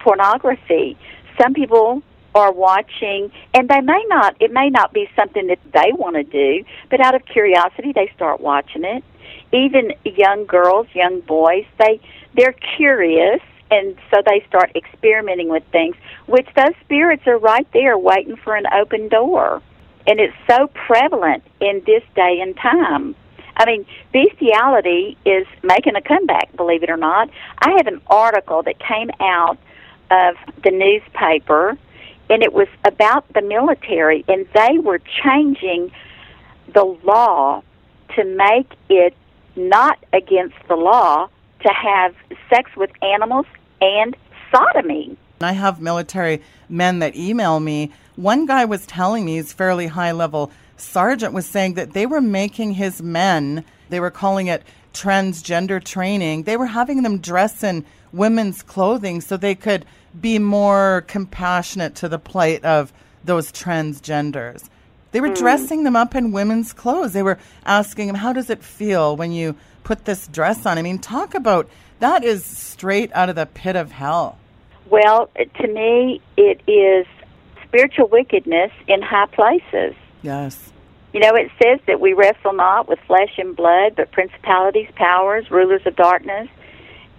pornography. 0.00 0.96
Some 1.40 1.54
people 1.54 2.02
are 2.34 2.52
watching 2.52 3.30
and 3.54 3.68
they 3.68 3.80
may 3.80 4.04
not 4.08 4.36
it 4.40 4.52
may 4.52 4.68
not 4.68 4.92
be 4.92 5.08
something 5.14 5.46
that 5.46 5.58
they 5.72 5.92
want 5.92 6.16
to 6.16 6.24
do 6.24 6.64
but 6.90 7.00
out 7.00 7.14
of 7.14 7.24
curiosity 7.26 7.92
they 7.92 8.10
start 8.14 8.40
watching 8.40 8.84
it. 8.84 9.04
Even 9.52 9.92
young 10.04 10.44
girls 10.44 10.86
young 10.94 11.20
boys 11.20 11.64
they 11.78 12.00
they're 12.34 12.56
curious 12.76 13.40
and 13.70 13.96
so 14.10 14.20
they 14.26 14.44
start 14.48 14.72
experimenting 14.74 15.48
with 15.48 15.62
things 15.70 15.94
which 16.26 16.48
those 16.56 16.74
spirits 16.82 17.22
are 17.26 17.38
right 17.38 17.68
there 17.72 17.96
waiting 17.96 18.36
for 18.36 18.56
an 18.56 18.66
open 18.72 19.08
door. 19.08 19.62
And 20.06 20.20
it's 20.20 20.34
so 20.50 20.66
prevalent 20.86 21.44
in 21.60 21.82
this 21.86 22.02
day 22.14 22.40
and 22.40 22.56
time 22.56 23.14
I 23.56 23.66
mean, 23.66 23.86
bestiality 24.12 25.16
is 25.24 25.46
making 25.62 25.96
a 25.96 26.00
comeback, 26.00 26.54
believe 26.56 26.82
it 26.82 26.90
or 26.90 26.96
not. 26.96 27.30
I 27.58 27.70
have 27.76 27.86
an 27.86 28.00
article 28.08 28.62
that 28.62 28.78
came 28.78 29.10
out 29.20 29.58
of 30.10 30.36
the 30.62 30.70
newspaper, 30.70 31.76
and 32.30 32.42
it 32.42 32.52
was 32.52 32.68
about 32.84 33.32
the 33.32 33.42
military, 33.42 34.24
and 34.28 34.46
they 34.54 34.78
were 34.78 35.00
changing 35.22 35.92
the 36.72 36.84
law 37.04 37.62
to 38.16 38.24
make 38.24 38.72
it 38.88 39.14
not 39.56 39.98
against 40.12 40.56
the 40.68 40.76
law 40.76 41.28
to 41.60 41.68
have 41.68 42.14
sex 42.50 42.70
with 42.76 42.90
animals 43.02 43.46
and 43.80 44.16
sodomy. 44.52 45.16
I 45.40 45.52
have 45.52 45.80
military 45.80 46.42
men 46.68 47.00
that 47.00 47.16
email 47.16 47.60
me. 47.60 47.92
One 48.16 48.46
guy 48.46 48.64
was 48.64 48.86
telling 48.86 49.24
me, 49.24 49.36
he's 49.36 49.52
fairly 49.52 49.88
high 49.88 50.12
level 50.12 50.50
sergeant, 50.76 51.32
was 51.32 51.46
saying 51.46 51.74
that 51.74 51.92
they 51.92 52.06
were 52.06 52.20
making 52.20 52.72
his 52.72 53.02
men, 53.02 53.64
they 53.88 54.00
were 54.00 54.10
calling 54.10 54.46
it 54.46 54.62
transgender 54.92 55.82
training, 55.82 56.44
they 56.44 56.56
were 56.56 56.66
having 56.66 57.02
them 57.02 57.18
dress 57.18 57.62
in 57.62 57.84
women's 58.12 58.62
clothing 58.62 59.20
so 59.20 59.36
they 59.36 59.54
could 59.54 59.84
be 60.20 60.38
more 60.38 61.04
compassionate 61.08 61.94
to 61.96 62.08
the 62.08 62.18
plight 62.18 62.64
of 62.64 62.92
those 63.24 63.50
transgenders. 63.50 64.68
They 65.12 65.20
were 65.20 65.30
mm. 65.30 65.36
dressing 65.36 65.84
them 65.84 65.96
up 65.96 66.14
in 66.14 66.32
women's 66.32 66.72
clothes. 66.72 67.12
They 67.12 67.22
were 67.22 67.38
asking 67.64 68.08
them, 68.08 68.16
How 68.16 68.32
does 68.32 68.50
it 68.50 68.62
feel 68.62 69.16
when 69.16 69.32
you 69.32 69.56
put 69.82 70.04
this 70.04 70.26
dress 70.28 70.66
on? 70.66 70.78
I 70.78 70.82
mean, 70.82 70.98
talk 70.98 71.34
about 71.34 71.68
that 72.00 72.24
is 72.24 72.44
straight 72.44 73.10
out 73.12 73.28
of 73.28 73.36
the 73.36 73.46
pit 73.46 73.76
of 73.76 73.92
hell. 73.92 74.38
Well, 74.90 75.30
to 75.36 75.68
me, 75.68 76.20
it 76.36 76.60
is 76.68 77.06
spiritual 77.64 78.08
wickedness 78.08 78.70
in 78.86 79.02
high 79.02 79.26
places. 79.26 79.94
Yes. 80.24 80.72
You 81.12 81.20
know, 81.20 81.34
it 81.34 81.50
says 81.62 81.78
that 81.86 82.00
we 82.00 82.14
wrestle 82.14 82.54
not 82.54 82.88
with 82.88 82.98
flesh 83.06 83.38
and 83.38 83.54
blood, 83.54 83.94
but 83.94 84.10
principalities, 84.10 84.88
powers, 84.96 85.48
rulers 85.50 85.82
of 85.86 85.94
darkness, 85.94 86.48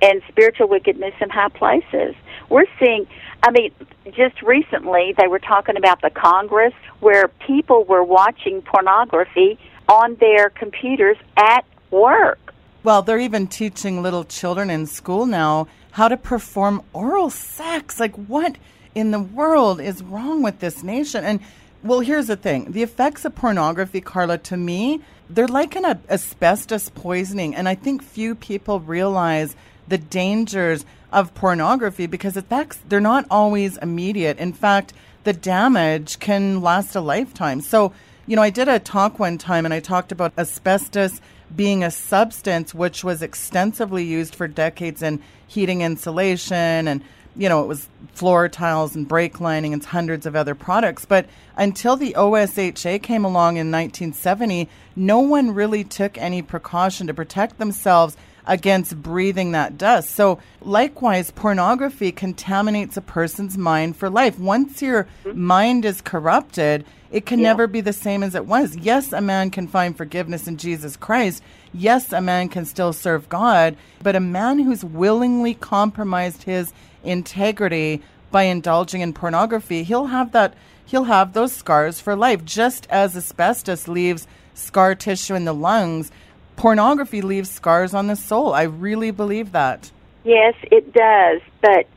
and 0.02 0.22
spiritual 0.28 0.68
wickedness 0.68 1.14
in 1.22 1.30
high 1.30 1.50
places. 1.50 2.16
We're 2.50 2.66
seeing, 2.80 3.08
I 3.44 3.52
mean, 3.52 3.72
just 4.12 4.42
recently 4.42 5.14
they 5.18 5.28
were 5.28 5.40
talking 5.40 5.78
about 5.78 6.02
the 6.02 6.10
Congress 6.10 6.74
where 7.00 7.30
people 7.48 7.86
were 7.86 8.04
watching 8.04 8.62
pornography 8.64 9.58
on 9.88 10.16
their 10.16 10.50
computers 10.50 11.18
at 11.38 11.64
work. 11.92 12.54
Well, 12.84 13.02
they're 13.02 13.20
even 13.20 13.48
teaching 13.48 14.02
little 14.02 14.26
children 14.26 14.70
in 14.70 14.88
school 14.88 15.26
now 15.26 15.68
how 15.92 16.08
to 16.08 16.18
perform 16.18 16.82
oral 16.92 17.30
sex. 17.30 18.00
Like, 18.00 18.16
what 18.16 18.58
in 18.94 19.12
the 19.12 19.22
world 19.22 19.80
is 19.80 20.04
wrong 20.04 20.44
with 20.44 20.60
this 20.60 20.84
nation? 20.84 21.24
And, 21.24 21.40
well, 21.86 22.00
here's 22.00 22.28
the 22.28 22.36
thing 22.36 22.72
the 22.72 22.82
effects 22.82 23.26
of 23.26 23.36
pornography, 23.36 24.02
Carla, 24.02 24.40
to 24.40 24.58
me, 24.58 25.02
they're 25.30 25.48
like 25.48 25.76
an 25.76 25.86
asbestos 26.10 26.90
poisoning. 26.90 27.56
And 27.56 27.70
I 27.70 27.76
think 27.76 28.02
few 28.02 28.34
people 28.34 28.80
realize 28.80 29.56
the 29.88 30.00
dangers 30.00 30.84
of 31.12 31.34
pornography 31.36 32.08
because 32.08 32.36
effects, 32.36 32.80
they're 32.90 33.00
not 33.00 33.26
always 33.30 33.78
immediate. 33.78 34.40
In 34.40 34.52
fact, 34.52 34.94
the 35.26 35.34
damage 35.34 36.18
can 36.20 36.62
last 36.62 36.96
a 36.96 37.02
lifetime. 37.02 37.62
So, 37.62 37.94
you 38.26 38.36
know, 38.36 38.42
I 38.42 38.50
did 38.50 38.68
a 38.68 38.80
talk 38.80 39.20
one 39.20 39.38
time 39.38 39.64
and 39.64 39.74
I 39.74 39.80
talked 39.80 40.12
about 40.12 40.34
asbestos 40.38 41.22
being 41.56 41.84
a 41.84 41.92
substance 41.92 42.74
which 42.74 43.04
was 43.04 43.22
extensively 43.22 44.04
used 44.04 44.34
for 44.34 44.48
decades 44.48 45.04
in 45.04 45.22
heating 45.48 45.82
insulation 45.82 46.88
and 46.88 47.04
you 47.36 47.50
know 47.50 47.64
it 47.64 47.68
was 47.68 47.88
floor 48.14 48.48
tiles 48.48 48.96
and 48.96 49.08
brake 49.08 49.42
lining 49.42 49.74
and 49.74 49.84
hundreds 49.84 50.26
of 50.26 50.36
other 50.36 50.56
products. 50.56 51.06
But 51.06 51.28
until 51.58 51.96
the 51.96 52.14
OSHA 52.18 53.02
came 53.04 53.26
along 53.26 53.58
in 53.58 53.72
1970 53.72 54.70
no 54.96 55.20
one 55.20 55.52
really 55.52 55.84
took 55.84 56.18
any 56.18 56.42
precaution 56.42 57.08
to 57.08 57.14
protect 57.14 57.58
themselves 57.58 58.16
against 58.48 59.02
breathing 59.02 59.52
that 59.52 59.78
dust. 59.78 60.12
So, 60.12 60.40
likewise, 60.62 61.32
pornography 61.32 62.12
contaminates 62.12 62.98
a 62.98 63.02
person's 63.02 63.58
mind 63.58 63.98
for 63.98 64.10
life. 64.10 64.38
Once 64.40 64.82
your 64.82 65.08
mm-hmm. 65.24 65.42
mind 65.42 65.86
is 65.86 66.02
corrupted, 66.02 66.86
it 67.12 67.26
can 67.26 67.40
yeah. 67.40 67.50
never 67.50 67.68
be 67.68 67.82
the 67.82 67.94
same 67.94 68.24
as 68.24 68.36
it 68.36 68.46
was. 68.46 68.76
Yes, 68.76 69.14
a 69.14 69.22
man 69.22 69.50
can 69.50 69.68
find 69.68 69.96
forgiveness 69.96 70.48
in 70.48 70.58
Jesus 70.58 70.98
Christ. 70.98 71.42
Yes, 71.74 72.12
a 72.12 72.22
man 72.22 72.50
can 72.50 72.66
still 72.66 72.94
serve 72.94 73.30
God, 73.30 73.78
but 74.02 74.16
a 74.16 74.20
man 74.20 74.60
who's 74.60 74.84
willingly 74.84 75.54
compromised 75.54 76.44
his 76.44 76.74
integrity 77.04 78.02
by 78.32 78.44
indulging 78.44 79.02
in 79.02 79.14
pornography, 79.14 79.84
he'll 79.84 80.08
have 80.08 80.34
that 80.34 80.54
he'll 80.86 81.06
have 81.06 81.34
those 81.34 81.54
scars 81.54 82.02
for 82.02 82.16
life 82.16 82.44
just 82.44 82.86
as 82.90 83.16
asbestos 83.16 83.88
leaves 83.88 84.28
scar 84.54 84.94
tissue 84.94 85.36
in 85.36 85.46
the 85.46 85.54
lungs 85.54 86.12
pornography 86.56 87.22
leaves 87.22 87.50
scars 87.50 87.94
on 87.94 88.08
the 88.08 88.16
soul. 88.16 88.54
I 88.54 88.64
really 88.64 89.12
believe 89.12 89.52
that. 89.52 89.92
Yes, 90.24 90.56
it 90.72 90.94
does. 90.94 91.42
But 91.62 91.88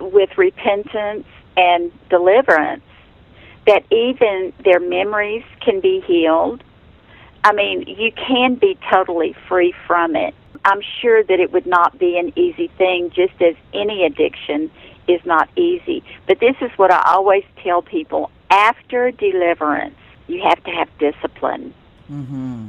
with 0.00 0.36
repentance 0.36 1.26
and 1.56 1.92
deliverance, 2.08 2.82
that 3.66 3.84
even 3.90 4.52
their 4.64 4.80
memories 4.80 5.44
can 5.60 5.80
be 5.80 6.02
healed. 6.06 6.62
I 7.44 7.52
mean, 7.52 7.84
you 7.86 8.12
can 8.12 8.54
be 8.54 8.78
totally 8.90 9.34
free 9.48 9.74
from 9.86 10.16
it. 10.16 10.34
I'm 10.64 10.80
sure 11.00 11.22
that 11.22 11.40
it 11.40 11.52
would 11.52 11.66
not 11.66 11.98
be 11.98 12.18
an 12.18 12.32
easy 12.36 12.68
thing, 12.78 13.10
just 13.10 13.40
as 13.42 13.54
any 13.74 14.04
addiction 14.04 14.70
is 15.06 15.20
not 15.26 15.48
easy. 15.56 16.02
But 16.26 16.40
this 16.40 16.56
is 16.62 16.70
what 16.76 16.90
I 16.90 17.02
always 17.06 17.44
tell 17.62 17.82
people 17.82 18.30
after 18.50 19.10
deliverance, 19.10 19.96
you 20.26 20.42
have 20.42 20.62
to 20.64 20.70
have 20.70 20.88
discipline. 20.98 21.74
Mm-hmm. 22.10 22.68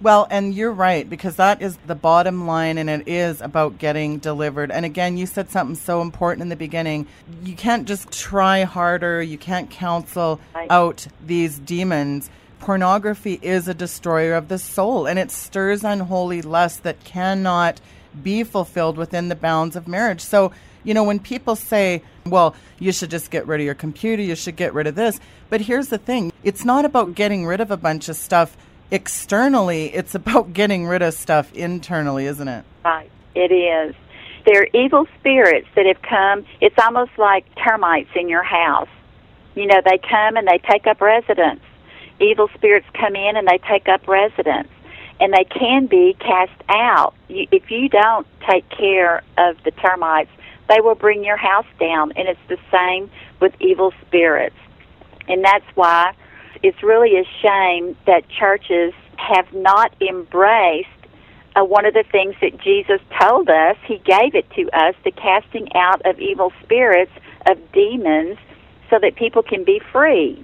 Well, 0.00 0.26
and 0.30 0.54
you're 0.54 0.72
right, 0.72 1.08
because 1.08 1.36
that 1.36 1.62
is 1.62 1.76
the 1.86 1.94
bottom 1.94 2.46
line, 2.46 2.78
and 2.78 2.90
it 2.90 3.08
is 3.08 3.40
about 3.40 3.78
getting 3.78 4.18
delivered. 4.18 4.70
And 4.70 4.84
again, 4.84 5.16
you 5.16 5.26
said 5.26 5.50
something 5.50 5.76
so 5.76 6.02
important 6.02 6.42
in 6.42 6.48
the 6.48 6.56
beginning. 6.56 7.06
You 7.42 7.54
can't 7.54 7.86
just 7.86 8.10
try 8.10 8.64
harder, 8.64 9.22
you 9.22 9.38
can't 9.38 9.70
counsel 9.70 10.40
right. 10.54 10.70
out 10.70 11.06
these 11.24 11.58
demons. 11.58 12.28
Pornography 12.58 13.38
is 13.40 13.68
a 13.68 13.74
destroyer 13.74 14.34
of 14.34 14.48
the 14.48 14.58
soul, 14.58 15.06
and 15.06 15.18
it 15.18 15.30
stirs 15.30 15.84
unholy 15.84 16.42
lust 16.42 16.82
that 16.82 17.02
cannot 17.04 17.80
be 18.22 18.42
fulfilled 18.42 18.96
within 18.96 19.28
the 19.28 19.34
bounds 19.36 19.76
of 19.76 19.88
marriage. 19.88 20.20
So, 20.20 20.52
you 20.82 20.94
know, 20.94 21.04
when 21.04 21.18
people 21.18 21.56
say, 21.56 22.02
well, 22.26 22.54
you 22.78 22.92
should 22.92 23.10
just 23.10 23.30
get 23.30 23.46
rid 23.46 23.60
of 23.60 23.64
your 23.64 23.74
computer, 23.74 24.22
you 24.22 24.34
should 24.34 24.56
get 24.56 24.74
rid 24.74 24.86
of 24.86 24.94
this. 24.94 25.20
But 25.50 25.62
here's 25.62 25.88
the 25.88 25.98
thing 25.98 26.32
it's 26.42 26.64
not 26.64 26.84
about 26.84 27.14
getting 27.14 27.46
rid 27.46 27.60
of 27.60 27.70
a 27.70 27.76
bunch 27.76 28.08
of 28.08 28.16
stuff 28.16 28.56
externally, 28.90 29.86
it's 29.94 30.14
about 30.14 30.52
getting 30.52 30.86
rid 30.86 31.02
of 31.02 31.14
stuff 31.14 31.52
internally, 31.54 32.26
isn't 32.26 32.48
it? 32.48 32.64
Right. 32.84 33.10
It 33.34 33.50
is. 33.50 33.94
they're 34.46 34.68
evil 34.74 35.06
spirits 35.18 35.66
that 35.74 35.86
have 35.86 36.02
come, 36.02 36.44
it's 36.60 36.76
almost 36.78 37.12
like 37.16 37.46
termites 37.56 38.10
in 38.14 38.28
your 38.28 38.42
house. 38.42 38.88
You 39.54 39.66
know, 39.66 39.80
they 39.84 39.98
come 39.98 40.36
and 40.36 40.46
they 40.46 40.58
take 40.58 40.86
up 40.86 41.00
residence. 41.00 41.60
Evil 42.20 42.48
spirits 42.54 42.86
come 42.92 43.16
in 43.16 43.36
and 43.36 43.46
they 43.48 43.58
take 43.58 43.88
up 43.88 44.06
residence. 44.06 44.68
And 45.20 45.32
they 45.32 45.44
can 45.44 45.86
be 45.86 46.16
cast 46.18 46.60
out. 46.68 47.14
You, 47.28 47.46
if 47.52 47.70
you 47.70 47.88
don't 47.88 48.26
take 48.48 48.68
care 48.68 49.22
of 49.38 49.56
the 49.64 49.70
termites, 49.70 50.30
they 50.68 50.80
will 50.80 50.96
bring 50.96 51.24
your 51.24 51.36
house 51.36 51.66
down. 51.78 52.12
And 52.16 52.28
it's 52.28 52.40
the 52.48 52.58
same 52.70 53.10
with 53.40 53.54
evil 53.60 53.92
spirits. 54.06 54.56
And 55.28 55.44
that's 55.44 55.64
why 55.74 56.14
it's 56.64 56.82
really 56.82 57.18
a 57.18 57.24
shame 57.42 57.94
that 58.06 58.26
churches 58.26 58.94
have 59.18 59.52
not 59.52 59.92
embraced 60.00 60.88
uh, 61.54 61.62
one 61.62 61.84
of 61.84 61.92
the 61.92 62.04
things 62.10 62.34
that 62.40 62.58
Jesus 62.58 63.00
told 63.20 63.50
us, 63.50 63.76
He 63.86 63.98
gave 63.98 64.34
it 64.34 64.50
to 64.52 64.70
us, 64.72 64.94
the 65.04 65.10
casting 65.10 65.68
out 65.74 66.00
of 66.06 66.18
evil 66.18 66.52
spirits, 66.62 67.12
of 67.46 67.58
demons, 67.72 68.38
so 68.88 68.98
that 68.98 69.14
people 69.14 69.42
can 69.42 69.62
be 69.62 69.78
free. 69.92 70.42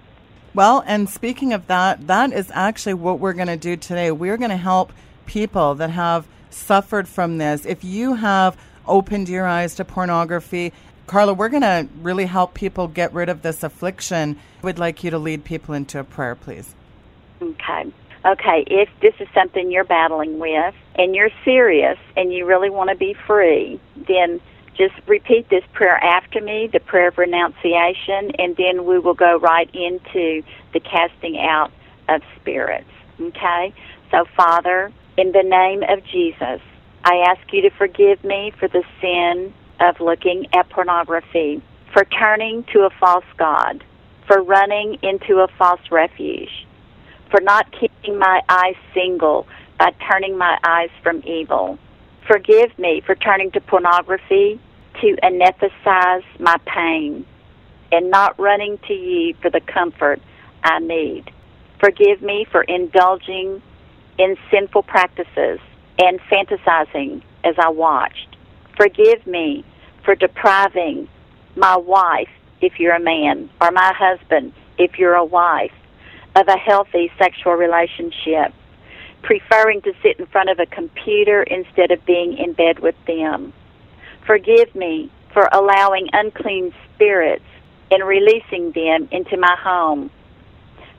Well, 0.55 0.85
and 0.87 1.09
speaking 1.09 1.55
of 1.55 1.67
that, 1.69 2.07
that 2.07 2.33
is 2.35 2.51
actually 2.53 2.95
what 2.95 3.19
we're 3.19 3.33
going 3.33 3.49
to 3.49 3.57
do 3.57 3.77
today. 3.79 4.11
We're 4.11 4.37
going 4.37 4.51
to 4.51 4.59
help 4.59 4.93
people 5.25 5.75
that 5.77 5.91
have 5.91 6.29
suffered 6.51 7.09
from 7.09 7.39
this. 7.39 7.65
If 7.65 7.83
you 7.83 8.15
have 8.15 8.59
opened 8.87 9.31
your 9.31 9.47
eyes 9.47 9.75
to 9.77 9.87
pornography, 9.87 10.75
Carla, 11.11 11.35
we're 11.35 11.49
going 11.49 11.63
to 11.63 11.89
really 12.01 12.27
help 12.27 12.55
people 12.55 12.87
get 12.87 13.13
rid 13.13 13.29
of 13.29 13.43
this 13.43 13.63
affliction. 13.65 14.39
We'd 14.63 14.79
like 14.79 15.03
you 15.03 15.11
to 15.11 15.19
lead 15.19 15.45
people 15.45 15.75
into 15.75 15.99
a 15.99 16.05
prayer, 16.05 16.37
please. 16.37 16.75
Okay 17.43 17.93
okay, 18.25 18.65
if 18.67 18.89
this 19.01 19.15
is 19.21 19.29
something 19.35 19.71
you're 19.71 19.85
battling 19.85 20.39
with 20.39 20.75
and 20.97 21.15
you're 21.15 21.31
serious 21.45 21.99
and 22.17 22.33
you 22.33 22.47
really 22.47 22.71
want 22.71 22.91
to 22.91 22.97
be 22.97 23.15
free, 23.27 23.81
then 23.97 24.41
just 24.77 24.95
repeat 25.07 25.49
this 25.49 25.65
prayer 25.73 25.97
after 25.97 26.41
me, 26.41 26.69
the 26.73 26.81
prayer 26.81 27.09
of 27.09 27.19
renunciation, 27.19 28.33
and 28.39 28.57
then 28.57 28.85
we 28.87 28.99
will 28.99 29.15
go 29.15 29.39
right 29.39 29.71
into 29.75 30.43
the 30.73 30.81
casting 30.81 31.39
out 31.39 31.73
of 32.09 32.23
spirits. 32.41 32.91
Okay? 33.21 33.75
So, 34.11 34.25
Father, 34.37 34.93
in 35.17 35.33
the 35.33 35.43
name 35.43 35.83
of 35.83 36.05
Jesus, 36.05 36.61
I 37.05 37.17
ask 37.29 37.53
you 37.53 37.63
to 37.63 37.71
forgive 37.71 38.23
me 38.25 38.53
for 38.59 38.69
the 38.69 38.85
sin 39.01 39.53
of 39.81 40.01
looking 40.01 40.47
at 40.55 40.69
pornography, 40.71 41.63
for 41.93 42.05
turning 42.05 42.65
to 42.73 42.81
a 42.81 42.91
false 42.91 43.25
God, 43.37 43.83
for 44.27 44.43
running 44.43 44.99
into 45.03 45.41
a 45.41 45.49
false 45.59 45.81
refuge 45.91 46.67
for 47.31 47.41
not 47.41 47.71
keeping 47.73 48.19
my 48.19 48.43
eyes 48.49 48.75
single 48.93 49.47
by 49.79 49.93
turning 50.11 50.37
my 50.37 50.59
eyes 50.65 50.91
from 51.03 51.23
evil. 51.25 51.79
Forgive 52.27 52.77
me 52.79 53.01
for 53.07 53.15
turning 53.15 53.51
to 53.53 53.61
pornography 53.61 54.61
to 55.01 55.17
anesthetize 55.23 56.25
my 56.39 56.57
pain 56.67 57.25
and 57.93 58.11
not 58.11 58.39
running 58.39 58.79
to 58.87 58.93
you 58.93 59.35
for 59.41 59.51
the 59.51 59.61
comfort 59.61 60.21
I 60.63 60.81
need. 60.81 61.31
Forgive 61.79 62.21
me 62.21 62.47
for 62.51 62.63
indulging 62.63 63.63
in 64.19 64.37
sinful 64.51 64.83
practices 64.83 65.61
and 65.99 66.21
fantasizing 66.21 67.23
as 67.43 67.55
I 67.59 67.71
watched. 67.71 68.30
Forgive 68.81 69.27
me 69.27 69.63
for 70.07 70.15
depriving 70.15 71.07
my 71.55 71.77
wife, 71.77 72.31
if 72.63 72.81
you're 72.81 72.95
a 72.95 73.01
man, 73.01 73.51
or 73.61 73.71
my 73.71 73.93
husband, 73.95 74.55
if 74.79 74.99
you're 74.99 75.17
a 75.17 75.25
wife, 75.25 75.75
of 76.35 76.49
a 76.49 76.57
healthy 76.57 77.13
sexual 77.19 77.53
relationship, 77.53 78.55
preferring 79.21 79.83
to 79.83 79.93
sit 80.03 80.19
in 80.19 80.25
front 80.25 80.49
of 80.49 80.59
a 80.61 80.65
computer 80.65 81.43
instead 81.43 81.91
of 81.91 82.07
being 82.07 82.39
in 82.39 82.55
bed 82.55 82.79
with 82.79 82.95
them. 83.07 83.53
Forgive 84.27 84.75
me 84.75 85.11
for 85.35 85.47
allowing 85.53 86.09
unclean 86.15 86.73
spirits 86.95 87.45
and 87.91 88.03
releasing 88.03 88.73
them 88.73 89.11
into 89.13 89.37
my 89.37 89.57
home. 89.61 90.11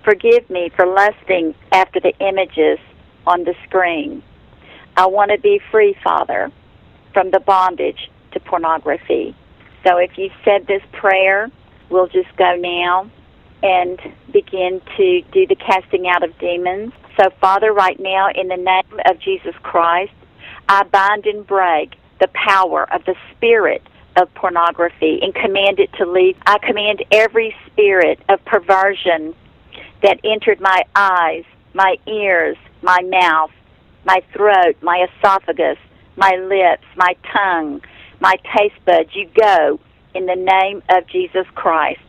Forgive 0.04 0.48
me 0.52 0.70
for 0.76 0.86
lusting 0.86 1.56
after 1.72 2.00
the 2.00 2.14
images 2.20 2.78
on 3.26 3.44
the 3.44 3.56
screen. 3.66 4.22
I 4.96 5.08
want 5.08 5.32
to 5.32 5.40
be 5.40 5.60
free, 5.72 5.98
Father, 6.04 6.52
from 7.14 7.32
the 7.32 7.40
bondage 7.40 8.10
to 8.32 8.40
pornography. 8.40 9.36
So 9.86 9.98
if 9.98 10.18
you 10.18 10.30
said 10.46 10.68
this 10.68 10.82
prayer, 10.92 11.50
we'll 11.90 12.08
just 12.08 12.36
go 12.38 12.56
now 12.56 13.10
and 13.64 14.00
begin 14.32 14.82
to 14.98 15.22
do 15.32 15.46
the 15.48 15.56
casting 15.56 16.08
out 16.08 16.24
of 16.24 16.38
demons. 16.40 16.94
So, 17.20 17.30
Father, 17.40 17.74
right 17.74 18.00
now, 18.00 18.30
in 18.34 18.48
the 18.48 18.58
name 18.58 19.00
of 19.06 19.20
Jesus 19.20 19.56
Christ, 19.62 20.14
I 20.68 20.84
bind 20.84 21.26
and 21.26 21.46
break 21.46 21.96
the 22.20 22.30
power 22.30 22.92
of 22.94 23.04
the 23.06 23.16
spirit 23.32 23.84
of 24.16 24.34
pornography 24.36 25.20
and 25.22 25.34
command 25.34 25.80
it 25.80 25.92
to 25.94 26.06
leave. 26.06 26.38
I 26.46 26.58
command 26.60 27.04
every 27.12 27.56
spirit 27.68 28.20
of 28.30 28.44
perversion 28.46 29.36
that 30.02 30.20
entered 30.24 30.60
my 30.60 30.84
eyes, 30.96 31.44
my 31.74 31.98
ears, 32.08 32.58
my 32.82 33.00
mouth, 33.04 33.52
my 34.06 34.22
throat, 34.34 34.76
my 34.82 35.08
esophagus, 35.10 35.78
my 36.16 36.36
lips, 36.36 36.86
my 36.96 37.16
tongue, 37.32 37.82
my 38.20 38.36
taste 38.58 38.84
buds, 38.86 39.10
you 39.14 39.30
go 39.40 39.80
in 40.14 40.26
the 40.26 40.36
name 40.36 40.84
of 40.90 41.08
Jesus 41.08 41.46
Christ 41.56 42.02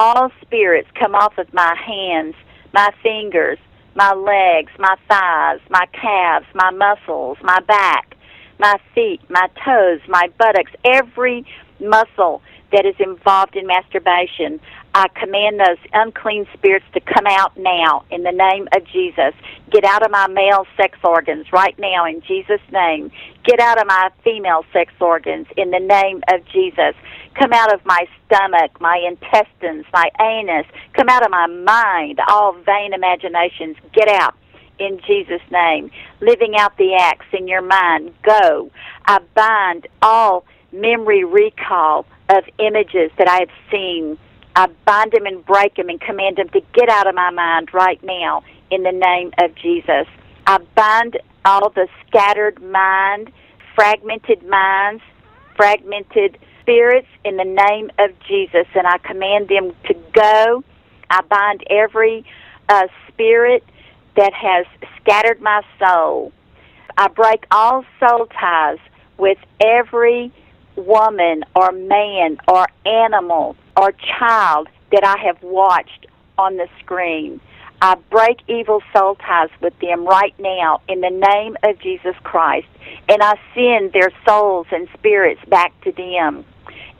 all 0.00 0.30
spirits 0.40 0.88
come 0.98 1.14
off 1.14 1.36
of 1.36 1.52
my 1.52 1.74
hands, 1.76 2.34
my 2.72 2.90
fingers, 3.02 3.58
my 3.94 4.12
legs, 4.14 4.72
my 4.78 4.96
thighs, 5.08 5.60
my 5.68 5.86
calves, 5.92 6.46
my 6.54 6.70
muscles, 6.70 7.36
my 7.42 7.60
back, 7.60 8.16
my 8.58 8.76
feet, 8.94 9.20
my 9.28 9.48
toes, 9.64 10.00
my 10.08 10.30
buttocks, 10.38 10.72
every 10.84 11.44
muscle 11.80 12.40
that 12.72 12.86
is 12.86 12.94
involved 12.98 13.56
in 13.56 13.66
masturbation. 13.66 14.58
I 14.94 15.06
command 15.08 15.60
those 15.60 15.78
unclean 15.92 16.46
spirits 16.52 16.86
to 16.94 17.00
come 17.00 17.26
out 17.26 17.56
now 17.56 18.04
in 18.10 18.24
the 18.24 18.32
name 18.32 18.68
of 18.74 18.84
Jesus. 18.86 19.34
Get 19.70 19.84
out 19.84 20.04
of 20.04 20.10
my 20.10 20.26
male 20.26 20.66
sex 20.76 20.98
organs 21.04 21.52
right 21.52 21.78
now 21.78 22.06
in 22.06 22.20
Jesus' 22.22 22.60
name. 22.72 23.12
Get 23.44 23.60
out 23.60 23.80
of 23.80 23.86
my 23.86 24.10
female 24.24 24.64
sex 24.72 24.92
organs 25.00 25.46
in 25.56 25.70
the 25.70 25.78
name 25.78 26.22
of 26.32 26.44
Jesus. 26.46 26.94
Come 27.38 27.52
out 27.52 27.72
of 27.72 27.84
my 27.86 28.06
stomach, 28.26 28.80
my 28.80 28.96
intestines, 28.96 29.86
my 29.92 30.10
anus. 30.20 30.66
Come 30.94 31.08
out 31.08 31.24
of 31.24 31.30
my 31.30 31.46
mind, 31.46 32.20
all 32.26 32.52
vain 32.52 32.92
imaginations. 32.92 33.76
Get 33.92 34.08
out 34.08 34.34
in 34.80 35.00
Jesus' 35.06 35.42
name. 35.52 35.90
Living 36.20 36.56
out 36.58 36.76
the 36.78 36.96
acts 36.96 37.26
in 37.32 37.46
your 37.46 37.62
mind. 37.62 38.12
Go. 38.22 38.70
I 39.04 39.20
bind 39.34 39.86
all 40.02 40.44
memory 40.72 41.24
recall 41.24 42.06
of 42.28 42.44
images 42.58 43.12
that 43.18 43.28
I 43.28 43.40
have 43.40 43.50
seen. 43.70 44.18
I 44.56 44.68
bind 44.84 45.12
them 45.12 45.26
and 45.26 45.44
break 45.44 45.76
them 45.76 45.88
and 45.88 46.00
command 46.00 46.36
them 46.36 46.48
to 46.50 46.60
get 46.72 46.88
out 46.88 47.06
of 47.06 47.14
my 47.14 47.30
mind 47.30 47.72
right 47.72 48.02
now 48.02 48.42
in 48.70 48.82
the 48.82 48.92
name 48.92 49.32
of 49.38 49.54
Jesus. 49.54 50.06
I 50.46 50.58
bind 50.74 51.18
all 51.44 51.70
the 51.70 51.88
scattered 52.06 52.62
mind, 52.62 53.30
fragmented 53.74 54.42
minds, 54.48 55.02
fragmented 55.56 56.38
spirits 56.60 57.08
in 57.24 57.36
the 57.36 57.44
name 57.44 57.90
of 57.98 58.10
Jesus, 58.26 58.66
and 58.74 58.86
I 58.86 58.98
command 58.98 59.48
them 59.48 59.72
to 59.86 59.94
go. 60.12 60.64
I 61.10 61.22
bind 61.22 61.64
every 61.70 62.24
uh, 62.68 62.86
spirit 63.08 63.64
that 64.16 64.32
has 64.32 64.66
scattered 65.00 65.40
my 65.40 65.62
soul. 65.78 66.32
I 66.96 67.08
break 67.08 67.46
all 67.50 67.84
soul 67.98 68.26
ties 68.26 68.78
with 69.18 69.38
every 69.60 70.32
woman 70.80 71.44
or 71.54 71.72
man 71.72 72.38
or 72.48 72.66
animal 72.86 73.56
or 73.76 73.92
child 74.18 74.68
that 74.92 75.04
I 75.04 75.16
have 75.24 75.42
watched 75.42 76.06
on 76.38 76.56
the 76.56 76.68
screen. 76.80 77.40
I 77.82 77.94
break 78.10 78.40
evil 78.46 78.82
soul 78.94 79.14
ties 79.14 79.48
with 79.60 79.78
them 79.78 80.06
right 80.06 80.34
now 80.38 80.82
in 80.88 81.00
the 81.00 81.10
name 81.10 81.56
of 81.62 81.78
Jesus 81.78 82.14
Christ, 82.22 82.68
and 83.08 83.22
I 83.22 83.38
send 83.54 83.92
their 83.92 84.10
souls 84.26 84.66
and 84.70 84.88
spirits 84.94 85.40
back 85.48 85.72
to 85.82 85.92
them. 85.92 86.44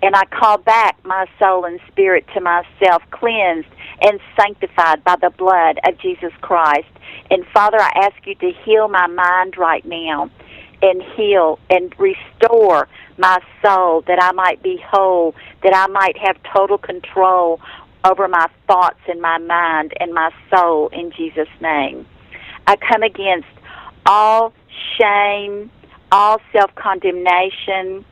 And 0.03 0.17
I 0.17 0.25
call 0.25 0.57
back 0.57 0.97
my 1.05 1.27
soul 1.39 1.67
and 1.67 1.79
spirit 1.89 2.27
to 2.33 2.41
myself, 2.41 3.03
cleansed 3.11 3.69
and 4.01 4.19
sanctified 4.35 5.05
by 5.05 5.17
the 5.17 5.29
blood 5.29 5.79
of 5.87 5.99
Jesus 5.99 6.33
Christ. 6.41 6.89
And 7.31 7.47
Father, 7.49 7.79
I 7.79 7.93
ask 8.07 8.27
you 8.27 8.35
to 8.37 8.51
heal 8.65 8.89
my 8.89 9.07
mind 9.07 9.59
right 9.59 9.85
now 9.85 10.31
and 10.81 11.03
heal 11.15 11.59
and 11.69 11.95
restore 11.99 12.89
my 13.21 13.39
soul 13.63 14.03
that 14.07 14.21
I 14.21 14.33
might 14.33 14.63
be 14.63 14.83
whole, 14.85 15.35
that 15.63 15.75
I 15.75 15.87
might 15.89 16.17
have 16.19 16.37
total 16.55 16.79
control 16.79 17.61
over 18.05 18.27
my 18.29 18.49
thoughts 18.67 19.01
and 19.09 19.21
my 19.21 19.39
mind 19.39 19.93
and 20.01 20.13
my 20.15 20.31
soul 20.53 20.89
in 20.89 21.13
Jesus' 21.13 21.49
name. 21.61 22.07
I 22.67 22.77
come 22.77 23.03
against 23.03 23.49
all 24.07 24.55
shame, 24.99 25.71
all 26.11 26.41
self 26.53 26.75
condemnation, 26.75 28.05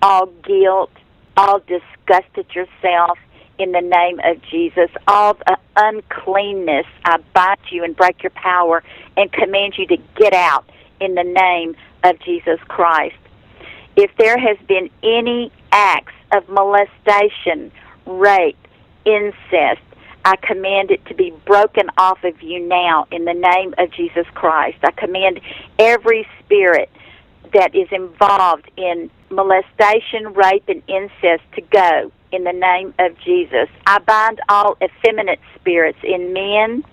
all 0.00 0.26
guilt, 0.44 0.92
all 1.36 1.58
disgust 1.60 2.30
at 2.36 2.54
yourself 2.54 3.18
in 3.58 3.72
the 3.72 3.80
name 3.80 4.20
of 4.24 4.40
Jesus. 4.50 4.90
All 5.08 5.34
the 5.34 5.56
uncleanness, 5.76 6.86
I 7.04 7.18
bind 7.34 7.58
you 7.70 7.84
and 7.84 7.96
break 7.96 8.22
your 8.22 8.30
power 8.30 8.82
and 9.16 9.32
command 9.32 9.74
you 9.76 9.86
to 9.88 9.96
get 10.16 10.34
out 10.34 10.64
in 11.00 11.14
the 11.14 11.24
name 11.24 11.74
of 12.04 12.18
Jesus 12.20 12.60
Christ. 12.68 13.16
If 13.96 14.10
there 14.16 14.38
has 14.38 14.56
been 14.66 14.90
any 15.02 15.52
acts 15.70 16.14
of 16.32 16.48
molestation, 16.48 17.70
rape, 18.06 18.56
incest, 19.04 19.82
I 20.24 20.36
command 20.36 20.90
it 20.90 21.04
to 21.06 21.14
be 21.14 21.32
broken 21.46 21.90
off 21.98 22.22
of 22.24 22.40
you 22.42 22.60
now 22.60 23.06
in 23.10 23.24
the 23.24 23.34
name 23.34 23.74
of 23.78 23.90
Jesus 23.90 24.26
Christ. 24.34 24.78
I 24.84 24.92
command 24.92 25.40
every 25.78 26.26
spirit 26.40 26.88
that 27.52 27.74
is 27.74 27.88
involved 27.90 28.70
in 28.76 29.10
molestation, 29.30 30.32
rape, 30.32 30.64
and 30.68 30.82
incest 30.86 31.42
to 31.54 31.60
go 31.60 32.12
in 32.30 32.44
the 32.44 32.52
name 32.52 32.94
of 32.98 33.18
Jesus. 33.18 33.68
I 33.86 33.98
bind 33.98 34.40
all 34.48 34.76
effeminate 34.82 35.40
spirits 35.56 35.98
in 36.02 36.32
men, 36.32 36.84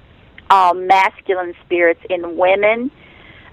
all 0.49 0.73
masculine 0.73 1.53
spirits 1.65 2.01
in 2.09 2.35
women. 2.35 2.91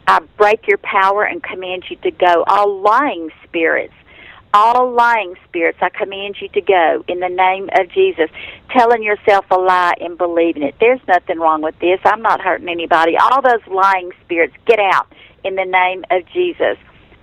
I 0.07 0.21
break 0.37 0.67
your 0.69 0.79
power 0.79 1.25
and 1.25 1.43
command 1.43 1.85
you 1.91 1.97
to 1.97 2.11
go. 2.11 2.45
All 2.47 2.81
lying 2.81 3.31
spirits 3.45 3.95
all 4.57 4.91
lying 4.91 5.35
spirits, 5.47 5.79
I 5.83 5.91
command 5.91 6.37
you 6.41 6.49
to 6.49 6.61
go 6.63 7.05
in 7.09 7.21
the 7.21 7.29
name 7.29 7.69
of 7.79 7.91
Jesus. 7.91 8.31
Telling 8.71 9.03
yourself 9.03 9.45
a 9.51 9.57
lie 9.57 9.95
and 10.01 10.17
believing 10.17 10.63
it. 10.63 10.75
There's 10.81 11.01
nothing 11.07 11.39
wrong 11.39 11.61
with 11.61 11.79
this. 11.79 12.01
I'm 12.05 12.23
not 12.23 12.41
hurting 12.41 12.69
anybody. 12.69 13.19
All 13.19 13.43
those 13.43 13.67
lying 13.67 14.13
spirits, 14.25 14.55
get 14.67 14.79
out 14.79 15.13
in 15.45 15.57
the 15.57 15.65
name 15.67 16.05
of 16.11 16.27
Jesus. 16.33 16.79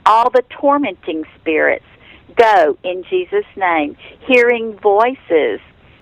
All 0.05 0.29
the 0.29 0.43
tormenting 0.49 1.25
spirits, 1.39 1.85
go 2.35 2.77
in 2.83 3.03
Jesus' 3.09 3.45
name. 3.55 3.97
Hearing 4.27 4.77
voices, 4.77 5.59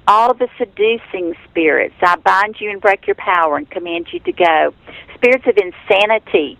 all 0.07 0.33
the 0.33 0.49
seducing 0.57 1.35
spirits, 1.49 1.95
I 2.01 2.17
bind 2.17 2.59
you 2.59 2.71
and 2.71 2.81
break 2.81 3.07
your 3.07 3.15
power 3.15 3.55
and 3.55 3.69
command 3.69 4.07
you 4.11 4.19
to 4.19 4.33
go. 4.33 4.73
Spirits 5.15 5.45
of 5.47 5.57
insanity, 5.57 6.57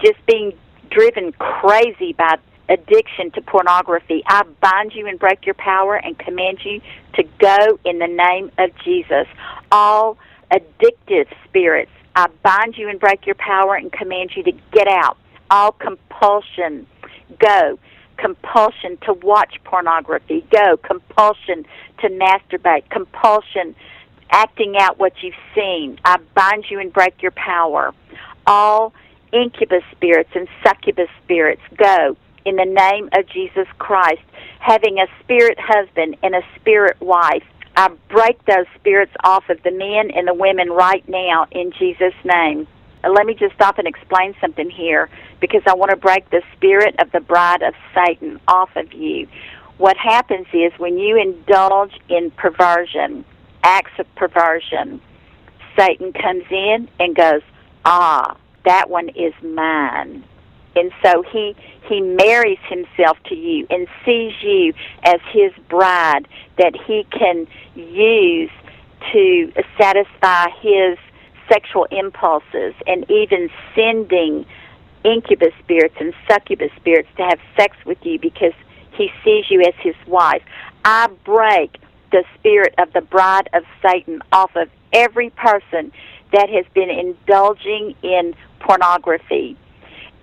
just 0.00 0.24
being 0.26 0.52
driven 0.90 1.32
crazy 1.32 2.12
by 2.12 2.36
addiction 2.68 3.30
to 3.32 3.42
pornography. 3.42 4.22
I 4.26 4.42
bind 4.60 4.92
you 4.94 5.06
and 5.06 5.18
break 5.18 5.44
your 5.44 5.54
power 5.54 5.96
and 5.96 6.18
command 6.18 6.58
you 6.64 6.80
to 7.14 7.22
go 7.38 7.78
in 7.84 7.98
the 7.98 8.06
name 8.06 8.50
of 8.58 8.70
Jesus. 8.84 9.26
All 9.70 10.16
addictive 10.50 11.26
spirits, 11.44 11.90
I 12.16 12.28
bind 12.42 12.76
you 12.76 12.88
and 12.88 12.98
break 12.98 13.26
your 13.26 13.34
power 13.34 13.74
and 13.74 13.92
command 13.92 14.30
you 14.36 14.42
to 14.44 14.52
get 14.72 14.88
out. 14.88 15.18
All 15.50 15.72
compulsion, 15.72 16.86
go. 17.38 17.78
Compulsion 18.16 18.96
to 19.02 19.12
watch 19.12 19.56
pornography, 19.64 20.46
go. 20.50 20.76
Compulsion 20.76 21.66
to 21.98 22.08
masturbate, 22.08 22.88
compulsion 22.90 23.74
acting 24.30 24.76
out 24.78 24.98
what 24.98 25.12
you've 25.22 25.34
seen. 25.54 25.98
I 26.04 26.18
bind 26.34 26.64
you 26.70 26.80
and 26.80 26.92
break 26.92 27.20
your 27.22 27.32
power. 27.32 27.92
All 28.46 28.92
incubus 29.34 29.82
spirits 29.92 30.30
and 30.34 30.48
succubus 30.62 31.08
spirits, 31.22 31.62
go 31.76 32.16
in 32.44 32.56
the 32.56 32.64
name 32.64 33.08
of 33.12 33.26
Jesus 33.26 33.66
Christ, 33.78 34.22
having 34.60 34.98
a 34.98 35.06
spirit 35.20 35.58
husband 35.60 36.16
and 36.22 36.34
a 36.34 36.42
spirit 36.56 37.00
wife. 37.00 37.42
I 37.76 37.88
break 38.08 38.44
those 38.44 38.66
spirits 38.76 39.12
off 39.24 39.48
of 39.50 39.62
the 39.62 39.72
men 39.72 40.10
and 40.10 40.28
the 40.28 40.34
women 40.34 40.70
right 40.70 41.06
now 41.08 41.46
in 41.50 41.72
Jesus' 41.72 42.14
name. 42.24 42.68
Let 43.02 43.26
me 43.26 43.34
just 43.34 43.54
stop 43.54 43.78
and 43.78 43.88
explain 43.88 44.34
something 44.40 44.70
here 44.70 45.10
because 45.40 45.62
I 45.66 45.74
want 45.74 45.90
to 45.90 45.96
break 45.96 46.30
the 46.30 46.42
spirit 46.56 46.94
of 47.00 47.10
the 47.12 47.20
bride 47.20 47.62
of 47.62 47.74
Satan 47.94 48.40
off 48.48 48.74
of 48.76 48.92
you. 48.92 49.26
What 49.76 49.96
happens 49.96 50.46
is 50.52 50.72
when 50.78 50.98
you 50.98 51.16
indulge 51.20 51.98
in 52.08 52.30
perversion, 52.30 53.24
acts 53.62 53.98
of 53.98 54.14
perversion, 54.14 55.00
Satan 55.76 56.12
comes 56.12 56.44
in 56.50 56.88
and 57.00 57.16
goes, 57.16 57.42
Ah, 57.84 58.36
that 58.64 58.90
one 58.90 59.08
is 59.10 59.32
mine 59.42 60.24
and 60.76 60.92
so 61.02 61.22
he 61.22 61.54
he 61.88 62.00
marries 62.00 62.58
himself 62.68 63.18
to 63.26 63.34
you 63.34 63.66
and 63.70 63.86
sees 64.04 64.32
you 64.42 64.72
as 65.04 65.20
his 65.32 65.52
bride 65.68 66.26
that 66.58 66.74
he 66.86 67.04
can 67.10 67.46
use 67.74 68.50
to 69.12 69.52
satisfy 69.78 70.48
his 70.60 70.98
sexual 71.48 71.86
impulses 71.90 72.74
and 72.86 73.08
even 73.10 73.50
sending 73.74 74.46
incubus 75.04 75.52
spirits 75.62 75.94
and 76.00 76.14
succubus 76.28 76.70
spirits 76.76 77.08
to 77.16 77.22
have 77.22 77.38
sex 77.56 77.76
with 77.84 77.98
you 78.02 78.18
because 78.18 78.54
he 78.92 79.10
sees 79.22 79.44
you 79.50 79.60
as 79.60 79.74
his 79.82 79.96
wife. 80.06 80.42
I 80.84 81.08
break 81.24 81.76
the 82.12 82.24
spirit 82.38 82.74
of 82.78 82.92
the 82.94 83.02
bride 83.02 83.50
of 83.52 83.64
Satan 83.82 84.22
off 84.32 84.56
of 84.56 84.70
every 84.92 85.30
person 85.30 85.92
that 86.34 86.50
has 86.50 86.66
been 86.74 86.90
indulging 86.90 87.94
in 88.02 88.34
pornography 88.60 89.56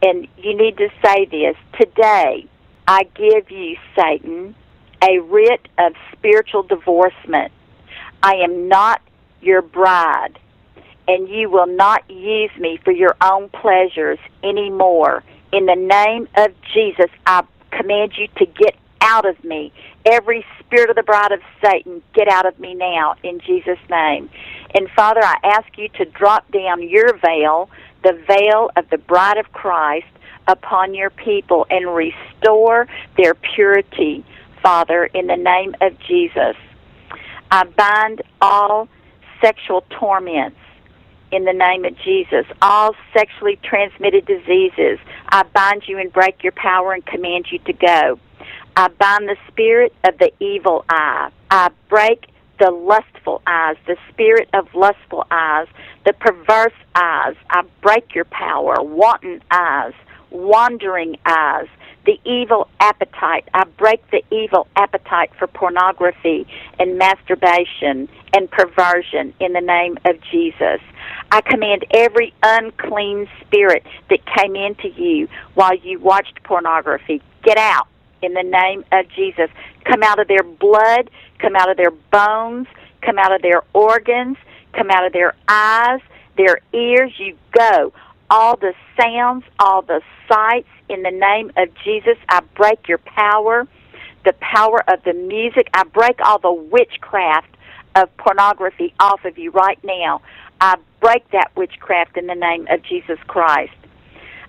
and 0.01 0.27
you 0.37 0.55
need 0.57 0.77
to 0.77 0.89
say 1.03 1.25
this 1.25 1.55
today. 1.79 2.47
I 2.87 3.03
give 3.15 3.51
you, 3.51 3.77
Satan, 3.95 4.55
a 5.03 5.19
writ 5.19 5.67
of 5.77 5.93
spiritual 6.11 6.63
divorcement. 6.63 7.51
I 8.23 8.35
am 8.35 8.67
not 8.67 9.01
your 9.41 9.61
bride, 9.61 10.37
and 11.07 11.29
you 11.29 11.49
will 11.49 11.67
not 11.67 12.09
use 12.09 12.51
me 12.59 12.79
for 12.83 12.91
your 12.91 13.15
own 13.21 13.49
pleasures 13.49 14.19
anymore. 14.43 15.23
In 15.51 15.65
the 15.65 15.75
name 15.75 16.27
of 16.35 16.53
Jesus, 16.73 17.09
I 17.25 17.43
command 17.71 18.13
you 18.17 18.27
to 18.37 18.45
get 18.45 18.75
out 19.01 19.27
of 19.27 19.43
me. 19.43 19.71
Every 20.05 20.45
spirit 20.59 20.89
of 20.89 20.95
the 20.95 21.03
bride 21.03 21.31
of 21.31 21.41
Satan, 21.63 22.01
get 22.13 22.27
out 22.27 22.45
of 22.45 22.59
me 22.59 22.73
now 22.73 23.15
in 23.23 23.39
Jesus' 23.39 23.79
name. 23.89 24.29
And 24.73 24.89
Father, 24.95 25.21
I 25.23 25.37
ask 25.43 25.77
you 25.77 25.89
to 25.97 26.05
drop 26.05 26.49
down 26.51 26.87
your 26.87 27.17
veil 27.17 27.69
the 28.03 28.13
veil 28.27 28.71
of 28.75 28.89
the 28.89 28.97
bride 28.97 29.37
of 29.37 29.51
Christ 29.51 30.07
upon 30.47 30.93
your 30.93 31.09
people 31.09 31.65
and 31.69 31.93
restore 31.93 32.87
their 33.17 33.35
purity, 33.35 34.25
Father, 34.61 35.05
in 35.05 35.27
the 35.27 35.37
name 35.37 35.75
of 35.81 35.97
Jesus. 35.99 36.55
I 37.51 37.65
bind 37.65 38.21
all 38.41 38.87
sexual 39.41 39.83
torments 39.89 40.57
in 41.31 41.45
the 41.45 41.53
name 41.53 41.85
of 41.85 41.97
Jesus. 41.99 42.45
All 42.61 42.95
sexually 43.13 43.57
transmitted 43.63 44.25
diseases, 44.25 44.99
I 45.29 45.43
bind 45.43 45.83
you 45.87 45.97
and 45.97 46.11
break 46.11 46.43
your 46.43 46.53
power 46.53 46.93
and 46.93 47.05
command 47.05 47.47
you 47.51 47.59
to 47.59 47.73
go. 47.73 48.19
I 48.75 48.87
bind 48.87 49.27
the 49.27 49.37
spirit 49.47 49.93
of 50.03 50.17
the 50.17 50.31
evil 50.39 50.85
eye. 50.89 51.29
I 51.49 51.69
break 51.89 52.27
the 52.61 52.69
lustful 52.69 53.41
eyes, 53.47 53.75
the 53.87 53.97
spirit 54.11 54.47
of 54.53 54.67
lustful 54.75 55.25
eyes, 55.31 55.67
the 56.05 56.13
perverse 56.13 56.77
eyes. 56.93 57.35
I 57.49 57.63
break 57.81 58.13
your 58.13 58.25
power, 58.25 58.75
wanton 58.79 59.41
eyes, 59.49 59.93
wandering 60.29 61.17
eyes, 61.25 61.65
the 62.05 62.19
evil 62.23 62.69
appetite. 62.79 63.49
I 63.55 63.63
break 63.63 64.07
the 64.11 64.21
evil 64.29 64.67
appetite 64.75 65.31
for 65.39 65.47
pornography 65.47 66.45
and 66.77 66.99
masturbation 66.99 68.07
and 68.31 68.49
perversion 68.51 69.33
in 69.39 69.53
the 69.53 69.61
name 69.61 69.97
of 70.05 70.21
Jesus. 70.31 70.81
I 71.31 71.41
command 71.41 71.85
every 71.89 72.31
unclean 72.43 73.27
spirit 73.41 73.83
that 74.11 74.19
came 74.37 74.55
into 74.55 74.89
you 74.89 75.27
while 75.55 75.75
you 75.75 75.99
watched 75.99 76.43
pornography, 76.43 77.23
get 77.43 77.57
out 77.57 77.87
in 78.21 78.33
the 78.33 78.43
name 78.43 78.83
of 78.91 79.07
Jesus. 79.09 79.49
Come 79.85 80.03
out 80.03 80.19
of 80.19 80.27
their 80.27 80.43
blood, 80.43 81.09
come 81.39 81.55
out 81.55 81.69
of 81.69 81.77
their 81.77 81.91
bones, 81.91 82.67
come 83.01 83.17
out 83.17 83.33
of 83.33 83.41
their 83.41 83.63
organs, 83.73 84.37
come 84.73 84.89
out 84.89 85.05
of 85.05 85.13
their 85.13 85.35
eyes, 85.47 86.01
their 86.37 86.59
ears. 86.73 87.11
You 87.17 87.37
go. 87.51 87.93
All 88.29 88.55
the 88.55 88.73
sounds, 88.97 89.43
all 89.59 89.81
the 89.81 90.01
sights, 90.29 90.69
in 90.87 91.03
the 91.03 91.11
name 91.11 91.51
of 91.57 91.69
Jesus, 91.83 92.17
I 92.29 92.41
break 92.55 92.87
your 92.87 92.97
power, 92.99 93.67
the 94.25 94.33
power 94.33 94.83
of 94.89 95.03
the 95.03 95.13
music. 95.13 95.69
I 95.73 95.83
break 95.83 96.19
all 96.21 96.39
the 96.39 96.51
witchcraft 96.51 97.47
of 97.95 98.15
pornography 98.17 98.93
off 98.99 99.25
of 99.25 99.37
you 99.37 99.51
right 99.51 99.81
now. 99.83 100.21
I 100.59 100.75
break 100.99 101.29
that 101.31 101.51
witchcraft 101.55 102.17
in 102.17 102.27
the 102.27 102.35
name 102.35 102.67
of 102.69 102.83
Jesus 102.83 103.17
Christ. 103.27 103.73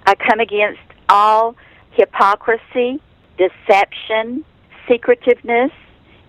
I 0.06 0.14
come 0.14 0.40
against 0.40 0.80
all 1.08 1.56
hypocrisy, 1.92 3.00
deception, 3.48 4.44
secretiveness 4.88 5.72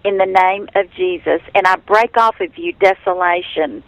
in 0.04 0.18
the 0.18 0.26
name 0.26 0.68
of 0.76 0.92
Jesus. 0.92 1.42
And 1.56 1.68
I 1.68 1.76
break 1.76 2.18
off 2.18 2.40
of 2.40 2.58
you 2.58 2.74
desolation, 2.74 3.84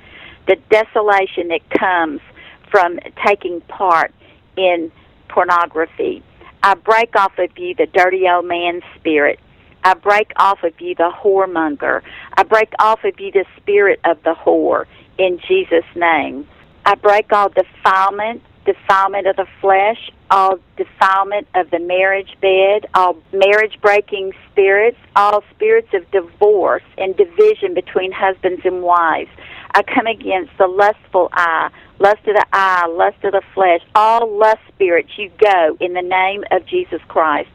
the 0.47 0.57
desolation 0.69 1.47
that 1.49 1.69
comes 1.71 2.21
from 2.69 2.99
taking 3.25 3.61
part 3.61 4.13
in 4.57 4.91
pornography. 5.27 6.23
I 6.63 6.75
break 6.75 7.15
off 7.15 7.37
of 7.37 7.57
you 7.57 7.75
the 7.75 7.87
dirty 7.87 8.27
old 8.27 8.45
man 8.45 8.81
spirit. 8.95 9.39
I 9.83 9.93
break 9.93 10.31
off 10.37 10.63
of 10.63 10.79
you 10.81 10.95
the 10.95 11.11
whoremonger. 11.11 12.01
I 12.37 12.43
break 12.43 12.73
off 12.79 13.03
of 13.03 13.19
you 13.19 13.31
the 13.31 13.45
spirit 13.57 13.99
of 14.03 14.21
the 14.23 14.33
whore 14.33 14.85
in 15.17 15.39
Jesus' 15.47 15.85
name. 15.95 16.47
I 16.85 16.95
break 16.95 17.31
all 17.31 17.49
defilement, 17.49 18.41
defilement 18.65 19.27
of 19.27 19.35
the 19.35 19.47
flesh, 19.61 20.11
all 20.29 20.59
defilement 20.75 21.47
of 21.55 21.69
the 21.69 21.79
marriage 21.79 22.35
bed, 22.41 22.87
all 22.93 23.17
marriage 23.31 23.79
breaking 23.81 24.33
spirits, 24.51 24.97
all 25.15 25.43
spirits 25.53 25.89
of 25.93 26.09
divorce 26.11 26.83
and 26.97 27.15
division 27.15 27.73
between 27.73 28.11
husbands 28.11 28.61
and 28.65 28.81
wives. 28.81 29.29
I 29.73 29.83
come 29.83 30.07
against 30.07 30.57
the 30.57 30.67
lustful 30.67 31.29
eye, 31.33 31.69
lust 31.99 32.27
of 32.27 32.35
the 32.35 32.45
eye, 32.51 32.87
lust 32.87 33.23
of 33.23 33.33
the 33.33 33.43
flesh, 33.53 33.81
all 33.93 34.37
lust 34.37 34.61
spirits, 34.73 35.11
you 35.17 35.31
go 35.39 35.77
in 35.79 35.93
the 35.93 36.01
name 36.01 36.43
of 36.51 36.65
Jesus 36.65 37.01
Christ. 37.07 37.49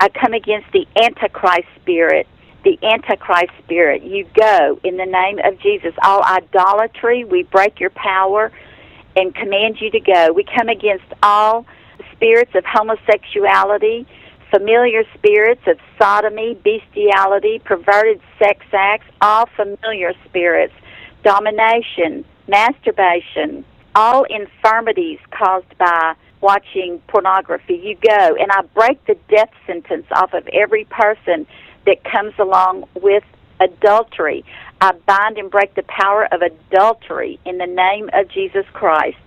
I 0.00 0.08
come 0.08 0.32
against 0.32 0.70
the 0.72 0.86
Antichrist 1.00 1.68
spirit. 1.80 2.26
The 2.64 2.78
Antichrist 2.82 3.52
spirit. 3.64 4.02
You 4.02 4.26
go 4.34 4.78
in 4.84 4.96
the 4.96 5.06
name 5.06 5.38
of 5.44 5.58
Jesus. 5.60 5.94
All 6.02 6.22
idolatry, 6.22 7.24
we 7.24 7.42
break 7.44 7.80
your 7.80 7.90
power 7.90 8.52
and 9.16 9.34
command 9.34 9.80
you 9.80 9.90
to 9.90 10.00
go. 10.00 10.32
We 10.32 10.44
come 10.44 10.68
against 10.68 11.04
all 11.22 11.66
spirits 12.12 12.52
of 12.54 12.64
homosexuality, 12.64 14.06
familiar 14.50 15.04
spirits 15.14 15.62
of 15.66 15.78
sodomy, 15.98 16.54
bestiality, 16.54 17.60
perverted 17.60 18.20
sex 18.38 18.64
acts, 18.72 19.06
all 19.20 19.46
familiar 19.56 20.12
spirits, 20.24 20.74
domination, 21.22 22.24
masturbation, 22.48 23.64
all 23.94 24.24
infirmities 24.24 25.18
caused 25.30 25.76
by 25.78 26.14
watching 26.40 27.00
pornography. 27.08 27.74
You 27.74 27.96
go, 27.96 28.36
and 28.36 28.50
I 28.50 28.62
break 28.74 29.04
the 29.06 29.16
death 29.28 29.50
sentence 29.66 30.06
off 30.12 30.32
of 30.32 30.46
every 30.48 30.84
person 30.84 31.46
that 31.86 32.02
comes 32.04 32.34
along 32.38 32.88
with 32.94 33.24
adultery. 33.60 34.44
I 34.80 34.92
bind 34.92 35.36
and 35.36 35.50
break 35.50 35.74
the 35.74 35.82
power 35.82 36.26
of 36.32 36.40
adultery 36.42 37.38
in 37.44 37.58
the 37.58 37.66
name 37.66 38.08
of 38.14 38.28
Jesus 38.28 38.64
Christ 38.72 39.18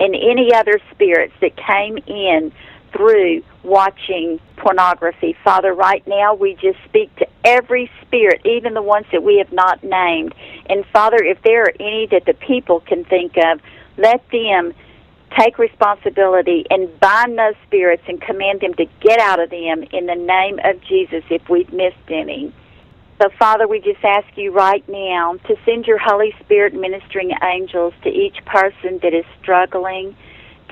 and 0.00 0.14
any 0.14 0.54
other 0.54 0.80
spirits 0.92 1.34
that 1.40 1.56
came 1.56 1.98
in 2.06 2.52
through 2.92 3.42
watching 3.62 4.40
pornography. 4.56 5.36
Father, 5.44 5.74
right 5.74 6.06
now 6.06 6.34
we 6.34 6.54
just 6.54 6.78
speak 6.84 7.14
to 7.16 7.26
every 7.44 7.90
spirit, 8.02 8.40
even 8.44 8.72
the 8.72 8.82
ones 8.82 9.06
that 9.12 9.22
we 9.22 9.38
have 9.38 9.52
not 9.52 9.82
named. 9.82 10.34
And 10.66 10.86
Father, 10.86 11.22
if 11.22 11.42
there 11.42 11.64
are 11.64 11.72
any 11.80 12.06
that 12.06 12.24
the 12.24 12.34
people 12.34 12.80
can 12.80 13.04
think 13.04 13.36
of, 13.36 13.60
let 13.98 14.26
them 14.30 14.72
take 15.38 15.58
responsibility 15.58 16.64
and 16.70 16.98
bind 17.00 17.36
those 17.38 17.54
spirits 17.66 18.04
and 18.06 18.20
command 18.20 18.60
them 18.60 18.74
to 18.74 18.86
get 19.00 19.18
out 19.18 19.40
of 19.40 19.50
them 19.50 19.82
in 19.92 20.06
the 20.06 20.14
name 20.14 20.60
of 20.64 20.80
Jesus 20.82 21.24
if 21.28 21.48
we've 21.48 21.72
missed 21.72 21.96
any. 22.08 22.52
So, 23.20 23.28
Father, 23.38 23.68
we 23.68 23.80
just 23.80 24.04
ask 24.04 24.26
you 24.36 24.50
right 24.50 24.86
now 24.88 25.34
to 25.46 25.56
send 25.64 25.86
your 25.86 25.98
Holy 25.98 26.34
Spirit 26.40 26.74
ministering 26.74 27.32
angels 27.42 27.94
to 28.02 28.08
each 28.08 28.44
person 28.44 28.98
that 29.02 29.14
is 29.14 29.24
struggling 29.40 30.16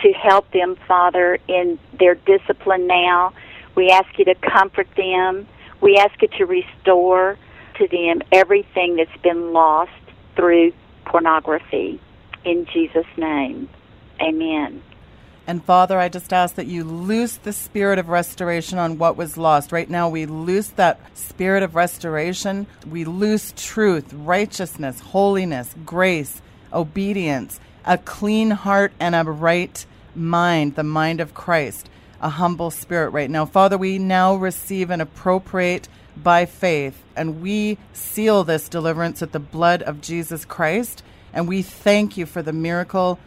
to 0.02 0.12
help 0.12 0.50
them, 0.50 0.76
Father, 0.88 1.38
in 1.46 1.78
their 1.98 2.16
discipline 2.16 2.88
now. 2.88 3.32
We 3.76 3.90
ask 3.90 4.18
you 4.18 4.24
to 4.24 4.34
comfort 4.34 4.88
them. 4.96 5.46
We 5.80 5.96
ask 5.96 6.20
you 6.20 6.28
to 6.38 6.44
restore 6.44 7.38
to 7.78 7.88
them 7.88 8.22
everything 8.32 8.96
that's 8.96 9.22
been 9.22 9.52
lost 9.52 9.92
through 10.34 10.72
pornography. 11.04 12.00
In 12.44 12.66
Jesus' 12.72 13.06
name, 13.16 13.68
amen. 14.20 14.82
And 15.46 15.64
Father, 15.64 15.98
I 15.98 16.08
just 16.08 16.32
ask 16.32 16.54
that 16.54 16.68
you 16.68 16.84
loose 16.84 17.36
the 17.36 17.52
spirit 17.52 17.98
of 17.98 18.08
restoration 18.08 18.78
on 18.78 18.98
what 18.98 19.16
was 19.16 19.36
lost. 19.36 19.72
Right 19.72 19.90
now, 19.90 20.08
we 20.08 20.24
loose 20.24 20.68
that 20.68 21.00
spirit 21.16 21.62
of 21.62 21.74
restoration. 21.74 22.66
We 22.88 23.04
loose 23.04 23.52
truth, 23.56 24.12
righteousness, 24.12 25.00
holiness, 25.00 25.74
grace, 25.84 26.40
obedience, 26.72 27.58
a 27.84 27.98
clean 27.98 28.50
heart, 28.50 28.92
and 29.00 29.14
a 29.14 29.24
right 29.24 29.84
mind, 30.14 30.76
the 30.76 30.84
mind 30.84 31.20
of 31.20 31.34
Christ, 31.34 31.90
a 32.20 32.28
humble 32.28 32.70
spirit 32.70 33.10
right 33.10 33.30
now. 33.30 33.44
Father, 33.44 33.76
we 33.76 33.98
now 33.98 34.36
receive 34.36 34.90
and 34.90 35.02
appropriate 35.02 35.88
by 36.16 36.46
faith, 36.46 37.02
and 37.16 37.42
we 37.42 37.78
seal 37.92 38.44
this 38.44 38.68
deliverance 38.68 39.20
with 39.20 39.32
the 39.32 39.40
blood 39.40 39.82
of 39.82 40.00
Jesus 40.00 40.44
Christ. 40.44 41.02
And 41.32 41.48
we 41.48 41.62
thank 41.62 42.16
you 42.16 42.26
for 42.26 42.42
the 42.42 42.52
miracle 42.52 43.18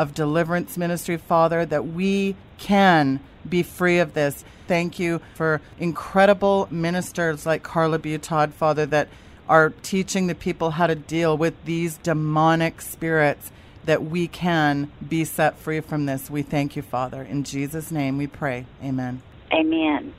of 0.00 0.14
deliverance 0.14 0.78
ministry, 0.78 1.18
Father, 1.18 1.66
that 1.66 1.86
we 1.88 2.34
can 2.56 3.20
be 3.46 3.62
free 3.62 3.98
of 3.98 4.14
this. 4.14 4.44
Thank 4.66 4.98
you 4.98 5.20
for 5.34 5.60
incredible 5.78 6.68
ministers 6.70 7.44
like 7.44 7.62
Carla 7.62 7.98
Butaud, 7.98 8.54
Father, 8.54 8.86
that 8.86 9.08
are 9.46 9.74
teaching 9.82 10.26
the 10.26 10.34
people 10.34 10.70
how 10.70 10.86
to 10.86 10.94
deal 10.94 11.36
with 11.36 11.52
these 11.66 11.98
demonic 11.98 12.80
spirits 12.80 13.52
that 13.84 14.02
we 14.02 14.26
can 14.26 14.90
be 15.06 15.22
set 15.22 15.58
free 15.58 15.80
from 15.80 16.06
this. 16.06 16.30
We 16.30 16.40
thank 16.40 16.76
you, 16.76 16.82
Father. 16.82 17.22
In 17.22 17.44
Jesus' 17.44 17.90
name 17.90 18.16
we 18.16 18.26
pray. 18.26 18.64
Amen. 18.82 19.20
Amen. 19.52 20.14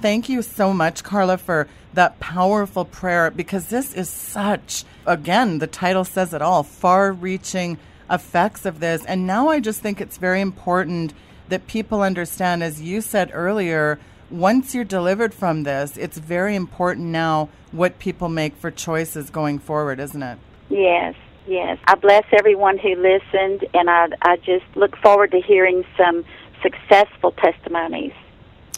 Thank 0.00 0.30
you 0.30 0.40
so 0.40 0.72
much, 0.72 1.04
Carla, 1.04 1.36
for 1.36 1.68
that 1.92 2.18
powerful 2.18 2.86
prayer 2.86 3.30
because 3.30 3.66
this 3.66 3.92
is 3.92 4.08
such, 4.08 4.84
again, 5.04 5.58
the 5.58 5.66
title 5.66 6.04
says 6.04 6.32
it 6.32 6.40
all 6.40 6.62
far 6.62 7.12
reaching 7.12 7.76
effects 8.10 8.64
of 8.64 8.80
this. 8.80 9.04
And 9.04 9.26
now 9.26 9.48
I 9.48 9.60
just 9.60 9.80
think 9.80 10.00
it's 10.00 10.18
very 10.18 10.40
important 10.40 11.14
that 11.48 11.66
people 11.66 12.02
understand, 12.02 12.62
as 12.62 12.80
you 12.80 13.00
said 13.00 13.30
earlier, 13.32 13.98
once 14.30 14.74
you're 14.74 14.84
delivered 14.84 15.32
from 15.32 15.62
this, 15.62 15.96
it's 15.96 16.18
very 16.18 16.54
important 16.54 17.06
now 17.06 17.48
what 17.72 17.98
people 17.98 18.28
make 18.28 18.56
for 18.56 18.70
choices 18.70 19.30
going 19.30 19.58
forward, 19.58 20.00
isn't 20.00 20.22
it? 20.22 20.38
Yes, 20.68 21.14
yes. 21.46 21.78
I 21.86 21.94
bless 21.94 22.24
everyone 22.32 22.78
who 22.78 22.94
listened, 22.94 23.66
and 23.72 23.88
I, 23.88 24.08
I 24.22 24.36
just 24.36 24.66
look 24.74 24.96
forward 24.98 25.30
to 25.30 25.40
hearing 25.40 25.84
some 25.96 26.24
successful 26.62 27.32
testimonies. 27.32 28.12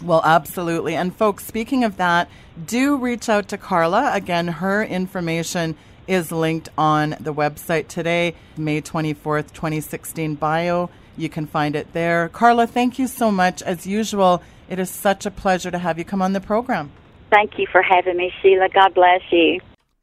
Well, 0.02 0.22
absolutely. 0.24 0.94
And 0.94 1.14
folks, 1.14 1.44
speaking 1.44 1.84
of 1.84 1.96
that, 1.96 2.30
do 2.64 2.96
reach 2.96 3.28
out 3.28 3.48
to 3.48 3.58
Carla. 3.58 4.12
Again, 4.14 4.48
her 4.48 4.82
information 4.82 5.76
is 6.06 6.32
linked 6.32 6.68
on 6.76 7.16
the 7.20 7.34
website 7.34 7.88
today, 7.88 8.34
May 8.56 8.80
24th, 8.80 9.52
2016 9.52 10.34
bio. 10.34 10.90
You 11.16 11.28
can 11.28 11.46
find 11.46 11.76
it 11.76 11.92
there. 11.92 12.28
Carla, 12.28 12.66
thank 12.66 12.98
you 12.98 13.06
so 13.06 13.30
much. 13.30 13.62
As 13.62 13.86
usual, 13.86 14.42
it 14.68 14.78
is 14.78 14.90
such 14.90 15.26
a 15.26 15.30
pleasure 15.30 15.70
to 15.70 15.78
have 15.78 15.98
you 15.98 16.04
come 16.04 16.22
on 16.22 16.32
the 16.32 16.40
program. 16.40 16.90
Thank 17.30 17.58
you 17.58 17.66
for 17.70 17.82
having 17.82 18.16
me, 18.16 18.32
Sheila. 18.40 18.68
God 18.74 18.94
bless 18.94 19.22
you. 19.30 19.60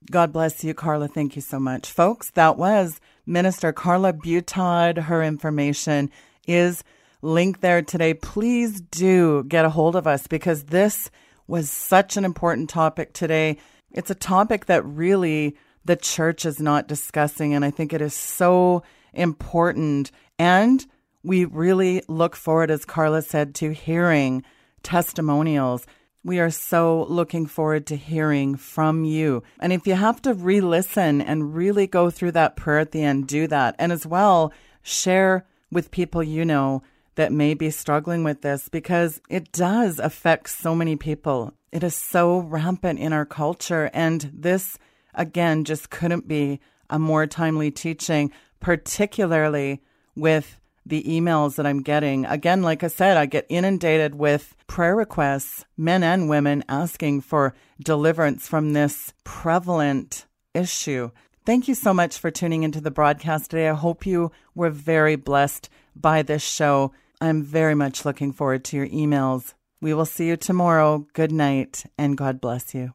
God 0.10 0.32
bless 0.32 0.64
you, 0.64 0.74
Carla. 0.74 1.08
Thank 1.08 1.36
you 1.36 1.42
so 1.42 1.60
much. 1.60 1.92
Folks, 1.92 2.30
that 2.32 2.58
was 2.58 3.02
Minister 3.26 3.74
Carla 3.74 4.14
Butaud. 4.14 5.04
Her 5.04 5.22
information 5.22 6.10
is 6.48 6.84
linked 7.22 7.62
there 7.62 7.82
today. 7.82 8.14
Please 8.14 8.80
do 8.80 9.44
get 9.46 9.66
a 9.66 9.70
hold 9.70 9.96
of 9.96 10.08
us 10.08 10.28
because 10.28 10.66
this 10.66 11.10
was 11.48 11.70
such 11.70 12.16
an 12.16 12.24
important 12.24 12.70
topic 12.70 13.14
today. 13.14 13.58
It's 13.92 14.10
a 14.10 14.16
topic 14.16 14.68
that 14.68 14.86
really 14.86 15.58
the 15.88 15.96
church 15.96 16.46
is 16.46 16.60
not 16.60 16.88
discussing. 16.88 17.54
And 17.54 17.66
I 17.66 17.72
think 17.72 17.94
it 17.94 18.02
is 18.02 18.14
so 18.14 18.84
important. 19.14 20.12
And 20.38 20.86
we 21.24 21.46
really 21.46 22.04
look 22.08 22.36
forward, 22.36 22.70
as 22.70 22.86
Carla 22.86 23.22
said, 23.22 23.56
to 23.56 23.74
hearing 23.74 24.44
testimonials. 24.84 25.88
We 26.24 26.40
are 26.40 26.52
so 26.52 27.06
looking 27.10 27.46
forward 27.46 27.88
to 27.88 27.96
hearing 27.96 28.56
from 28.56 29.06
you. 29.06 29.44
And 29.60 29.72
if 29.72 29.88
you 29.88 29.96
have 29.96 30.22
to 30.24 30.34
re 30.34 30.60
listen 30.60 31.22
and 31.22 31.56
really 31.56 31.88
go 31.88 32.10
through 32.10 32.34
that 32.34 32.58
prayer 32.58 32.80
at 32.80 32.92
the 32.92 33.04
end, 33.04 33.28
do 33.28 33.48
that. 33.48 33.76
And 33.80 33.92
as 33.92 34.06
well, 34.06 34.52
share 34.82 35.46
with 35.72 35.92
people 35.92 36.22
you 36.22 36.44
know 36.44 36.84
that 37.16 37.32
may 37.32 37.54
be 37.54 37.70
struggling 37.70 38.24
with 38.24 38.42
this 38.42 38.70
because 38.70 39.22
it 39.30 39.52
does 39.52 40.00
affect 40.00 40.50
so 40.50 40.76
many 40.76 40.96
people. 40.96 41.54
It 41.72 41.84
is 41.84 41.96
so 41.96 42.40
rampant 42.40 43.00
in 43.00 43.14
our 43.14 43.26
culture. 43.26 43.90
And 43.94 44.30
this 44.34 44.78
again, 45.18 45.66
just 45.66 45.90
couldn't 45.90 46.28
be 46.28 46.62
a 46.90 46.98
more 46.98 47.28
timely 47.28 47.72
teaching, 47.72 48.32
particularly 48.62 49.82
with 50.16 50.60
the 50.86 51.04
emails 51.04 51.56
that 51.56 51.66
I'm 51.66 51.82
getting. 51.82 52.26
Again, 52.26 52.62
like 52.62 52.84
I 52.84 52.88
said, 52.88 53.18
I 53.18 53.26
get 53.26 53.46
inundated 53.50 54.16
with 54.16 54.56
prayer 54.68 54.96
requests, 54.96 55.66
men 55.76 56.02
and 56.02 56.30
women 56.30 56.64
asking 56.70 57.22
for 57.22 57.54
deliverance 57.84 58.48
from 58.48 58.72
this 58.72 59.14
prevalent 59.26 60.26
issue. 60.54 61.12
Thank 61.46 61.68
you 61.68 61.76
so 61.76 61.94
much 61.94 62.18
for 62.18 62.32
tuning 62.32 62.64
into 62.64 62.82
the 62.82 62.92
broadcast 62.92 63.52
today. 63.52 63.70
I 63.70 63.74
hope 63.74 64.06
you 64.06 64.32
were 64.56 64.70
very 64.70 65.16
blessed 65.16 65.70
by 65.96 66.22
this 66.22 66.44
show. 66.44 66.94
I'm 67.20 67.42
very 67.42 67.76
much 67.76 68.06
looking 68.06 68.32
forward 68.32 68.64
to 68.66 68.78
your 68.78 68.88
emails. 68.88 69.54
We 69.82 69.94
will 69.94 70.06
see 70.06 70.28
you 70.28 70.38
tomorrow. 70.38 71.06
Good 71.14 71.32
night 71.32 71.86
and 71.98 72.18
God 72.18 72.42
bless 72.42 72.74
you. 72.74 72.86